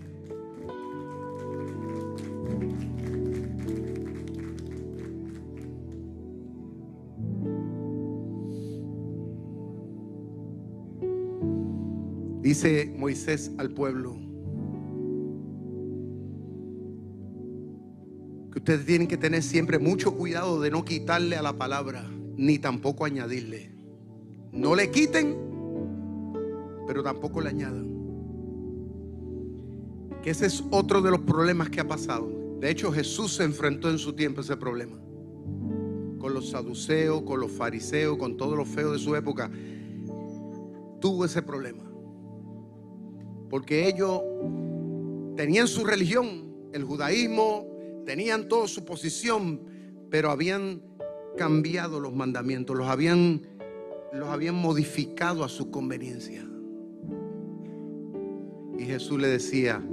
Dice 12.50 12.92
Moisés 12.98 13.52
al 13.60 13.70
pueblo 13.70 14.18
que 18.52 18.58
ustedes 18.58 18.88
tienen 18.88 19.08
que 19.08 19.18
tener 19.18 19.44
siempre 19.44 19.78
mucho 19.78 20.16
cuidado 20.16 20.60
de 20.60 20.72
no 20.72 20.84
quitarle 20.84 21.36
a 21.36 21.44
la 21.44 21.54
palabra, 21.54 22.10
ni 22.38 22.58
tampoco 22.58 23.06
añadirle. 23.06 23.72
No 24.52 24.74
le 24.74 24.90
quiten, 24.90 25.38
pero 26.88 27.04
tampoco 27.04 27.40
le 27.40 27.50
añadan. 27.50 27.88
Que 30.24 30.32
ese 30.32 30.48
es 30.48 30.64
otro 30.72 31.04
de 31.04 31.12
los 31.12 31.20
problemas 31.20 31.70
que 31.70 31.82
ha 31.82 31.88
pasado. 31.88 32.32
De 32.60 32.72
hecho, 32.72 32.92
Jesús 32.92 33.36
se 33.36 33.44
enfrentó 33.44 33.92
en 33.92 34.00
su 34.00 34.14
tiempo 34.14 34.42
a 34.42 34.44
ese 34.44 34.58
problema. 34.58 34.98
Con 36.18 36.34
los 36.34 36.50
saduceos, 36.50 37.22
con 37.22 37.42
los 37.42 37.52
fariseos, 37.52 38.18
con 38.18 38.38
todos 38.38 38.58
los 38.58 38.68
feos 38.68 38.94
de 38.94 38.98
su 38.98 39.16
época. 39.16 39.52
Tuvo 41.00 41.26
ese 41.26 41.44
problema 41.44 41.89
porque 43.50 43.88
ellos 43.88 44.22
tenían 45.36 45.68
su 45.68 45.86
religión, 45.86 46.54
el 46.74 46.84
judaísmo, 46.84 47.68
tenían 48.06 48.48
toda 48.48 48.68
su 48.68 48.86
posición, 48.86 49.62
pero 50.10 50.32
habían 50.32 50.82
cambiado 51.38 52.00
los 52.00 52.14
mandamientos, 52.14 52.76
los 52.76 52.88
habían, 52.88 53.42
los 54.14 54.30
habían 54.30 54.56
modificado 54.56 55.44
a 55.44 55.50
su 55.50 55.72
conveniencia. 55.72 56.46
Y 58.78 58.86
Jesús 58.86 59.20
le 59.20 59.28
decía, 59.28 59.84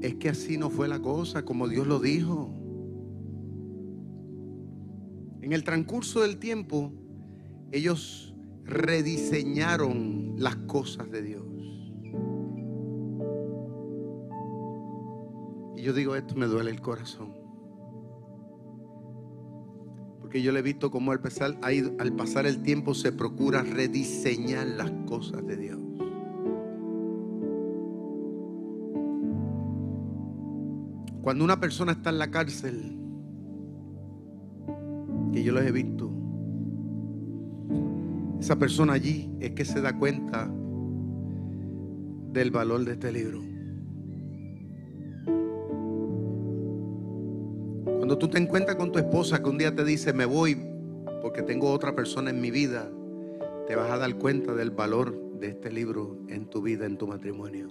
es 0.00 0.14
que 0.16 0.28
así 0.28 0.58
no 0.58 0.70
fue 0.70 0.88
la 0.88 1.00
cosa, 1.00 1.44
como 1.44 1.68
Dios 1.68 1.86
lo 1.86 2.00
dijo. 2.00 2.54
En 5.42 5.52
el 5.52 5.64
transcurso 5.64 6.20
del 6.20 6.38
tiempo, 6.38 6.92
ellos 7.72 8.34
rediseñaron 8.64 10.34
las 10.38 10.56
cosas 10.56 11.10
de 11.10 11.22
Dios. 11.22 11.44
Yo 15.80 15.92
digo, 15.94 16.14
esto 16.14 16.34
me 16.34 16.46
duele 16.46 16.70
el 16.70 16.80
corazón. 16.80 17.34
Porque 20.20 20.42
yo 20.42 20.52
le 20.52 20.60
he 20.60 20.62
visto 20.62 20.90
pasar, 21.20 21.58
al 21.62 22.12
pasar 22.12 22.46
el 22.46 22.62
tiempo 22.62 22.94
se 22.94 23.12
procura 23.12 23.62
rediseñar 23.62 24.66
las 24.66 24.90
cosas 25.06 25.46
de 25.46 25.56
Dios. 25.56 25.78
Cuando 31.22 31.44
una 31.44 31.60
persona 31.60 31.92
está 31.92 32.10
en 32.10 32.18
la 32.18 32.30
cárcel, 32.30 32.98
que 35.32 35.42
yo 35.42 35.52
los 35.52 35.64
he 35.64 35.72
visto, 35.72 36.10
esa 38.40 38.58
persona 38.58 38.94
allí 38.94 39.30
es 39.40 39.52
que 39.52 39.64
se 39.64 39.80
da 39.80 39.98
cuenta 39.98 40.50
del 42.32 42.50
valor 42.50 42.84
de 42.84 42.92
este 42.92 43.12
libro. 43.12 43.59
Cuando 48.10 48.26
tú 48.26 48.32
te 48.32 48.38
encuentras 48.38 48.74
con 48.74 48.90
tu 48.90 48.98
esposa 48.98 49.40
que 49.40 49.48
un 49.48 49.56
día 49.56 49.72
te 49.72 49.84
dice, 49.84 50.12
me 50.12 50.24
voy 50.24 50.60
porque 51.22 51.42
tengo 51.42 51.70
otra 51.70 51.94
persona 51.94 52.30
en 52.30 52.40
mi 52.40 52.50
vida, 52.50 52.90
te 53.68 53.76
vas 53.76 53.88
a 53.88 53.98
dar 53.98 54.16
cuenta 54.16 54.52
del 54.52 54.72
valor 54.72 55.38
de 55.38 55.50
este 55.50 55.70
libro 55.70 56.18
en 56.26 56.46
tu 56.46 56.60
vida, 56.60 56.86
en 56.86 56.98
tu 56.98 57.06
matrimonio. 57.06 57.68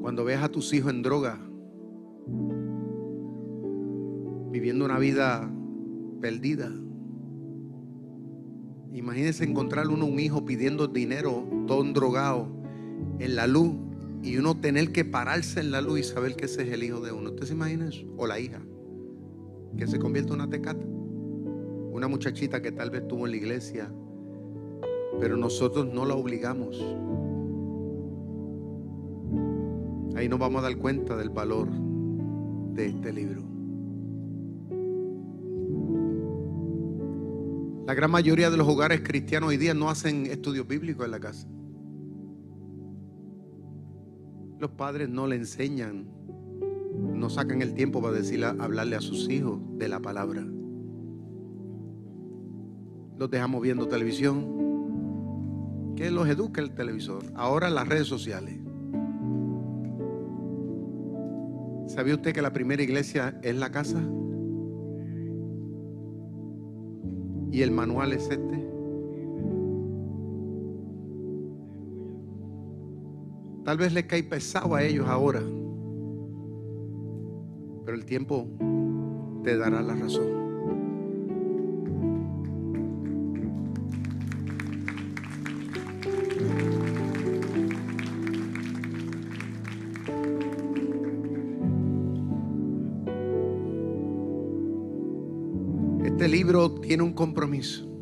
Cuando 0.00 0.22
ves 0.22 0.40
a 0.44 0.48
tus 0.48 0.72
hijos 0.72 0.92
en 0.92 1.02
droga, 1.02 1.40
viviendo 4.52 4.84
una 4.84 5.00
vida 5.00 5.50
perdida. 6.20 6.70
Imagínense 8.92 9.42
encontrar 9.42 9.88
uno 9.88 10.06
un 10.06 10.20
hijo 10.20 10.44
pidiendo 10.44 10.86
dinero, 10.86 11.48
todo 11.66 11.82
drogado, 11.82 12.46
en 13.18 13.34
la 13.34 13.48
luz, 13.48 13.74
y 14.24 14.38
uno 14.38 14.58
tener 14.58 14.90
que 14.90 15.04
pararse 15.04 15.60
en 15.60 15.70
la 15.70 15.82
luz 15.82 16.00
y 16.00 16.02
saber 16.02 16.34
que 16.34 16.46
ese 16.46 16.62
es 16.62 16.72
el 16.72 16.82
hijo 16.82 17.00
de 17.00 17.12
uno. 17.12 17.30
¿Usted 17.30 17.46
se 17.46 17.52
imagina 17.52 17.88
eso? 17.88 18.06
O 18.16 18.26
la 18.26 18.40
hija, 18.40 18.62
que 19.76 19.86
se 19.86 19.98
convierte 19.98 20.30
en 20.30 20.36
una 20.36 20.48
tecata. 20.48 20.84
Una 21.92 22.08
muchachita 22.08 22.62
que 22.62 22.72
tal 22.72 22.90
vez 22.90 23.02
estuvo 23.02 23.26
en 23.26 23.32
la 23.32 23.36
iglesia, 23.36 23.92
pero 25.20 25.36
nosotros 25.36 25.86
no 25.92 26.06
la 26.06 26.14
obligamos. 26.14 26.82
Ahí 30.16 30.26
nos 30.26 30.38
vamos 30.38 30.60
a 30.60 30.62
dar 30.62 30.76
cuenta 30.78 31.16
del 31.16 31.28
valor 31.28 31.68
de 32.72 32.86
este 32.86 33.12
libro. 33.12 33.42
La 37.86 37.92
gran 37.92 38.10
mayoría 38.10 38.48
de 38.48 38.56
los 38.56 38.66
hogares 38.66 39.02
cristianos 39.02 39.50
hoy 39.50 39.58
día 39.58 39.74
no 39.74 39.90
hacen 39.90 40.24
estudios 40.24 40.66
bíblicos 40.66 41.04
en 41.04 41.10
la 41.10 41.20
casa. 41.20 41.46
Los 44.58 44.70
padres 44.70 45.08
no 45.08 45.26
le 45.26 45.36
enseñan, 45.36 46.06
no 46.96 47.28
sacan 47.28 47.62
el 47.62 47.74
tiempo 47.74 48.00
para 48.00 48.14
decirle, 48.14 48.46
hablarle 48.46 48.96
a 48.96 49.00
sus 49.00 49.28
hijos 49.28 49.60
de 49.78 49.88
la 49.88 50.00
palabra. 50.00 50.46
Los 53.18 53.30
dejamos 53.30 53.62
viendo 53.62 53.88
televisión. 53.88 55.94
¿Qué 55.96 56.10
los 56.10 56.28
educa 56.28 56.60
el 56.60 56.74
televisor? 56.74 57.24
Ahora 57.34 57.70
las 57.70 57.88
redes 57.88 58.06
sociales. 58.06 58.60
¿Sabía 61.86 62.14
usted 62.14 62.32
que 62.32 62.42
la 62.42 62.52
primera 62.52 62.82
iglesia 62.82 63.38
es 63.42 63.56
la 63.56 63.70
casa? 63.70 64.02
Y 67.52 67.62
el 67.62 67.70
manual 67.70 68.12
es 68.12 68.30
este. 68.30 68.73
Tal 73.64 73.78
vez 73.78 73.94
le 73.94 74.06
cae 74.06 74.22
pesado 74.22 74.74
a 74.74 74.82
ellos 74.82 75.08
ahora, 75.08 75.40
pero 77.84 77.96
el 77.96 78.04
tiempo 78.04 78.46
te 79.42 79.56
dará 79.56 79.80
la 79.80 79.94
razón. 79.94 80.44
Este 96.04 96.28
libro 96.28 96.70
tiene 96.80 97.02
un 97.02 97.14
compromiso 97.14 97.93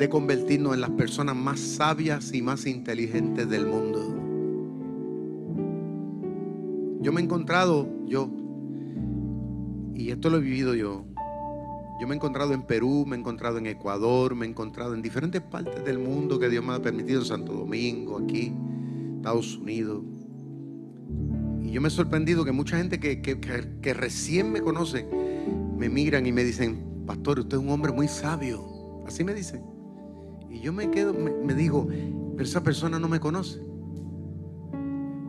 de 0.00 0.08
convertirnos 0.08 0.72
en 0.72 0.80
las 0.80 0.88
personas 0.88 1.36
más 1.36 1.60
sabias 1.60 2.32
y 2.32 2.40
más 2.40 2.64
inteligentes 2.64 3.50
del 3.50 3.66
mundo. 3.66 4.00
Yo 7.02 7.12
me 7.12 7.20
he 7.20 7.24
encontrado, 7.24 7.86
yo, 8.06 8.30
y 9.94 10.10
esto 10.10 10.30
lo 10.30 10.38
he 10.38 10.40
vivido 10.40 10.74
yo, 10.74 11.04
yo 12.00 12.06
me 12.08 12.14
he 12.14 12.16
encontrado 12.16 12.54
en 12.54 12.62
Perú, 12.62 13.04
me 13.06 13.14
he 13.14 13.18
encontrado 13.18 13.58
en 13.58 13.66
Ecuador, 13.66 14.34
me 14.34 14.46
he 14.46 14.48
encontrado 14.48 14.94
en 14.94 15.02
diferentes 15.02 15.42
partes 15.42 15.84
del 15.84 15.98
mundo 15.98 16.38
que 16.38 16.48
Dios 16.48 16.64
me 16.64 16.72
ha 16.72 16.80
permitido, 16.80 17.20
en 17.20 17.26
Santo 17.26 17.52
Domingo, 17.52 18.20
aquí, 18.24 18.54
Estados 19.16 19.58
Unidos. 19.58 20.02
Y 21.62 21.72
yo 21.72 21.82
me 21.82 21.88
he 21.88 21.90
sorprendido 21.90 22.46
que 22.46 22.52
mucha 22.52 22.78
gente 22.78 22.98
que, 23.00 23.20
que, 23.20 23.38
que 23.38 23.92
recién 23.92 24.50
me 24.50 24.62
conoce, 24.62 25.06
me 25.76 25.90
miran 25.90 26.24
y 26.24 26.32
me 26.32 26.42
dicen, 26.42 27.04
pastor, 27.06 27.40
usted 27.40 27.58
es 27.58 27.62
un 27.62 27.68
hombre 27.68 27.92
muy 27.92 28.08
sabio. 28.08 29.04
Así 29.06 29.24
me 29.24 29.34
dicen. 29.34 29.79
Y 30.50 30.60
yo 30.60 30.72
me 30.72 30.90
quedo, 30.90 31.14
me, 31.14 31.54
digo, 31.54 31.88
pero 32.36 32.44
esa 32.44 32.62
persona 32.62 32.98
no 32.98 33.08
me 33.08 33.20
conoce. 33.20 33.60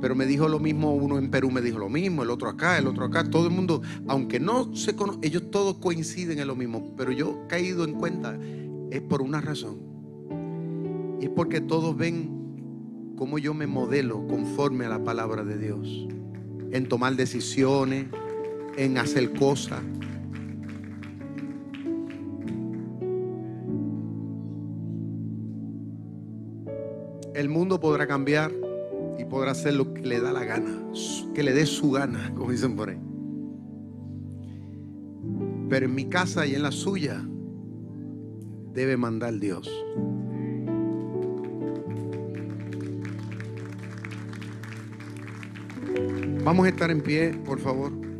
Pero 0.01 0.15
me 0.15 0.26
dijo 0.26 0.47
lo 0.47 0.59
mismo, 0.59 0.95
uno 0.95 1.19
en 1.19 1.30
Perú 1.30 1.51
me 1.51 1.61
dijo 1.61 1.78
lo 1.78 1.89
mismo, 1.89 2.24
el 2.24 2.32
otro 2.32 2.49
acá, 2.49 2.80
el 2.80 2.88
otro 2.88 3.05
acá, 3.05 3.30
todo 3.30 3.45
el 3.47 3.53
mundo, 3.53 3.84
aunque 4.07 4.39
no 4.39 4.76
se 4.76 4.95
conoce, 4.95 5.19
ellos 5.22 5.51
todos 5.51 5.78
coinciden 5.78 6.39
en 6.39 6.47
lo 6.47 6.55
mismo, 6.55 6.95
pero 6.97 7.11
yo 7.11 7.43
he 7.43 7.47
caído 7.47 7.84
en 7.84 7.93
cuenta, 7.93 8.38
es 8.89 9.01
por 9.01 9.22
una 9.22 9.41
razón. 9.41 9.78
Y 11.19 11.26
es 11.26 11.30
porque 11.30 11.61
todos 11.61 11.95
ven 11.95 12.41
cómo 13.15 13.38
yo 13.38 13.53
me 13.53 13.67
modelo 13.67 14.26
conforme 14.26 14.86
a 14.86 14.89
la 14.89 15.03
palabra 15.03 15.43
de 15.43 15.59
Dios, 15.59 16.07
en 16.72 16.89
tomar 16.89 17.15
decisiones, 17.15 18.07
en 18.78 18.97
hacer 18.97 19.32
cosas. 19.34 19.82
El 27.42 27.50
mundo 27.50 27.80
podrá 27.80 28.06
cambiar 28.06 28.52
y 29.18 29.26
podrá 29.26 29.50
hacer 29.50 29.74
lo 29.74 29.96
que 29.96 30.02
le 30.04 30.20
da 30.20 30.32
la 30.32 30.46
gana, 30.46 30.80
que 31.34 31.42
le 31.42 31.54
dé 31.54 31.66
su 31.66 31.89
gana, 31.89 32.32
como 32.36 32.52
dicen 32.52 32.76
por 32.76 32.89
ahí. 32.89 33.00
Pero 35.68 35.88
en 35.88 35.96
mi 35.96 36.06
casa 36.06 36.46
y 36.46 36.54
en 36.54 36.62
la 36.62 36.72
suya 36.72 37.20
debe 38.76 38.96
mandar 38.96 39.39
Dios. 39.39 39.68
Vamos 46.44 46.68
a 46.68 46.70
estar 46.70 46.92
en 46.92 47.02
pie, 47.02 47.34
por 47.44 47.58
favor. 47.58 48.11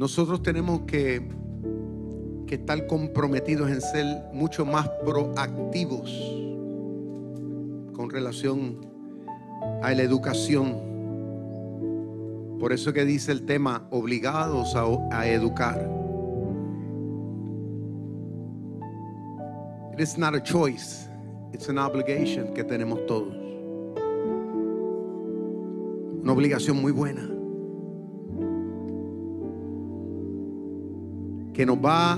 Nosotros 0.00 0.42
tenemos 0.42 0.80
que, 0.86 1.20
estar 2.48 2.86
comprometidos 2.86 3.70
en 3.70 3.82
ser 3.82 4.06
mucho 4.32 4.64
más 4.64 4.88
proactivos 5.04 6.10
con 7.92 8.08
relación 8.08 8.80
a 9.82 9.92
la 9.92 10.02
educación. 10.02 10.74
Por 12.58 12.72
eso 12.72 12.94
que 12.94 13.04
dice 13.04 13.30
el 13.30 13.44
tema, 13.44 13.86
obligados 13.90 14.74
a, 14.74 14.86
a 15.12 15.28
educar. 15.28 15.78
It 19.92 20.00
is 20.00 20.16
not 20.16 20.34
a 20.34 20.42
choice, 20.42 21.10
it's 21.52 21.68
an 21.68 21.76
obligation 21.76 22.54
que 22.54 22.64
tenemos 22.64 23.04
todos. 23.04 23.34
Una 26.22 26.32
obligación 26.32 26.80
muy 26.80 26.90
buena. 26.90 27.39
Que 31.52 31.66
nos 31.66 31.78
va 31.78 32.14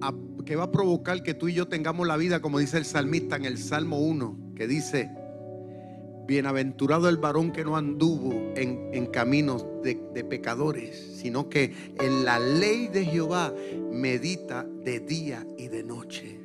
a, 0.00 0.14
que 0.44 0.56
va 0.56 0.64
a 0.64 0.72
provocar 0.72 1.22
que 1.22 1.34
tú 1.34 1.48
y 1.48 1.54
yo 1.54 1.68
tengamos 1.68 2.06
la 2.06 2.16
vida, 2.16 2.40
como 2.40 2.58
dice 2.58 2.78
el 2.78 2.84
salmista 2.84 3.36
en 3.36 3.44
el 3.44 3.58
Salmo 3.58 3.98
1, 3.98 4.54
que 4.56 4.66
dice, 4.66 5.10
bienaventurado 6.26 7.08
el 7.08 7.16
varón 7.16 7.52
que 7.52 7.64
no 7.64 7.76
anduvo 7.76 8.52
en, 8.54 9.06
caminos 9.06 9.64
de, 9.82 10.00
de 10.14 10.24
pecadores, 10.24 11.18
sino 11.20 11.48
que 11.48 11.74
en 11.98 12.24
la 12.24 12.38
ley 12.38 12.88
de 12.88 13.04
Jehová 13.04 13.54
medita 13.90 14.64
de 14.84 15.00
día 15.00 15.46
y 15.56 15.68
de 15.68 15.82
noche. 15.82 16.40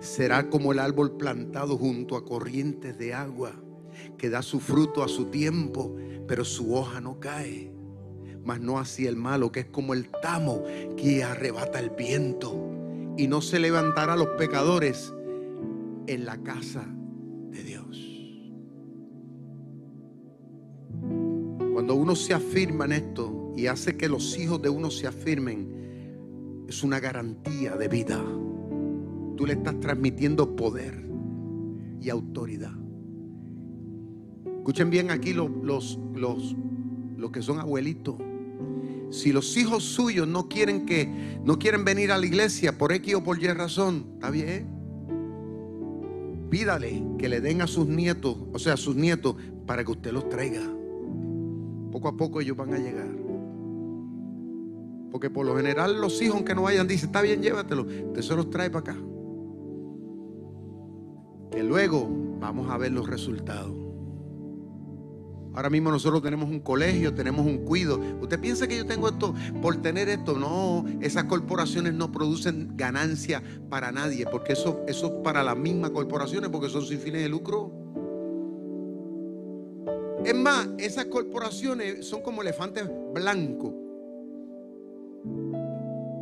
Será 0.00 0.48
como 0.48 0.70
el 0.72 0.78
árbol 0.78 1.16
plantado 1.16 1.76
junto 1.76 2.16
a 2.16 2.24
corrientes 2.24 2.96
de 2.98 3.14
agua, 3.14 3.52
que 4.16 4.30
da 4.30 4.42
su 4.42 4.60
fruto 4.60 5.02
a 5.02 5.08
su 5.08 5.26
tiempo, 5.26 5.96
pero 6.28 6.44
su 6.44 6.74
hoja 6.74 7.00
no 7.00 7.18
cae 7.18 7.77
mas 8.48 8.62
no 8.62 8.78
así 8.78 9.06
el 9.06 9.16
malo, 9.16 9.52
que 9.52 9.60
es 9.60 9.66
como 9.66 9.92
el 9.92 10.08
tamo 10.22 10.64
que 10.96 11.22
arrebata 11.22 11.78
el 11.80 11.90
viento. 11.90 12.58
Y 13.18 13.26
no 13.28 13.42
se 13.42 13.58
levantará 13.58 14.16
los 14.16 14.28
pecadores 14.38 15.12
en 16.06 16.24
la 16.24 16.38
casa 16.38 16.82
de 17.50 17.62
Dios. 17.62 17.98
Cuando 21.74 21.94
uno 21.94 22.16
se 22.16 22.32
afirma 22.32 22.86
en 22.86 22.92
esto 22.92 23.52
y 23.54 23.66
hace 23.66 23.98
que 23.98 24.08
los 24.08 24.38
hijos 24.38 24.62
de 24.62 24.70
uno 24.70 24.90
se 24.90 25.06
afirmen, 25.06 26.64
es 26.66 26.82
una 26.82 27.00
garantía 27.00 27.76
de 27.76 27.88
vida. 27.88 28.24
Tú 29.36 29.44
le 29.44 29.52
estás 29.52 29.78
transmitiendo 29.78 30.56
poder 30.56 31.06
y 32.00 32.08
autoridad. 32.08 32.72
Escuchen 34.56 34.88
bien 34.88 35.10
aquí 35.10 35.34
los, 35.34 35.50
los, 35.50 35.98
los, 36.14 36.56
los 37.18 37.30
que 37.30 37.42
son 37.42 37.58
abuelitos. 37.58 38.16
Si 39.10 39.32
los 39.32 39.56
hijos 39.56 39.84
suyos 39.84 40.28
no 40.28 40.48
quieren 40.48 40.84
que 40.84 41.38
no 41.42 41.58
quieren 41.58 41.84
venir 41.84 42.12
a 42.12 42.18
la 42.18 42.26
iglesia 42.26 42.76
por 42.76 42.92
X 42.92 43.14
o 43.14 43.24
por 43.24 43.42
Y 43.42 43.46
razón, 43.48 44.06
está 44.14 44.30
bien. 44.30 44.68
Pídale 46.50 47.02
que 47.18 47.28
le 47.28 47.40
den 47.40 47.62
a 47.62 47.66
sus 47.66 47.86
nietos, 47.86 48.36
o 48.52 48.58
sea, 48.58 48.74
a 48.74 48.76
sus 48.76 48.96
nietos, 48.96 49.36
para 49.66 49.84
que 49.84 49.92
usted 49.92 50.12
los 50.12 50.28
traiga. 50.28 50.62
Poco 51.92 52.08
a 52.08 52.16
poco 52.16 52.40
ellos 52.40 52.56
van 52.56 52.74
a 52.74 52.78
llegar. 52.78 53.08
Porque 55.10 55.30
por 55.30 55.46
lo 55.46 55.56
general 55.56 56.00
los 56.00 56.20
hijos 56.20 56.42
que 56.42 56.54
no 56.54 56.62
vayan 56.62 56.86
dicen, 56.86 57.08
está 57.08 57.22
bien, 57.22 57.42
llévatelo. 57.42 57.82
Usted 57.82 58.22
se 58.22 58.36
los 58.36 58.50
trae 58.50 58.70
para 58.70 58.92
acá. 58.92 58.96
Que 61.50 61.62
luego 61.62 62.08
vamos 62.40 62.70
a 62.70 62.76
ver 62.76 62.92
los 62.92 63.08
resultados. 63.08 63.87
Ahora 65.54 65.70
mismo 65.70 65.90
nosotros 65.90 66.22
tenemos 66.22 66.48
un 66.48 66.60
colegio, 66.60 67.14
tenemos 67.14 67.44
un 67.44 67.58
cuido. 67.58 68.00
¿Usted 68.20 68.38
piensa 68.38 68.66
que 68.68 68.76
yo 68.76 68.86
tengo 68.86 69.08
esto 69.08 69.34
por 69.60 69.76
tener 69.82 70.08
esto? 70.08 70.38
No, 70.38 70.84
esas 71.00 71.24
corporaciones 71.24 71.94
no 71.94 72.12
producen 72.12 72.76
ganancia 72.76 73.42
para 73.68 73.90
nadie, 73.90 74.26
porque 74.30 74.52
eso, 74.52 74.84
es 74.86 75.02
para 75.24 75.42
las 75.42 75.56
mismas 75.56 75.90
corporaciones, 75.90 76.50
porque 76.50 76.68
son 76.68 76.84
sin 76.84 76.98
fines 76.98 77.22
de 77.22 77.28
lucro. 77.28 77.72
Es 80.24 80.34
más, 80.34 80.68
esas 80.78 81.06
corporaciones 81.06 82.06
son 82.06 82.22
como 82.22 82.42
elefantes 82.42 82.88
blancos. 83.14 83.72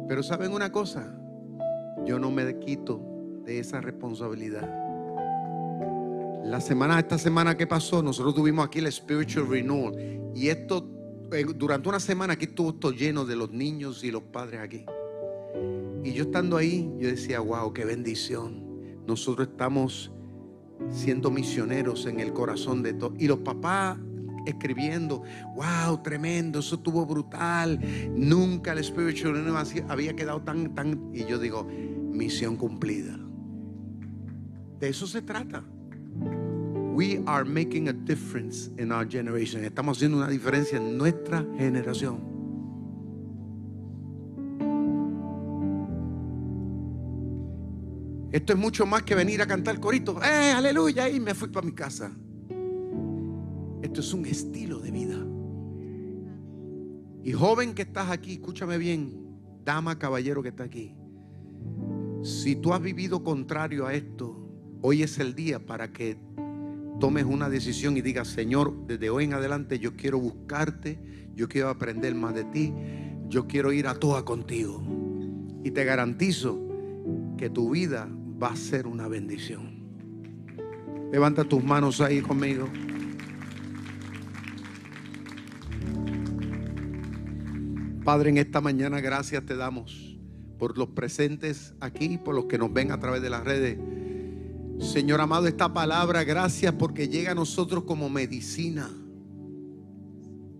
Pero 0.08 0.22
¿saben 0.22 0.52
una 0.52 0.70
cosa? 0.70 1.18
Yo 2.04 2.18
no 2.18 2.30
me 2.30 2.58
quito 2.60 3.00
de 3.44 3.58
esa 3.58 3.80
responsabilidad. 3.80 4.85
La 6.46 6.60
semana, 6.60 7.00
esta 7.00 7.18
semana 7.18 7.56
que 7.56 7.66
pasó, 7.66 8.04
nosotros 8.04 8.32
tuvimos 8.32 8.64
aquí 8.64 8.78
el 8.78 8.90
Spiritual 8.90 9.48
Renewal. 9.48 10.30
Y 10.32 10.46
esto, 10.46 10.88
eh, 11.32 11.44
durante 11.44 11.88
una 11.88 11.98
semana 11.98 12.34
aquí 12.34 12.44
estuvo 12.44 12.70
esto 12.70 12.92
lleno 12.92 13.24
de 13.24 13.34
los 13.34 13.50
niños 13.50 14.04
y 14.04 14.12
los 14.12 14.22
padres 14.22 14.60
aquí. 14.60 14.86
Y 16.04 16.12
yo 16.12 16.22
estando 16.22 16.56
ahí, 16.56 16.88
yo 16.98 17.08
decía, 17.08 17.40
wow, 17.40 17.72
qué 17.72 17.84
bendición. 17.84 18.64
Nosotros 19.08 19.48
estamos 19.48 20.12
siendo 20.88 21.32
misioneros 21.32 22.06
en 22.06 22.20
el 22.20 22.32
corazón 22.32 22.80
de 22.80 22.92
todos. 22.94 23.14
Y 23.18 23.26
los 23.26 23.38
papás 23.38 23.98
escribiendo, 24.46 25.24
wow, 25.56 26.00
tremendo, 26.04 26.60
eso 26.60 26.76
estuvo 26.76 27.04
brutal. 27.04 27.80
Nunca 28.14 28.72
el 28.72 28.84
Spiritual 28.84 29.34
Renewal 29.34 29.66
había 29.88 30.14
quedado 30.14 30.42
tan, 30.42 30.76
tan... 30.76 31.10
Y 31.12 31.24
yo 31.24 31.40
digo, 31.40 31.64
misión 31.64 32.54
cumplida. 32.54 33.18
De 34.78 34.88
eso 34.90 35.08
se 35.08 35.22
trata. 35.22 35.64
We 36.96 37.22
are 37.26 37.44
making 37.44 37.90
a 37.90 37.92
difference 37.92 38.70
in 38.78 38.90
our 38.90 39.04
generation. 39.06 39.62
Estamos 39.62 39.98
haciendo 39.98 40.16
una 40.16 40.28
diferencia 40.28 40.78
en 40.78 40.96
nuestra 40.96 41.44
generación. 41.58 42.22
Esto 48.32 48.54
es 48.54 48.58
mucho 48.58 48.86
más 48.86 49.02
que 49.02 49.14
venir 49.14 49.42
a 49.42 49.46
cantar 49.46 49.78
corito. 49.78 50.18
¡Eh, 50.24 50.52
aleluya! 50.52 51.10
Y 51.10 51.20
me 51.20 51.34
fui 51.34 51.48
para 51.48 51.66
mi 51.66 51.72
casa. 51.72 52.16
Esto 53.82 54.00
es 54.00 54.14
un 54.14 54.24
estilo 54.24 54.78
de 54.78 54.90
vida. 54.90 55.18
Y 57.24 57.32
joven 57.32 57.74
que 57.74 57.82
estás 57.82 58.10
aquí, 58.10 58.32
escúchame 58.32 58.78
bien, 58.78 59.12
dama, 59.66 59.98
caballero 59.98 60.42
que 60.42 60.48
está 60.48 60.64
aquí. 60.64 60.94
Si 62.22 62.56
tú 62.56 62.72
has 62.72 62.80
vivido 62.80 63.22
contrario 63.22 63.84
a 63.84 63.92
esto, 63.92 64.48
hoy 64.80 65.02
es 65.02 65.18
el 65.18 65.34
día 65.34 65.58
para 65.58 65.92
que 65.92 66.16
tomes 67.00 67.24
una 67.24 67.48
decisión 67.48 67.96
y 67.96 68.00
digas, 68.00 68.28
Señor, 68.28 68.86
desde 68.86 69.10
hoy 69.10 69.24
en 69.24 69.34
adelante 69.34 69.78
yo 69.78 69.96
quiero 69.96 70.18
buscarte, 70.18 70.98
yo 71.34 71.48
quiero 71.48 71.68
aprender 71.68 72.14
más 72.14 72.34
de 72.34 72.44
ti, 72.44 72.72
yo 73.28 73.46
quiero 73.46 73.72
ir 73.72 73.86
a 73.86 73.94
toda 73.94 74.24
contigo. 74.24 74.82
Y 75.62 75.70
te 75.72 75.84
garantizo 75.84 76.58
que 77.36 77.50
tu 77.50 77.70
vida 77.70 78.08
va 78.42 78.48
a 78.48 78.56
ser 78.56 78.86
una 78.86 79.08
bendición. 79.08 79.76
Levanta 81.12 81.44
tus 81.44 81.62
manos 81.62 82.00
ahí 82.00 82.20
conmigo. 82.20 82.68
Padre, 88.04 88.30
en 88.30 88.38
esta 88.38 88.60
mañana 88.60 89.00
gracias 89.00 89.44
te 89.44 89.56
damos 89.56 90.16
por 90.58 90.78
los 90.78 90.88
presentes 90.90 91.74
aquí, 91.80 92.18
por 92.18 92.34
los 92.34 92.46
que 92.46 92.56
nos 92.56 92.72
ven 92.72 92.92
a 92.92 93.00
través 93.00 93.20
de 93.20 93.30
las 93.30 93.44
redes. 93.44 93.78
Señor 94.78 95.20
amado, 95.20 95.46
esta 95.46 95.72
palabra, 95.72 96.22
gracias 96.24 96.74
porque 96.74 97.08
llega 97.08 97.32
a 97.32 97.34
nosotros 97.34 97.84
como 97.84 98.10
medicina. 98.10 98.90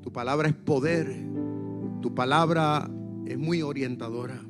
Tu 0.02 0.10
palabra 0.10 0.48
es 0.48 0.54
poder. 0.54 1.14
Tu 2.00 2.14
palabra 2.14 2.90
es 3.26 3.36
muy 3.36 3.60
orientadora. 3.60 4.40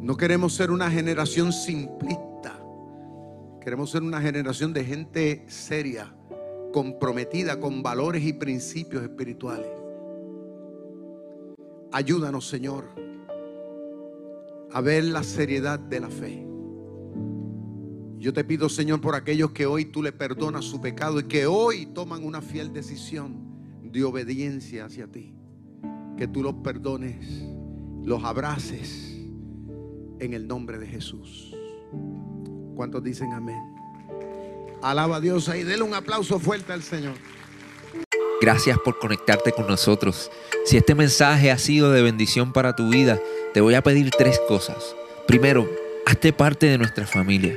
No 0.00 0.16
queremos 0.18 0.52
ser 0.52 0.70
una 0.70 0.90
generación 0.90 1.52
simplista. 1.52 2.60
Queremos 3.62 3.90
ser 3.90 4.02
una 4.02 4.20
generación 4.20 4.74
de 4.74 4.84
gente 4.84 5.44
seria, 5.48 6.14
comprometida 6.72 7.58
con 7.58 7.82
valores 7.82 8.22
y 8.24 8.34
principios 8.34 9.02
espirituales. 9.02 9.70
Ayúdanos, 11.92 12.46
Señor, 12.46 12.84
a 14.70 14.80
ver 14.82 15.04
la 15.04 15.22
seriedad 15.22 15.78
de 15.78 16.00
la 16.00 16.10
fe. 16.10 16.53
Yo 18.24 18.32
te 18.32 18.42
pido, 18.42 18.70
Señor, 18.70 19.02
por 19.02 19.14
aquellos 19.16 19.50
que 19.50 19.66
hoy 19.66 19.84
tú 19.84 20.02
le 20.02 20.10
perdonas 20.10 20.64
su 20.64 20.80
pecado 20.80 21.20
y 21.20 21.24
que 21.24 21.44
hoy 21.44 21.84
toman 21.84 22.24
una 22.24 22.40
fiel 22.40 22.72
decisión 22.72 23.36
de 23.82 24.02
obediencia 24.02 24.86
hacia 24.86 25.06
ti. 25.06 25.34
Que 26.16 26.26
tú 26.26 26.42
los 26.42 26.54
perdones, 26.54 27.44
los 28.02 28.24
abraces 28.24 29.14
en 30.20 30.32
el 30.32 30.48
nombre 30.48 30.78
de 30.78 30.86
Jesús. 30.86 31.54
¿Cuántos 32.74 33.04
dicen 33.04 33.30
amén? 33.34 33.60
Alaba 34.80 35.16
a 35.16 35.20
Dios 35.20 35.50
ahí. 35.50 35.62
Dele 35.62 35.82
un 35.82 35.92
aplauso 35.92 36.38
fuerte 36.38 36.72
al 36.72 36.82
Señor. 36.82 37.16
Gracias 38.40 38.78
por 38.82 38.98
conectarte 38.98 39.52
con 39.52 39.66
nosotros. 39.66 40.30
Si 40.64 40.78
este 40.78 40.94
mensaje 40.94 41.50
ha 41.50 41.58
sido 41.58 41.92
de 41.92 42.00
bendición 42.00 42.54
para 42.54 42.74
tu 42.74 42.88
vida, 42.88 43.20
te 43.52 43.60
voy 43.60 43.74
a 43.74 43.82
pedir 43.82 44.10
tres 44.16 44.40
cosas. 44.48 44.96
Primero, 45.26 45.68
Hazte 46.06 46.34
parte 46.34 46.66
de 46.66 46.76
nuestra 46.76 47.06
familia. 47.06 47.56